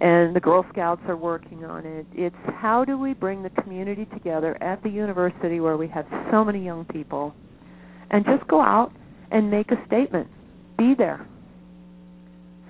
and 0.00 0.36
the 0.36 0.40
Girl 0.40 0.64
Scouts 0.72 1.00
are 1.08 1.16
working 1.16 1.64
on 1.64 1.86
it. 1.86 2.06
It's 2.12 2.36
how 2.58 2.84
do 2.84 2.98
we 2.98 3.14
bring 3.14 3.42
the 3.42 3.50
community 3.62 4.06
together 4.12 4.62
at 4.62 4.82
the 4.82 4.90
university 4.90 5.60
where 5.60 5.76
we 5.76 5.88
have 5.88 6.06
so 6.30 6.44
many 6.44 6.62
young 6.62 6.84
people 6.84 7.34
and 8.10 8.24
just 8.24 8.46
go 8.46 8.60
out 8.60 8.92
and 9.30 9.50
make 9.50 9.70
a 9.70 9.86
statement. 9.86 10.28
Be 10.76 10.94
there. 10.96 11.26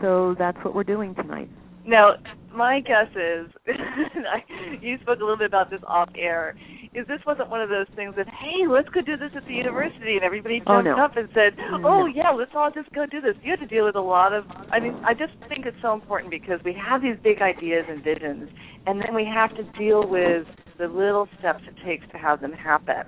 So 0.00 0.34
that's 0.38 0.58
what 0.64 0.74
we're 0.74 0.84
doing 0.84 1.14
tonight. 1.14 1.48
Now, 1.86 2.14
my 2.52 2.80
guess 2.80 3.08
is, 3.14 3.48
you 4.82 4.96
spoke 5.02 5.18
a 5.18 5.22
little 5.22 5.36
bit 5.36 5.46
about 5.46 5.70
this 5.70 5.80
off 5.86 6.08
air, 6.18 6.56
is 6.96 7.06
this 7.06 7.20
wasn't 7.26 7.50
one 7.50 7.60
of 7.60 7.68
those 7.68 7.86
things 7.94 8.14
that 8.16 8.26
hey 8.26 8.66
let's 8.66 8.88
go 8.88 9.02
do 9.02 9.18
this 9.18 9.30
at 9.36 9.44
the 9.46 9.52
university 9.52 10.16
and 10.16 10.24
everybody 10.24 10.62
oh, 10.66 10.80
jumped 10.80 10.88
oh, 10.88 10.96
no. 10.96 11.04
up 11.04 11.16
and 11.16 11.28
said 11.34 11.52
oh 11.84 12.06
yeah 12.06 12.30
let's 12.30 12.52
all 12.56 12.70
just 12.70 12.90
go 12.92 13.04
do 13.04 13.20
this 13.20 13.34
you 13.44 13.50
had 13.50 13.60
to 13.60 13.66
deal 13.66 13.84
with 13.84 13.96
a 13.96 14.00
lot 14.00 14.32
of 14.32 14.44
i 14.72 14.80
mean 14.80 14.94
i 15.04 15.12
just 15.12 15.32
think 15.46 15.66
it's 15.66 15.76
so 15.82 15.92
important 15.92 16.30
because 16.30 16.58
we 16.64 16.72
have 16.72 17.02
these 17.02 17.16
big 17.22 17.42
ideas 17.42 17.84
and 17.88 18.02
visions 18.02 18.48
and 18.86 18.98
then 18.98 19.14
we 19.14 19.26
have 19.26 19.54
to 19.54 19.62
deal 19.78 20.08
with 20.08 20.46
the 20.78 20.88
little 20.88 21.28
steps 21.38 21.60
it 21.68 21.76
takes 21.84 22.06
to 22.10 22.16
have 22.16 22.40
them 22.40 22.52
happen 22.52 23.04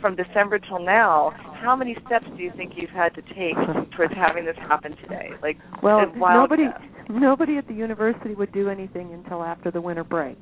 from 0.00 0.16
december 0.16 0.58
till 0.58 0.80
now 0.80 1.32
how 1.60 1.74
many 1.76 1.96
steps 2.06 2.26
do 2.36 2.42
you 2.42 2.52
think 2.56 2.72
you've 2.76 2.90
had 2.90 3.14
to 3.14 3.22
take 3.34 3.56
towards 3.96 4.14
having 4.14 4.44
this 4.44 4.56
happen 4.56 4.96
today 4.96 5.30
like 5.42 5.58
well 5.82 6.00
nobody 6.14 6.64
nobody 7.08 7.56
at 7.56 7.66
the 7.68 7.74
university 7.74 8.34
would 8.34 8.52
do 8.52 8.68
anything 8.68 9.12
until 9.12 9.42
after 9.42 9.70
the 9.70 9.80
winter 9.80 10.04
break 10.04 10.38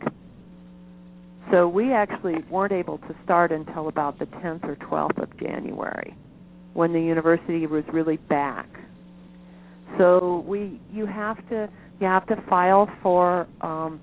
so 1.51 1.69
we 1.69 1.93
actually 1.93 2.37
weren't 2.51 2.73
able 2.73 2.99
to 2.99 3.17
start 3.25 3.53
until 3.53 3.89
about 3.89 4.19
the 4.19 4.27
10th 4.27 4.65
or 4.65 4.77
12th 4.77 5.23
of 5.23 5.39
January 5.39 6.17
when 6.73 6.93
the 6.93 7.01
university 7.01 7.67
was 7.67 7.85
really 7.93 8.17
back. 8.17 8.69
So 9.99 10.45
we 10.47 10.81
you 10.91 11.05
have 11.07 11.37
to 11.51 11.69
you 12.01 12.07
have 12.07 12.27
to 12.29 12.37
file 12.49 12.89
for 13.03 13.47
um 13.61 14.01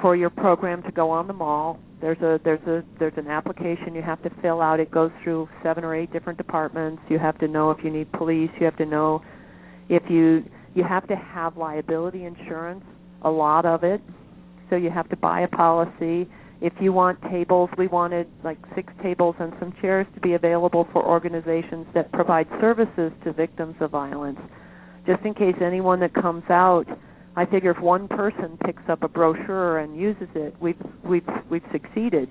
for 0.00 0.16
your 0.16 0.30
program 0.30 0.82
to 0.84 0.90
go 0.90 1.10
on 1.10 1.26
the 1.26 1.32
mall. 1.32 1.78
There's 2.00 2.18
a 2.18 2.40
there's 2.44 2.60
a 2.66 2.84
there's 2.98 3.14
an 3.16 3.28
application 3.28 3.94
you 3.94 4.02
have 4.02 4.22
to 4.22 4.30
fill 4.40 4.60
out. 4.60 4.80
It 4.80 4.90
goes 4.90 5.10
through 5.22 5.48
seven 5.62 5.84
or 5.84 5.94
eight 5.94 6.12
different 6.12 6.38
departments. 6.38 7.02
You 7.08 7.18
have 7.18 7.38
to 7.38 7.48
know 7.48 7.70
if 7.70 7.78
you 7.82 7.90
need 7.90 8.10
police, 8.12 8.50
you 8.60 8.64
have 8.66 8.76
to 8.76 8.86
know 8.86 9.22
if 9.88 10.02
you 10.08 10.44
you 10.74 10.84
have 10.84 11.08
to 11.08 11.16
have 11.16 11.56
liability 11.56 12.24
insurance, 12.24 12.84
a 13.22 13.30
lot 13.30 13.66
of 13.66 13.82
it. 13.82 14.00
So 14.70 14.76
you 14.76 14.90
have 14.90 15.08
to 15.08 15.16
buy 15.16 15.40
a 15.40 15.48
policy 15.48 16.28
if 16.60 16.72
you 16.80 16.92
want 16.92 17.20
tables, 17.30 17.70
we 17.78 17.86
wanted 17.86 18.26
like 18.42 18.58
six 18.74 18.92
tables 19.00 19.36
and 19.38 19.52
some 19.60 19.72
chairs 19.80 20.06
to 20.14 20.20
be 20.20 20.34
available 20.34 20.88
for 20.92 21.04
organizations 21.04 21.86
that 21.94 22.10
provide 22.12 22.48
services 22.60 23.12
to 23.24 23.32
victims 23.32 23.76
of 23.80 23.92
violence. 23.92 24.40
Just 25.06 25.24
in 25.24 25.34
case 25.34 25.54
anyone 25.64 26.00
that 26.00 26.12
comes 26.14 26.42
out, 26.50 26.86
I 27.38 27.46
figure 27.46 27.70
if 27.70 27.78
one 27.78 28.08
person 28.08 28.58
picks 28.66 28.82
up 28.88 29.04
a 29.04 29.08
brochure 29.08 29.78
and 29.78 29.96
uses 29.96 30.26
it, 30.34 30.56
we've 30.60 30.82
we've 31.04 31.22
we've 31.48 31.62
succeeded. 31.70 32.28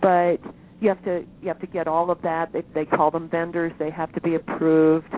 But 0.00 0.36
you 0.80 0.88
have 0.88 1.04
to 1.04 1.24
you 1.42 1.48
have 1.48 1.60
to 1.60 1.66
get 1.66 1.88
all 1.88 2.12
of 2.12 2.22
that. 2.22 2.52
They, 2.52 2.62
they 2.72 2.84
call 2.84 3.10
them 3.10 3.28
vendors. 3.28 3.72
They 3.80 3.90
have 3.90 4.12
to 4.14 4.20
be 4.20 4.36
approved. 4.36 5.12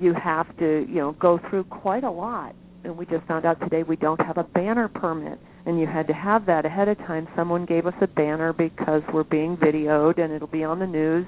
You 0.00 0.14
have 0.14 0.48
to 0.58 0.84
you 0.88 0.96
know 0.96 1.12
go 1.12 1.38
through 1.48 1.64
quite 1.64 2.02
a 2.02 2.10
lot. 2.10 2.56
And 2.82 2.98
we 2.98 3.06
just 3.06 3.24
found 3.28 3.44
out 3.44 3.60
today 3.60 3.84
we 3.84 3.94
don't 3.94 4.20
have 4.20 4.36
a 4.36 4.42
banner 4.42 4.88
permit 4.88 5.38
and 5.66 5.78
you 5.78 5.86
had 5.86 6.08
to 6.08 6.12
have 6.12 6.44
that 6.46 6.64
ahead 6.64 6.88
of 6.88 6.98
time. 6.98 7.28
Someone 7.36 7.66
gave 7.66 7.86
us 7.86 7.94
a 8.00 8.08
banner 8.08 8.52
because 8.52 9.02
we're 9.14 9.22
being 9.22 9.56
videoed 9.58 10.18
and 10.18 10.32
it'll 10.32 10.48
be 10.48 10.64
on 10.64 10.80
the 10.80 10.86
news, 10.86 11.26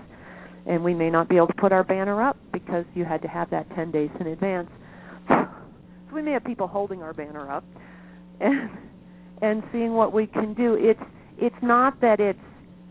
and 0.66 0.82
we 0.82 0.92
may 0.92 1.10
not 1.10 1.28
be 1.28 1.36
able 1.36 1.46
to 1.46 1.54
put 1.54 1.70
our 1.70 1.84
banner 1.84 2.20
up 2.20 2.36
because 2.52 2.84
you 2.94 3.04
had 3.04 3.22
to 3.22 3.28
have 3.28 3.48
that 3.50 3.68
10 3.76 3.92
days 3.92 4.10
in 4.18 4.26
advance. 4.28 4.70
We 6.12 6.22
may 6.22 6.32
have 6.32 6.44
people 6.44 6.66
holding 6.66 7.02
our 7.02 7.12
banner 7.12 7.50
up 7.50 7.64
and 8.40 8.70
and 9.42 9.62
seeing 9.72 9.94
what 9.94 10.12
we 10.12 10.26
can 10.26 10.54
do. 10.54 10.74
It's 10.74 11.02
it's 11.38 11.62
not 11.62 12.00
that 12.00 12.20
it's 12.20 12.38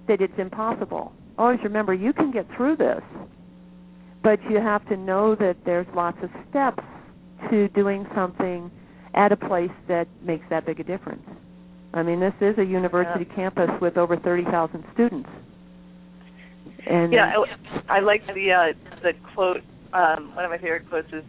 that 0.07 0.21
it's 0.21 0.37
impossible. 0.37 1.13
Always 1.37 1.59
remember 1.63 1.93
you 1.93 2.13
can 2.13 2.31
get 2.31 2.45
through 2.55 2.75
this, 2.75 3.01
but 4.23 4.39
you 4.49 4.57
have 4.57 4.87
to 4.89 4.97
know 4.97 5.35
that 5.35 5.57
there's 5.65 5.87
lots 5.95 6.17
of 6.23 6.29
steps 6.49 6.83
to 7.49 7.67
doing 7.69 8.05
something 8.13 8.69
at 9.13 9.31
a 9.31 9.37
place 9.37 9.71
that 9.87 10.07
makes 10.23 10.45
that 10.49 10.65
big 10.65 10.79
a 10.79 10.83
difference. 10.83 11.23
I 11.93 12.03
mean, 12.03 12.19
this 12.19 12.33
is 12.39 12.57
a 12.57 12.63
university 12.63 13.25
yeah. 13.27 13.35
campus 13.35 13.69
with 13.81 13.97
over 13.97 14.17
30,000 14.17 14.83
students. 14.93 15.29
And 16.87 17.11
yeah, 17.11 17.33
I, 17.89 17.97
I 17.97 17.99
like 17.99 18.25
the 18.27 18.51
uh, 18.51 18.99
the 19.03 19.13
quote. 19.33 19.61
Um, 19.93 20.33
one 20.35 20.45
of 20.45 20.51
my 20.51 20.57
favorite 20.57 20.89
quotes 20.89 21.11
is, 21.11 21.23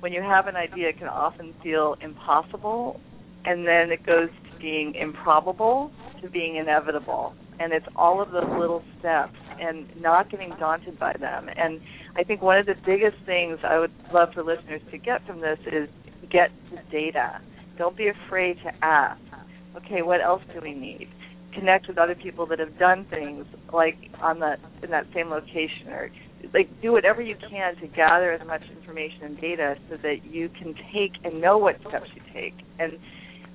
"When 0.00 0.12
you 0.12 0.22
have 0.22 0.46
an 0.46 0.56
idea, 0.56 0.88
it 0.88 0.98
can 0.98 1.08
often 1.08 1.54
feel 1.62 1.96
impossible, 2.00 3.00
and 3.44 3.66
then 3.66 3.90
it 3.90 4.04
goes 4.04 4.28
to 4.28 4.58
being 4.60 4.94
improbable 4.94 5.92
to 6.20 6.28
being 6.28 6.56
inevitable." 6.56 7.34
And 7.58 7.72
it's 7.72 7.86
all 7.96 8.20
of 8.20 8.30
those 8.32 8.48
little 8.58 8.82
steps, 8.98 9.38
and 9.58 9.88
not 10.00 10.28
getting 10.28 10.50
daunted 10.60 10.98
by 10.98 11.14
them. 11.14 11.48
And 11.56 11.80
I 12.16 12.22
think 12.22 12.42
one 12.42 12.58
of 12.58 12.66
the 12.66 12.74
biggest 12.84 13.16
things 13.24 13.58
I 13.64 13.78
would 13.78 13.92
love 14.12 14.34
for 14.34 14.42
listeners 14.42 14.82
to 14.90 14.98
get 14.98 15.24
from 15.26 15.40
this 15.40 15.58
is 15.66 15.88
get 16.28 16.50
the 16.70 16.78
data. 16.90 17.40
Don't 17.78 17.96
be 17.96 18.08
afraid 18.08 18.58
to 18.62 18.84
ask. 18.84 19.20
Okay, 19.76 20.02
what 20.02 20.20
else 20.20 20.42
do 20.52 20.60
we 20.60 20.74
need? 20.74 21.08
connect 21.56 21.88
with 21.88 21.98
other 21.98 22.14
people 22.14 22.46
that 22.46 22.58
have 22.58 22.78
done 22.78 23.06
things 23.08 23.46
like 23.72 23.96
on 24.20 24.38
that 24.40 24.60
in 24.82 24.90
that 24.90 25.06
same 25.14 25.30
location 25.30 25.88
or 25.88 26.10
like 26.54 26.68
do 26.82 26.92
whatever 26.92 27.22
you 27.22 27.36
can 27.50 27.76
to 27.76 27.86
gather 27.88 28.32
as 28.32 28.46
much 28.46 28.62
information 28.76 29.22
and 29.22 29.40
data 29.40 29.74
so 29.88 29.96
that 30.02 30.24
you 30.24 30.48
can 30.48 30.74
take 30.92 31.12
and 31.24 31.40
know 31.40 31.58
what 31.58 31.76
steps 31.80 32.08
you 32.14 32.22
take. 32.32 32.54
And 32.78 32.92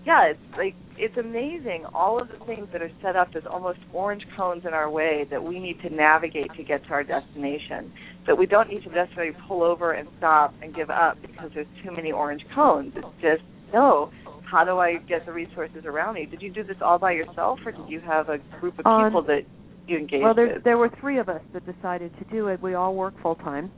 yeah 0.06 0.32
it's 0.32 0.40
like 0.58 0.76
it's 0.98 1.18
amazing. 1.18 1.86
All 1.94 2.22
of 2.22 2.28
the 2.28 2.46
things 2.46 2.68
that 2.74 2.82
are 2.82 2.92
set 3.02 3.16
up 3.16 3.30
as 3.36 3.44
almost 3.50 3.80
orange 3.94 4.24
cones 4.36 4.64
in 4.68 4.74
our 4.74 4.90
way 4.90 5.26
that 5.32 5.44
we 5.44 5.60
need 5.60 5.82
to 5.82 5.90
navigate 5.90 6.54
to 6.58 6.64
get 6.64 6.84
to 6.86 6.90
our 6.90 7.04
destination. 7.04 7.92
That 8.28 8.38
we 8.38 8.46
don't 8.46 8.70
need 8.70 8.84
to 8.84 8.92
necessarily 8.92 9.36
pull 9.48 9.64
over 9.64 9.94
and 9.94 10.08
stop 10.18 10.54
and 10.62 10.76
give 10.76 10.90
up 10.90 11.18
because 11.22 11.52
there's 11.54 11.68
too 11.84 11.92
many 11.92 12.12
orange 12.12 12.44
cones. 12.54 12.94
It's 12.96 13.08
just 13.22 13.44
no 13.74 14.12
how 14.52 14.66
do 14.66 14.78
I 14.80 14.98
get 14.98 15.26
the 15.26 15.32
resources 15.32 15.86
around 15.86 16.16
me? 16.16 16.26
Did 16.26 16.42
you 16.42 16.52
do 16.52 16.64
this 16.64 16.76
all 16.82 17.00
by 17.00 17.14
yourself, 17.14 17.60
or 17.66 17.72
did 17.72 17.88
you 17.88 18.02
have 18.02 18.28
a 18.28 18.38
group 18.60 18.78
of 18.80 18.86
people 18.86 19.24
that 19.28 19.44
you 19.92 19.98
engaged 19.98 20.24
Well, 20.24 20.34
there 20.34 20.54
with? 20.56 20.64
there 20.64 20.78
were 20.78 20.90
three 21.00 21.20
of 21.20 21.30
us 21.30 21.42
that 21.54 21.64
decided 21.66 22.12
to 22.18 22.26
do 22.26 22.48
it. 22.48 22.62
We 22.62 22.74
all 22.74 22.96
work 22.96 23.14
full 23.22 23.36
time, 23.36 23.72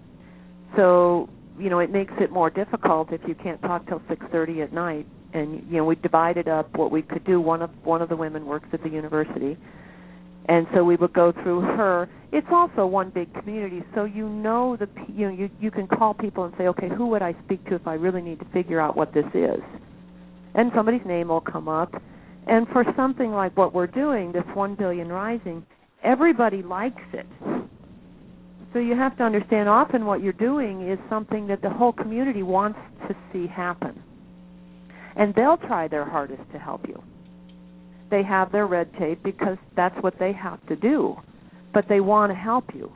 so 0.75 1.29
you 1.59 1.69
know 1.69 1.79
it 1.79 1.91
makes 1.91 2.13
it 2.19 2.31
more 2.31 2.49
difficult 2.49 3.11
if 3.11 3.21
you 3.27 3.35
can't 3.35 3.61
talk 3.61 3.87
till 3.87 4.01
six 4.07 4.25
thirty 4.31 4.61
at 4.61 4.71
night. 4.73 5.05
And 5.33 5.63
you 5.69 5.77
know 5.77 5.85
we 5.85 5.95
divided 5.95 6.47
up 6.47 6.77
what 6.77 6.91
we 6.91 7.01
could 7.01 7.23
do. 7.25 7.41
One 7.41 7.61
of 7.63 7.71
one 7.83 8.01
of 8.01 8.09
the 8.09 8.15
women 8.15 8.45
works 8.45 8.67
at 8.71 8.83
the 8.83 8.89
university, 8.89 9.57
and 10.47 10.67
so 10.73 10.83
we 10.83 10.95
would 10.95 11.13
go 11.13 11.31
through 11.31 11.61
her. 11.61 12.07
It's 12.31 12.47
also 12.51 12.85
one 12.85 13.09
big 13.09 13.33
community, 13.33 13.83
so 13.95 14.05
you 14.05 14.29
know 14.29 14.77
the 14.77 14.87
you 15.11 15.27
know 15.27 15.33
you 15.33 15.49
you 15.59 15.71
can 15.71 15.87
call 15.87 16.13
people 16.13 16.43
and 16.45 16.53
say, 16.57 16.67
okay, 16.67 16.87
who 16.87 17.07
would 17.07 17.23
I 17.23 17.35
speak 17.45 17.65
to 17.69 17.75
if 17.75 17.87
I 17.87 17.95
really 17.95 18.21
need 18.21 18.39
to 18.39 18.45
figure 18.53 18.79
out 18.79 18.95
what 18.95 19.13
this 19.13 19.25
is, 19.33 19.61
and 20.53 20.71
somebody's 20.75 21.05
name 21.05 21.29
will 21.29 21.41
come 21.41 21.67
up. 21.67 21.93
And 22.45 22.67
for 22.67 22.83
something 22.97 23.31
like 23.31 23.55
what 23.55 23.73
we're 23.73 23.87
doing, 23.87 24.33
this 24.33 24.43
one 24.53 24.75
billion 24.75 25.07
rising, 25.07 25.65
everybody 26.03 26.61
likes 26.61 27.01
it. 27.13 27.25
So 28.73 28.79
you 28.79 28.95
have 28.95 29.15
to 29.17 29.23
understand 29.23 29.69
often 29.69 30.05
what 30.05 30.21
you're 30.21 30.33
doing 30.33 30.89
is 30.89 30.97
something 31.09 31.47
that 31.47 31.61
the 31.61 31.69
whole 31.69 31.93
community 31.93 32.43
wants 32.43 32.79
to 33.07 33.15
see 33.31 33.47
happen. 33.47 34.01
And 35.15 35.33
they'll 35.35 35.57
try 35.57 35.87
their 35.87 36.05
hardest 36.05 36.41
to 36.53 36.59
help 36.59 36.87
you. 36.87 37.01
They 38.09 38.23
have 38.23 38.51
their 38.51 38.65
red 38.65 38.91
tape 38.97 39.21
because 39.23 39.57
that's 39.75 39.95
what 40.01 40.17
they 40.19 40.33
have 40.33 40.65
to 40.67 40.75
do. 40.75 41.15
But 41.73 41.85
they 41.87 41.99
want 41.99 42.31
to 42.31 42.35
help 42.35 42.65
you. 42.73 42.91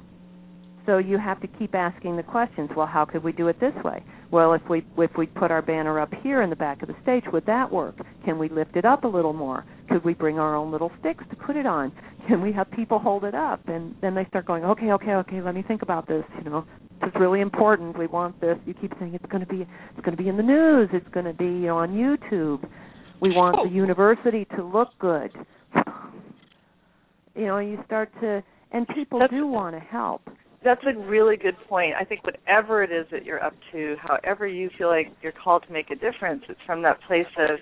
So 0.85 0.97
you 0.97 1.17
have 1.19 1.41
to 1.41 1.47
keep 1.47 1.75
asking 1.75 2.17
the 2.17 2.23
questions. 2.23 2.69
Well, 2.75 2.87
how 2.87 3.05
could 3.05 3.23
we 3.23 3.31
do 3.31 3.47
it 3.47 3.59
this 3.59 3.73
way? 3.83 4.03
Well, 4.29 4.53
if 4.53 4.61
we 4.69 4.85
if 4.97 5.11
we 5.17 5.25
put 5.25 5.51
our 5.51 5.61
banner 5.61 5.99
up 5.99 6.13
here 6.21 6.41
in 6.41 6.49
the 6.49 6.55
back 6.55 6.81
of 6.81 6.89
the 6.89 6.95
stage, 7.01 7.23
would 7.31 7.45
that 7.45 7.71
work? 7.71 7.95
Can 8.25 8.37
we 8.37 8.49
lift 8.49 8.75
it 8.75 8.83
up 8.83 9.05
a 9.05 9.07
little 9.07 9.33
more? 9.33 9.65
Could 9.89 10.03
we 10.03 10.13
bring 10.13 10.37
our 10.37 10.55
own 10.55 10.71
little 10.71 10.91
sticks 10.99 11.23
to 11.29 11.35
put 11.37 11.55
it 11.55 11.65
on? 11.65 11.93
Can 12.27 12.41
we 12.41 12.51
have 12.51 12.69
people 12.71 12.99
hold 12.99 13.23
it 13.23 13.33
up? 13.33 13.67
And 13.69 13.95
then 14.01 14.15
they 14.15 14.25
start 14.25 14.45
going, 14.45 14.65
okay, 14.65 14.91
okay, 14.91 15.11
okay. 15.11 15.41
Let 15.41 15.55
me 15.55 15.63
think 15.65 15.81
about 15.81 16.09
this. 16.09 16.25
You 16.43 16.49
know, 16.49 16.65
this 16.99 17.07
is 17.07 17.15
really 17.17 17.39
important. 17.39 17.97
We 17.97 18.07
want 18.07 18.39
this. 18.41 18.57
You 18.65 18.73
keep 18.73 18.91
saying 18.99 19.13
it's 19.13 19.25
going 19.31 19.45
to 19.45 19.47
be 19.47 19.61
it's 19.61 20.05
going 20.05 20.15
to 20.15 20.21
be 20.21 20.27
in 20.27 20.35
the 20.35 20.43
news. 20.43 20.89
It's 20.91 21.07
going 21.13 21.25
to 21.25 21.33
be 21.33 21.45
you 21.45 21.67
know, 21.67 21.77
on 21.77 21.91
YouTube. 21.91 22.67
We 23.21 23.31
want 23.31 23.55
the 23.55 23.69
oh. 23.69 23.73
university 23.73 24.45
to 24.57 24.63
look 24.63 24.89
good. 24.99 25.31
You 27.35 27.45
know, 27.45 27.59
you 27.59 27.79
start 27.85 28.09
to, 28.21 28.43
and 28.71 28.87
people 28.89 29.19
That's- 29.19 29.37
do 29.37 29.47
want 29.47 29.75
to 29.75 29.79
help. 29.79 30.21
That's 30.67 30.83
a 30.83 30.99
really 30.99 31.37
good 31.37 31.55
point. 31.69 31.93
I 31.97 32.03
think 32.03 32.25
whatever 32.25 32.83
it 32.83 32.91
is 32.91 33.05
that 33.09 33.23
you're 33.23 33.41
up 33.41 33.53
to, 33.71 33.95
however 34.01 34.45
you 34.45 34.69
feel 34.77 34.89
like 34.89 35.13
you're 35.21 35.31
called 35.31 35.63
to 35.65 35.71
make 35.71 35.91
a 35.91 35.95
difference, 35.95 36.43
it's 36.49 36.59
from 36.65 36.81
that 36.81 36.99
place 37.07 37.25
of 37.39 37.59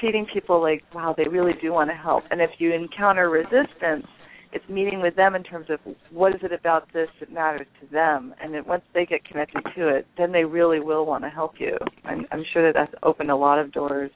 treating 0.00 0.26
people 0.34 0.60
like, 0.60 0.82
wow, 0.92 1.14
they 1.16 1.28
really 1.28 1.52
do 1.62 1.72
want 1.72 1.88
to 1.88 1.94
help. 1.94 2.24
And 2.32 2.40
if 2.40 2.50
you 2.58 2.74
encounter 2.74 3.30
resistance, 3.30 4.04
it's 4.52 4.68
meeting 4.68 5.00
with 5.00 5.14
them 5.14 5.36
in 5.36 5.44
terms 5.44 5.66
of 5.70 5.78
what 6.10 6.34
is 6.34 6.40
it 6.42 6.52
about 6.52 6.92
this 6.92 7.08
that 7.20 7.32
matters 7.32 7.68
to 7.80 7.86
them. 7.92 8.34
And 8.42 8.52
then 8.52 8.64
once 8.66 8.82
they 8.92 9.06
get 9.06 9.24
connected 9.24 9.62
to 9.76 9.86
it, 9.86 10.04
then 10.18 10.32
they 10.32 10.42
really 10.42 10.80
will 10.80 11.06
want 11.06 11.22
to 11.22 11.30
help 11.30 11.52
you. 11.60 11.76
I'm, 12.04 12.26
I'm 12.32 12.44
sure 12.52 12.66
that 12.66 12.76
that's 12.76 12.94
opened 13.04 13.30
a 13.30 13.36
lot 13.36 13.60
of 13.60 13.70
doors. 13.70 14.10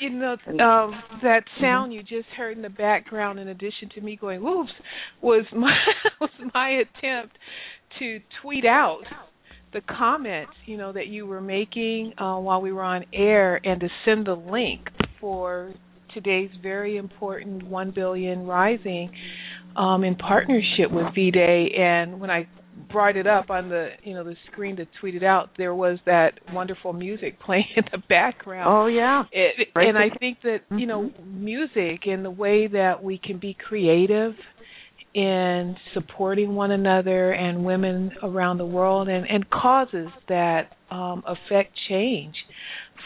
You 0.00 0.10
know, 0.10 0.36
um, 0.64 0.94
that 1.22 1.42
sound 1.60 1.92
you 1.92 2.02
just 2.02 2.28
heard 2.36 2.56
in 2.56 2.62
the 2.62 2.70
background, 2.70 3.38
in 3.38 3.48
addition 3.48 3.90
to 3.94 4.00
me 4.00 4.16
going 4.16 4.42
"whoops," 4.42 4.72
was 5.20 5.44
my 5.54 5.76
was 6.20 6.30
my 6.54 6.70
attempt 6.70 7.36
to 7.98 8.20
tweet 8.42 8.64
out 8.64 9.02
the 9.72 9.80
comments, 9.82 10.52
you 10.66 10.76
know, 10.76 10.92
that 10.92 11.06
you 11.06 11.26
were 11.26 11.40
making 11.40 12.12
uh, 12.18 12.36
while 12.36 12.60
we 12.60 12.72
were 12.72 12.82
on 12.82 13.04
air, 13.12 13.60
and 13.62 13.80
to 13.80 13.88
send 14.04 14.26
the 14.26 14.34
link 14.34 14.80
for 15.20 15.72
today's 16.14 16.50
very 16.62 16.96
important 16.96 17.66
one 17.66 17.92
billion 17.94 18.46
rising 18.46 19.10
um, 19.76 20.02
in 20.02 20.16
partnership 20.16 20.90
with 20.90 21.06
V 21.14 21.30
Day. 21.30 21.72
And 21.78 22.20
when 22.20 22.30
I 22.30 22.48
brought 22.90 23.16
it 23.16 23.26
up 23.26 23.50
on 23.50 23.68
the 23.68 23.90
you 24.02 24.14
know 24.14 24.24
the 24.24 24.36
screen 24.50 24.76
to 24.76 24.86
tweet 25.00 25.14
it 25.14 25.22
out, 25.22 25.50
there 25.58 25.74
was 25.74 25.98
that 26.06 26.40
wonderful 26.52 26.92
music 26.92 27.40
playing 27.44 27.64
in 27.76 27.84
the 27.92 27.98
background. 28.08 28.68
Oh 28.68 28.86
yeah. 28.86 29.24
It, 29.32 29.68
Right. 29.74 29.88
and 29.88 29.98
I 29.98 30.08
think 30.18 30.38
that 30.42 30.60
you 30.70 30.86
know 30.86 31.10
music 31.24 32.06
and 32.06 32.24
the 32.24 32.30
way 32.30 32.66
that 32.66 33.02
we 33.02 33.18
can 33.18 33.38
be 33.38 33.54
creative 33.68 34.32
in 35.14 35.76
supporting 35.92 36.54
one 36.54 36.70
another 36.70 37.32
and 37.32 37.64
women 37.64 38.12
around 38.22 38.58
the 38.58 38.66
world 38.66 39.08
and, 39.08 39.28
and 39.28 39.48
causes 39.50 40.06
that 40.28 40.68
um, 40.90 41.24
affect 41.26 41.72
change 41.88 42.34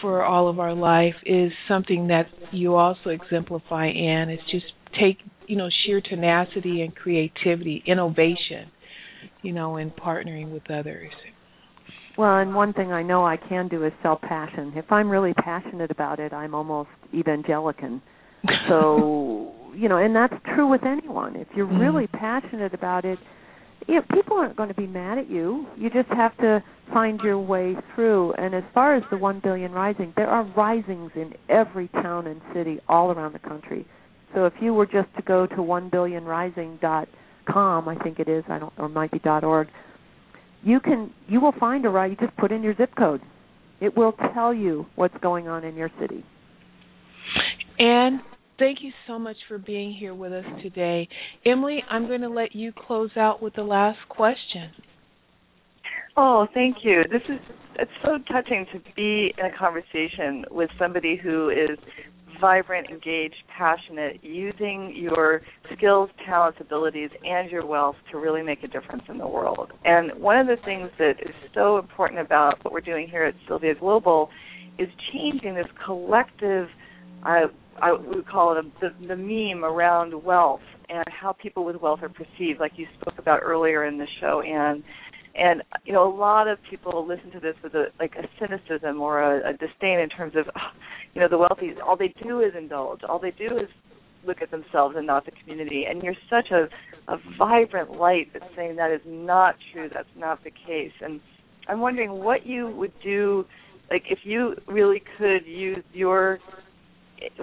for 0.03 0.23
all 0.23 0.49
of 0.49 0.59
our 0.59 0.75
life 0.75 1.15
is 1.25 1.51
something 1.67 2.09
that 2.09 2.27
you 2.53 2.75
also 2.75 3.09
exemplify 3.11 3.87
in. 3.87 4.29
It's 4.29 4.43
just 4.51 4.67
take 5.01 5.19
you 5.47 5.57
know 5.57 5.69
sheer 5.87 6.01
tenacity 6.01 6.83
and 6.83 6.95
creativity, 6.95 7.83
innovation, 7.87 8.71
you 9.45 9.53
know, 9.53 9.77
in 9.77 9.91
partnering 9.91 10.51
with 10.53 10.69
others. 10.71 11.11
Well, 12.17 12.39
and 12.39 12.55
one 12.55 12.73
thing 12.73 12.93
I 12.93 13.03
know 13.03 13.27
I 13.27 13.37
can 13.37 13.69
do 13.69 13.85
is 13.85 13.93
sell 14.03 14.17
passion. 14.17 14.73
If 14.77 14.91
I'm 14.91 15.11
really 15.11 15.35
passionate 15.35 15.91
about 15.91 16.19
it, 16.19 16.33
I'm 16.33 16.55
almost 16.55 16.89
evangelican. 17.13 18.01
So, 18.69 19.53
you 19.75 19.91
know, 19.91 19.99
and 19.99 20.17
that's 20.17 20.35
true 20.55 20.67
with 20.67 20.85
anyone. 20.85 21.37
If 21.37 21.49
you're 21.55 21.67
Mhm. 21.67 21.81
really 21.81 22.07
passionate 22.07 22.73
about 22.73 23.05
it, 23.05 23.19
you 23.87 23.97
know, 23.97 24.03
people 24.15 24.39
aren't 24.39 24.57
going 24.57 24.71
to 24.71 24.75
be 24.75 24.87
mad 24.87 25.19
at 25.19 25.29
you. 25.29 25.67
You 25.77 25.91
just 25.91 26.09
have 26.11 26.35
to 26.39 26.63
find 26.93 27.21
your 27.21 27.39
way 27.39 27.77
through. 27.95 28.33
And 28.39 28.55
as 28.55 28.65
far 28.73 28.95
as 28.95 29.03
the 29.11 29.19
1 29.19 29.41
billion 29.41 29.73
rising, 29.73 30.15
there 30.17 30.29
are 30.29 30.45
risings 30.57 31.11
in 31.15 31.35
every 31.51 31.89
town 31.89 32.27
and 32.27 32.41
city 32.55 32.81
all 32.89 33.11
around 33.11 33.35
the 33.35 33.39
country. 33.41 33.85
So 34.35 34.47
if 34.47 34.55
you 34.61 34.73
were 34.73 34.87
just 34.87 35.15
to 35.17 35.23
go 35.23 35.47
to 35.47 35.63
1billionrising.com, 37.47 37.89
I 37.89 37.97
think 38.03 38.19
it 38.19 38.29
is, 38.29 38.45
I 38.49 38.59
don't 38.59 38.73
or 38.79 38.89
might 38.89 39.11
be 39.11 39.19
dot 39.19 39.45
.org, 39.45 39.69
you 40.63 40.81
can 40.81 41.13
you 41.29 41.41
will 41.41 41.55
find 41.59 41.85
a 41.85 41.89
right. 41.89 42.11
You 42.11 42.17
just 42.17 42.37
put 42.37 42.53
in 42.53 42.63
your 42.63 42.75
zip 42.77 42.91
code. 42.97 43.21
It 43.81 43.97
will 43.97 44.15
tell 44.33 44.55
you 44.55 44.87
what's 44.95 45.17
going 45.23 45.49
on 45.49 45.65
in 45.65 45.75
your 45.75 45.91
city. 46.01 46.25
And 47.79 48.21
thank 48.59 48.79
you 48.83 48.93
so 49.07 49.19
much 49.19 49.37
for 49.49 49.59
being 49.59 49.93
here 49.93 50.15
with 50.15 50.33
us 50.33 50.45
today. 50.63 51.09
Emily, 51.45 51.83
I'm 51.91 52.07
going 52.07 52.21
to 52.21 52.29
let 52.29 52.55
you 52.55 52.73
close 52.73 53.11
out 53.17 53.43
with 53.43 53.55
the 53.55 53.63
last 53.63 53.99
question. 54.09 54.71
Oh, 56.17 56.47
thank 56.55 56.77
you. 56.83 57.03
This 57.11 57.23
is 57.29 57.41
it's 57.77 57.91
so 58.05 58.19
touching 58.33 58.67
to 58.73 58.81
be 58.95 59.35
in 59.37 59.47
a 59.47 59.59
conversation 59.59 60.45
with 60.51 60.71
somebody 60.79 61.19
who 61.23 61.51
is 61.51 61.77
vibrant, 62.45 62.91
engaged, 62.91 63.43
passionate, 63.57 64.23
using 64.23 64.93
your 64.95 65.41
skills, 65.75 66.11
talents, 66.27 66.59
abilities, 66.61 67.09
and 67.25 67.51
your 67.51 67.65
wealth 67.67 67.97
to 68.13 68.19
really 68.19 68.43
make 68.43 68.63
a 68.63 68.69
difference 68.69 69.03
in 69.09 69.17
the 69.17 69.27
world. 69.27 69.73
And 69.87 70.13
one 70.21 70.37
of 70.37 70.47
the 70.47 70.63
things 70.63 70.91
that 70.99 71.15
is 71.23 71.35
so 71.55 71.79
important 71.79 72.21
about 72.21 72.63
what 72.63 72.75
we're 72.75 72.83
doing 72.83 73.09
here 73.09 73.25
at 73.25 73.35
Sylvia 73.49 73.75
Global 73.75 74.29
is 74.79 74.89
changing 75.11 75.55
this 75.55 75.69
collective 75.87 76.69
I 77.23 77.45
I 77.81 77.93
would 77.93 78.29
call 78.29 78.57
it 78.57 78.65
a, 78.65 78.71
the, 78.81 79.07
the 79.09 79.17
meme 79.17 79.65
around 79.65 80.13
wealth 80.23 80.61
and 80.91 81.05
how 81.09 81.33
people 81.33 81.65
with 81.65 81.77
wealth 81.77 82.01
are 82.03 82.11
perceived, 82.11 82.61
like 82.61 82.73
you 82.77 82.87
spoke 83.01 83.19
about 83.19 83.41
earlier 83.43 83.87
in 83.87 83.97
the 83.97 84.07
show, 84.21 84.43
and 84.43 84.85
and 85.35 85.63
you 85.85 85.93
know 85.93 86.09
a 86.09 86.15
lot 86.15 86.49
of 86.49 86.59
people 86.69 87.07
listen 87.07 87.31
to 87.33 87.41
this 87.41 87.55
with 87.63 87.75
a 87.75 87.87
like 87.99 88.15
a 88.17 88.27
cynicism 88.39 89.01
or 89.01 89.21
a, 89.21 89.51
a 89.51 89.53
disdain 89.53 89.99
in 89.99 90.09
terms 90.09 90.35
of 90.37 90.47
oh, 90.57 90.71
you 91.15 91.21
know 91.21 91.29
the 91.29 91.39
wealthy 91.39 91.73
all 91.85 91.97
they 91.97 92.15
do 92.23 92.41
is 92.41 92.53
indulge. 92.57 93.01
All 93.09 93.19
they 93.19 93.33
do 93.33 93.57
is 93.57 93.69
look 94.27 94.41
at 94.41 94.51
themselves 94.51 94.95
and 94.97 95.07
not 95.07 95.27
the 95.27 95.33
community. 95.43 95.85
And 95.89 96.03
you're 96.03 96.15
such 96.31 96.51
a 96.51 96.69
a 97.13 97.19
vibrant 97.39 97.91
light 97.91 98.29
that's 98.33 98.47
saying 98.57 98.77
that 98.77 98.91
is 98.91 99.03
not 99.07 99.57
true 99.73 99.91
that's 99.93 100.09
not 100.17 100.43
the 100.45 100.51
case. 100.51 100.93
And 101.01 101.21
i'm 101.69 101.81
wondering 101.81 102.11
what 102.11 102.47
you 102.47 102.69
would 102.77 102.93
do 103.03 103.45
like 103.91 104.05
if 104.11 104.21
you 104.25 104.55
really 104.67 105.03
could 105.19 105.47
use 105.47 105.83
your 105.93 106.39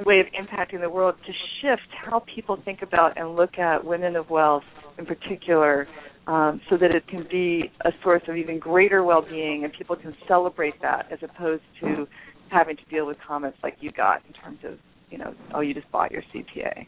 way 0.06 0.20
of 0.20 0.28
impacting 0.28 0.82
the 0.82 0.90
world 0.90 1.16
to 1.26 1.32
shift 1.62 1.88
how 2.06 2.24
people 2.34 2.58
think 2.64 2.82
about 2.82 3.18
and 3.18 3.36
look 3.36 3.58
at 3.58 3.84
women 3.84 4.16
of 4.16 4.30
wealth 4.30 4.64
in 4.98 5.06
particular 5.06 5.88
um, 6.28 6.62
so 6.70 6.78
that 6.78 6.92
it 6.92 7.08
can 7.08 7.26
be 7.30 7.72
a 7.82 7.92
source 8.04 8.22
of 8.28 8.36
even 8.36 8.60
greater 8.60 9.04
well-being 9.04 9.64
and 9.64 9.74
people 9.74 9.96
can 9.96 10.16
celebrate 10.28 10.80
that 10.82 11.08
as 11.12 11.20
opposed 11.24 11.64
to 11.80 12.08
having 12.50 12.76
to 12.78 12.84
deal 12.86 13.06
with 13.08 13.18
comments 13.26 13.58
like 13.64 13.78
you 13.80 13.92
got 13.92 14.22
in 14.28 14.34
terms 14.34 14.60
of 14.64 14.78
you 15.10 15.18
know 15.18 15.34
oh 15.54 15.62
you 15.62 15.74
just 15.74 15.90
bought 15.92 16.12
your 16.12 16.24
CPA. 16.34 16.86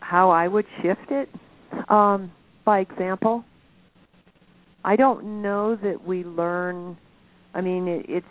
how 0.00 0.30
I 0.30 0.48
would 0.48 0.66
shift 0.82 1.10
it 1.10 1.28
um, 1.88 2.32
by 2.64 2.80
example. 2.80 3.44
I 4.84 4.96
don't 4.96 5.42
know 5.42 5.76
that 5.76 6.04
we 6.06 6.24
learn. 6.24 6.96
I 7.54 7.60
mean, 7.60 7.86
it, 7.86 8.06
it's. 8.08 8.26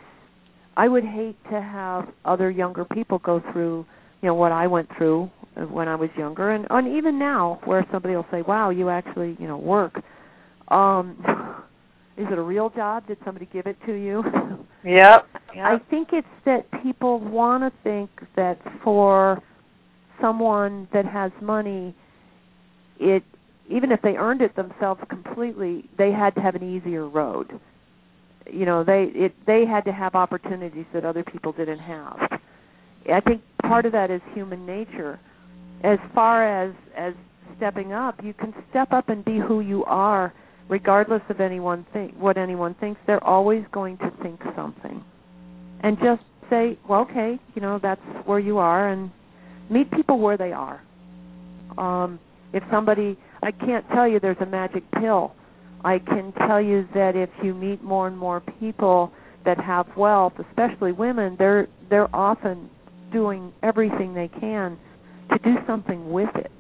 I 0.76 0.88
would 0.88 1.04
hate 1.04 1.38
to 1.52 1.62
have 1.62 2.08
other 2.26 2.50
younger 2.50 2.86
people 2.86 3.20
go 3.20 3.42
through, 3.52 3.86
you 4.22 4.28
know, 4.28 4.34
what 4.34 4.52
I 4.52 4.68
went 4.68 4.90
through 4.98 5.30
when 5.70 5.88
I 5.88 5.96
was 5.96 6.10
younger, 6.18 6.52
and, 6.52 6.68
and 6.70 6.88
even 6.98 7.20
now, 7.20 7.60
where 7.66 7.86
somebody 7.92 8.16
will 8.16 8.28
say, 8.32 8.42
"Wow, 8.42 8.70
you 8.70 8.90
actually, 8.90 9.36
you 9.40 9.48
know, 9.48 9.58
work." 9.58 10.02
Um, 10.70 11.18
is 12.18 12.28
it 12.32 12.38
a 12.38 12.42
real 12.42 12.70
job? 12.70 13.08
Did 13.08 13.18
somebody 13.26 13.48
give 13.52 13.66
it 13.66 13.78
to 13.86 13.94
you? 13.94 14.24
Yep. 14.84 15.28
yep. 15.56 15.66
I 15.66 15.78
think 15.90 16.10
it's 16.14 16.28
that 16.46 16.66
people 16.84 17.20
want 17.20 17.64
to 17.64 17.72
think 17.84 18.10
that 18.36 18.60
for 18.84 19.42
someone 20.22 20.88
that 20.94 21.06
has 21.06 21.32
money, 21.42 21.96
it 23.00 23.24
even 23.70 23.92
if 23.92 24.02
they 24.02 24.16
earned 24.18 24.42
it 24.42 24.56
themselves 24.56 25.02
completely, 25.10 25.86
they 25.98 26.12
had 26.12 26.34
to 26.36 26.42
have 26.42 26.56
an 26.56 26.64
easier 26.64 27.08
road. 27.08 27.60
You 28.52 28.66
know, 28.66 28.84
they 28.84 29.12
it 29.14 29.34
they 29.46 29.66
had 29.66 29.86
to 29.86 29.92
have 29.92 30.16
opportunities 30.16 30.86
that 30.94 31.06
other 31.06 31.24
people 31.24 31.52
didn't 31.52 31.80
have. 31.80 32.40
I 33.12 33.20
think 33.22 33.42
part 33.62 33.86
of 33.86 33.92
that 33.94 34.12
is 34.12 34.22
human 34.34 34.66
nature. 34.66 35.20
As 35.84 36.00
far 36.14 36.66
as 36.66 36.74
as 36.98 37.14
stepping 37.58 37.94
up, 37.94 38.24
you 38.24 38.34
can 38.34 38.54
step 38.70 38.92
up 38.92 39.10
and 39.10 39.24
be 39.24 39.40
who 39.40 39.62
you 39.62 39.84
are 39.86 40.34
regardless 40.68 41.22
of 41.30 41.42
anyone 41.42 41.86
think 41.94 42.14
what 42.18 42.38
anyone 42.38 42.76
thinks. 42.76 43.00
They're 43.08 43.24
always 43.24 43.64
going 43.72 43.98
to 44.00 44.12
think 44.22 44.40
something. 44.56 45.04
And 45.82 45.98
just 46.00 46.22
say, 46.50 46.78
"Well, 46.88 47.02
okay, 47.02 47.40
you 47.56 47.62
know, 47.62 47.80
that's 47.82 48.02
where 48.26 48.40
you 48.40 48.58
are 48.58 48.90
and 48.90 49.12
meet 49.70 49.90
people 49.92 50.20
where 50.20 50.38
they 50.38 50.52
are." 50.52 50.82
Um 51.78 52.20
if 52.54 52.64
somebody 52.72 53.18
I 53.42 53.52
can't 53.52 53.88
tell 53.90 54.08
you 54.08 54.20
there's 54.20 54.42
a 54.42 54.46
magic 54.46 54.84
pill. 54.92 55.34
I 55.84 56.00
can 56.00 56.34
tell 56.34 56.62
you 56.62 56.88
that 56.94 57.16
if 57.16 57.30
you 57.42 57.54
meet 57.54 57.82
more 57.82 58.08
and 58.08 58.18
more 58.18 58.42
people 58.60 59.14
that 59.46 59.58
have 59.60 59.88
wealth, 59.96 60.34
especially 60.50 60.92
women, 60.92 61.36
they're 61.38 61.68
they're 61.90 62.14
often 62.14 62.70
doing 63.12 63.54
everything 63.64 64.14
they 64.14 64.30
can 64.40 64.78
to 65.32 65.38
do 65.40 65.56
something 65.68 66.12
with 66.12 66.30
it. 66.36 66.52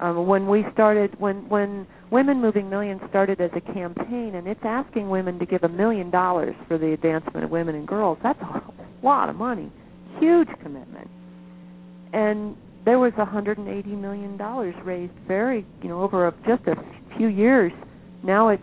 Um, 0.00 0.26
when 0.26 0.46
we 0.46 0.64
started, 0.72 1.18
when 1.18 1.48
when 1.48 1.86
Women 2.10 2.40
Moving 2.40 2.70
Millions 2.70 3.00
started 3.08 3.40
as 3.40 3.50
a 3.54 3.60
campaign, 3.60 4.36
and 4.36 4.46
it's 4.46 4.60
asking 4.64 5.10
women 5.10 5.38
to 5.40 5.46
give 5.46 5.64
a 5.64 5.68
million 5.68 6.10
dollars 6.10 6.54
for 6.68 6.78
the 6.78 6.92
advancement 6.92 7.44
of 7.44 7.50
women 7.50 7.74
and 7.74 7.86
girls. 7.86 8.18
That's 8.22 8.40
a 8.40 8.62
lot 9.02 9.28
of 9.28 9.36
money, 9.36 9.72
huge 10.20 10.48
commitment. 10.62 11.10
And 12.12 12.56
there 12.84 12.98
was 12.98 13.12
180 13.16 13.88
million 13.90 14.36
dollars 14.36 14.74
raised 14.84 15.12
very 15.26 15.66
you 15.82 15.88
know 15.88 16.00
over 16.00 16.28
a, 16.28 16.32
just 16.46 16.66
a 16.68 16.74
few 17.18 17.28
years 17.28 17.70
now 18.22 18.48
it's 18.48 18.62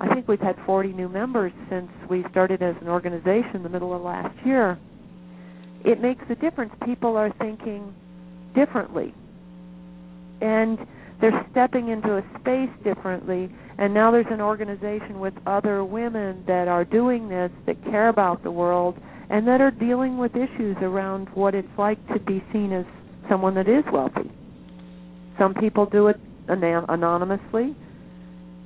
i 0.00 0.12
think 0.12 0.26
we've 0.26 0.40
had 0.40 0.56
40 0.66 0.92
new 0.92 1.08
members 1.08 1.52
since 1.70 1.88
we 2.10 2.24
started 2.30 2.60
as 2.60 2.74
an 2.80 2.88
organization 2.88 3.54
in 3.54 3.62
the 3.62 3.68
middle 3.68 3.94
of 3.94 4.02
last 4.02 4.34
year 4.44 4.76
it 5.86 6.02
makes 6.02 6.24
a 6.28 6.34
difference 6.34 6.72
people 6.84 7.16
are 7.16 7.32
thinking 7.38 7.94
differently 8.54 9.14
and 10.42 10.78
they're 11.20 11.46
stepping 11.50 11.88
into 11.88 12.16
a 12.16 12.24
space 12.40 12.68
differently 12.84 13.48
and 13.78 13.94
now 13.94 14.10
there's 14.10 14.26
an 14.30 14.40
organization 14.40 15.20
with 15.20 15.32
other 15.46 15.84
women 15.84 16.42
that 16.46 16.66
are 16.66 16.84
doing 16.84 17.28
this 17.28 17.50
that 17.66 17.82
care 17.84 18.08
about 18.08 18.42
the 18.42 18.50
world 18.50 18.98
and 19.30 19.46
that 19.46 19.60
are 19.60 19.70
dealing 19.70 20.18
with 20.18 20.34
issues 20.34 20.76
around 20.82 21.28
what 21.34 21.54
it's 21.54 21.68
like 21.78 22.04
to 22.08 22.18
be 22.20 22.42
seen 22.52 22.72
as 22.72 22.84
someone 23.28 23.54
that 23.54 23.68
is 23.68 23.84
wealthy. 23.92 24.30
Some 25.38 25.54
people 25.54 25.86
do 25.86 26.08
it 26.08 26.18
anonymously, 26.48 27.74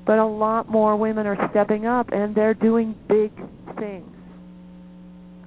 but 0.06 0.18
a 0.18 0.26
lot 0.26 0.68
more 0.68 0.96
women 0.96 1.26
are 1.26 1.48
stepping 1.50 1.86
up 1.86 2.10
and 2.12 2.34
they're 2.34 2.54
doing 2.54 2.94
big 3.08 3.32
things. 3.78 4.06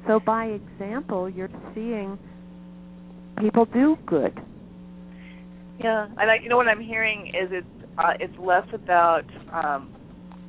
So 0.08 0.20
by 0.20 0.45
example, 0.45 1.30
you're 1.30 1.49
seeing 1.74 2.18
people 3.39 3.66
do 3.66 3.97
good. 4.06 4.39
Yeah, 5.80 6.08
and 6.18 6.30
I, 6.30 6.36
you 6.41 6.49
know 6.49 6.58
what 6.58 6.68
I'm 6.68 6.82
hearing 6.82 7.28
is 7.28 7.49
it's 7.51 7.68
uh, 7.97 8.14
it's 8.20 8.38
less 8.39 8.68
about 8.74 9.26
um, 9.51 9.93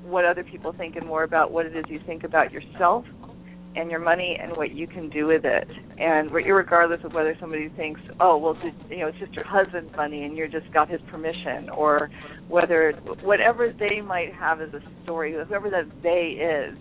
what 0.03 0.25
other 0.25 0.45
people 0.45 0.73
think 0.77 0.97
and 0.97 1.07
more 1.07 1.25
about 1.25 1.51
what 1.51 1.67
it 1.67 1.77
is 1.77 1.85
you 1.89 2.01
think 2.07 2.25
about 2.25 2.53
yourself 2.53 3.05
and 3.77 3.91
your 3.91 4.01
money 4.01 4.39
and 4.41 4.57
what 4.57 4.71
you 4.71 4.87
can 4.87 5.11
do 5.11 5.27
with 5.27 5.45
it. 5.45 5.69
And 5.99 6.31
regardless 6.31 7.01
of 7.05 7.13
whether 7.13 7.37
somebody 7.41 7.69
thinks, 7.71 8.01
oh, 8.21 8.37
well, 8.37 8.57
you 8.89 8.99
know, 8.99 9.09
it's 9.09 9.19
just 9.19 9.33
your 9.33 9.47
husband's 9.47 9.95
money 9.97 10.25
and 10.25 10.37
you 10.37 10.49
just 10.49 10.73
got 10.73 10.89
his 10.89 11.01
permission, 11.11 11.69
or 11.71 12.11
whether 12.49 12.93
whatever 13.23 13.73
they 13.79 14.01
might 14.01 14.33
have 14.33 14.61
as 14.61 14.73
a 14.75 14.81
story, 15.03 15.33
whoever 15.33 15.71
that 15.71 15.87
they 16.03 16.39
is, 16.41 16.77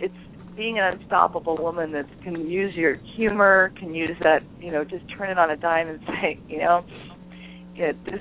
it's 0.00 0.14
being 0.56 0.78
an 0.78 0.98
unstoppable 0.98 1.56
woman 1.56 1.92
that 1.92 2.06
can 2.22 2.48
use 2.48 2.74
your 2.74 2.96
humor, 3.16 3.72
can 3.78 3.94
use 3.94 4.16
that, 4.22 4.40
you 4.60 4.70
know, 4.70 4.84
just 4.84 5.04
turn 5.16 5.30
it 5.30 5.38
on 5.38 5.50
a 5.50 5.56
dime 5.56 5.88
and 5.88 6.00
say, 6.06 6.38
you 6.48 6.58
know, 6.58 6.84
yeah, 7.74 7.92
this, 8.04 8.20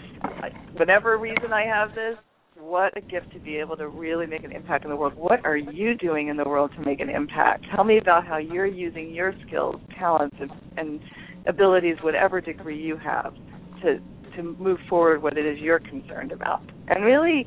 whatever 0.74 1.18
reason 1.18 1.54
I 1.54 1.64
have 1.66 1.90
this, 1.90 2.18
what 2.56 2.96
a 2.98 3.02
gift 3.02 3.32
to 3.34 3.40
be 3.40 3.58
able 3.58 3.78
to 3.78 3.88
really 3.88 4.26
make 4.26 4.44
an 4.44 4.52
impact 4.52 4.84
in 4.84 4.90
the 4.90 4.96
world. 4.96 5.14
What 5.16 5.46
are 5.46 5.58
you 5.58 5.96
doing 5.96 6.30
in 6.30 6.38
the 6.38 6.44
world 6.44 6.72
to 6.78 6.82
make 6.84 7.02
an 7.02 7.10
impact? 7.10 7.66
Tell 7.76 7.84
me 7.84 7.98
about 7.98 8.26
how 8.26 8.38
you're 8.38 8.66
using 8.66 9.14
your 9.14 9.34
skills, 9.46 9.76
talents, 10.00 10.36
and, 10.40 10.52
and 10.78 11.00
abilities, 11.46 11.98
whatever 12.02 12.42
degree 12.42 12.82
you 12.82 12.98
have, 12.98 13.34
to 13.82 14.00
to 14.36 14.42
move 14.42 14.80
forward 14.90 15.22
what 15.22 15.38
it 15.38 15.46
is 15.46 15.60
you're 15.60 15.80
concerned 15.80 16.32
about, 16.32 16.64
and 16.88 17.04
really 17.04 17.46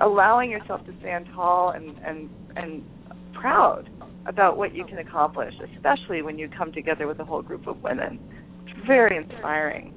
allowing 0.00 0.50
yourself 0.50 0.84
to 0.86 0.94
stand 1.00 1.26
tall 1.34 1.70
and 1.70 1.98
and 2.04 2.30
and 2.56 2.84
proud 3.32 3.88
about 4.26 4.56
what 4.56 4.74
you 4.74 4.84
can 4.84 4.98
accomplish, 4.98 5.54
especially 5.74 6.22
when 6.22 6.38
you 6.38 6.48
come 6.56 6.72
together 6.72 7.06
with 7.06 7.18
a 7.20 7.24
whole 7.24 7.42
group 7.42 7.66
of 7.66 7.82
women. 7.82 8.18
It's 8.66 8.86
very 8.86 9.16
inspiring. 9.16 9.94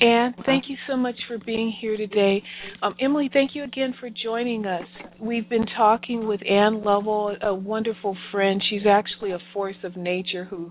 Ann, 0.00 0.34
thank 0.46 0.64
you 0.68 0.76
so 0.88 0.96
much 0.96 1.16
for 1.26 1.38
being 1.38 1.72
here 1.80 1.96
today. 1.96 2.42
Um, 2.82 2.94
Emily, 3.00 3.28
thank 3.32 3.54
you 3.54 3.64
again 3.64 3.94
for 3.98 4.08
joining 4.08 4.64
us. 4.64 4.84
We've 5.20 5.48
been 5.48 5.66
talking 5.76 6.28
with 6.28 6.40
Ann 6.48 6.84
Lovell, 6.84 7.34
a 7.42 7.52
wonderful 7.52 8.16
friend. 8.30 8.62
She's 8.70 8.86
actually 8.88 9.32
a 9.32 9.38
force 9.52 9.76
of 9.82 9.96
nature 9.96 10.44
who, 10.44 10.70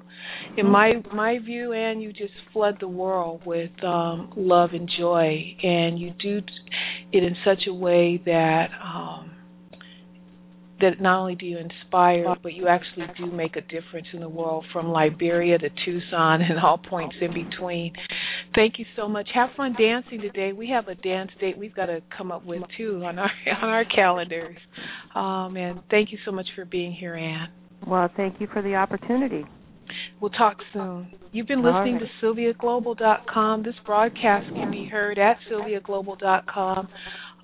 in 0.55 0.67
my 0.67 0.93
my 1.13 1.39
view, 1.39 1.73
Ann, 1.73 1.99
you 1.99 2.13
just 2.13 2.33
flood 2.53 2.77
the 2.79 2.87
world 2.87 3.41
with 3.45 3.71
um, 3.83 4.31
love 4.37 4.69
and 4.71 4.89
joy, 4.97 5.57
and 5.61 5.99
you 5.99 6.13
do 6.21 6.41
it 7.11 7.23
in 7.23 7.35
such 7.43 7.67
a 7.67 7.73
way 7.73 8.21
that. 8.25 8.67
Um, 8.81 9.31
that 10.81 11.01
not 11.01 11.19
only 11.19 11.35
do 11.35 11.45
you 11.45 11.57
inspire, 11.57 12.35
but 12.41 12.53
you 12.53 12.67
actually 12.67 13.05
do 13.17 13.31
make 13.31 13.55
a 13.55 13.61
difference 13.61 14.07
in 14.13 14.19
the 14.19 14.29
world 14.29 14.65
from 14.71 14.89
Liberia 14.89 15.57
to 15.57 15.69
Tucson 15.85 16.41
and 16.41 16.59
all 16.59 16.77
points 16.77 17.15
in 17.21 17.33
between. 17.33 17.93
Thank 18.55 18.79
you 18.79 18.85
so 18.95 19.07
much. 19.07 19.27
Have 19.33 19.49
fun 19.57 19.75
dancing 19.77 20.21
today. 20.21 20.53
We 20.53 20.69
have 20.69 20.87
a 20.87 20.95
dance 20.95 21.31
date 21.39 21.57
we've 21.57 21.75
got 21.75 21.87
to 21.87 22.01
come 22.15 22.31
up 22.31 22.45
with 22.45 22.61
too 22.77 23.03
on 23.05 23.19
our 23.19 23.31
on 23.61 23.69
our 23.69 23.85
calendars. 23.85 24.57
Um, 25.15 25.57
and 25.57 25.81
thank 25.89 26.11
you 26.11 26.17
so 26.25 26.31
much 26.31 26.47
for 26.55 26.65
being 26.65 26.93
here, 26.93 27.15
Ann. 27.15 27.49
Well, 27.85 28.09
thank 28.17 28.39
you 28.39 28.47
for 28.51 28.61
the 28.61 28.75
opportunity. 28.75 29.45
We'll 30.19 30.31
talk 30.31 30.57
soon. 30.73 31.13
You've 31.31 31.47
been 31.47 31.63
listening 31.63 31.99
right. 31.99 32.09
to 32.21 32.25
SylviaGlobal.com. 32.25 33.63
This 33.63 33.75
broadcast 33.85 34.47
can 34.53 34.71
be 34.71 34.85
heard 34.85 35.19
at 35.19 35.37
SylviaGlobal.com 35.51 36.87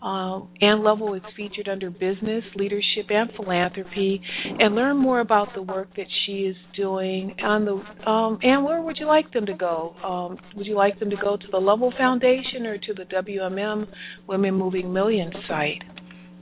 um, 0.04 0.50
Ann 0.62 0.84
Lovell 0.84 1.14
is 1.14 1.22
featured 1.36 1.70
under 1.70 1.90
Business, 1.90 2.44
Leadership, 2.56 3.06
and 3.10 3.30
Philanthropy, 3.36 4.22
and 4.60 4.76
learn 4.76 4.98
more 4.98 5.22
about 5.22 5.50
the 5.56 5.62
work 5.62 5.88
that 5.96 6.08
she 6.26 6.40
is 6.42 6.56
doing. 6.76 7.36
On 7.42 7.64
the 7.64 8.10
um, 8.10 8.40
Ann, 8.44 8.64
where 8.64 8.82
would 8.82 8.98
you 9.00 9.08
like 9.08 9.32
them 9.32 9.46
to 9.46 9.54
go? 9.54 9.96
Um, 10.04 10.38
would 10.56 10.68
you 10.68 10.76
like 10.76 11.00
them 11.00 11.10
to 11.10 11.16
go 11.16 11.38
to 11.38 11.46
the 11.52 11.58
Lovell 11.58 11.94
Foundation 11.98 12.66
or 12.66 12.78
to 12.78 12.94
the 12.94 13.04
WMM 13.04 13.88
Women 14.28 14.54
Moving 14.56 14.92
Millions 14.92 15.34
site? 15.48 15.82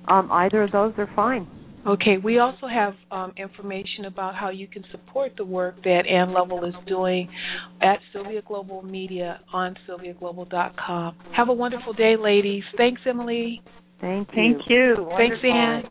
Um, 0.08 0.30
either 0.32 0.64
of 0.64 0.72
those 0.72 0.94
are 0.98 1.10
fine. 1.16 1.48
Okay, 1.86 2.18
we 2.24 2.38
also 2.38 2.68
have 2.68 2.94
um, 3.12 3.34
information 3.38 4.06
about 4.06 4.36
how 4.36 4.50
you 4.50 4.68
can 4.68 4.84
support 4.92 5.32
the 5.36 5.46
work 5.46 5.76
that 5.84 6.04
Ann 6.08 6.32
Lovell 6.32 6.64
is 6.66 6.76
doing 6.88 7.28
at 7.82 7.98
Sylvia 8.14 8.42
Global 8.48 8.84
Media 8.84 9.40
on 9.52 9.76
sylviaglobal.com. 9.90 11.16
Have 11.36 11.50
a 11.50 11.54
wonderful 11.54 11.94
day, 11.94 12.16
ladies. 12.20 12.64
Thanks, 12.78 13.02
Emily. 13.08 13.64
Thank 14.00 14.30
you. 14.30 14.36
Thank 14.36 14.70
you. 14.70 15.10
Thanks, 15.18 15.38
Ann. 15.44 15.84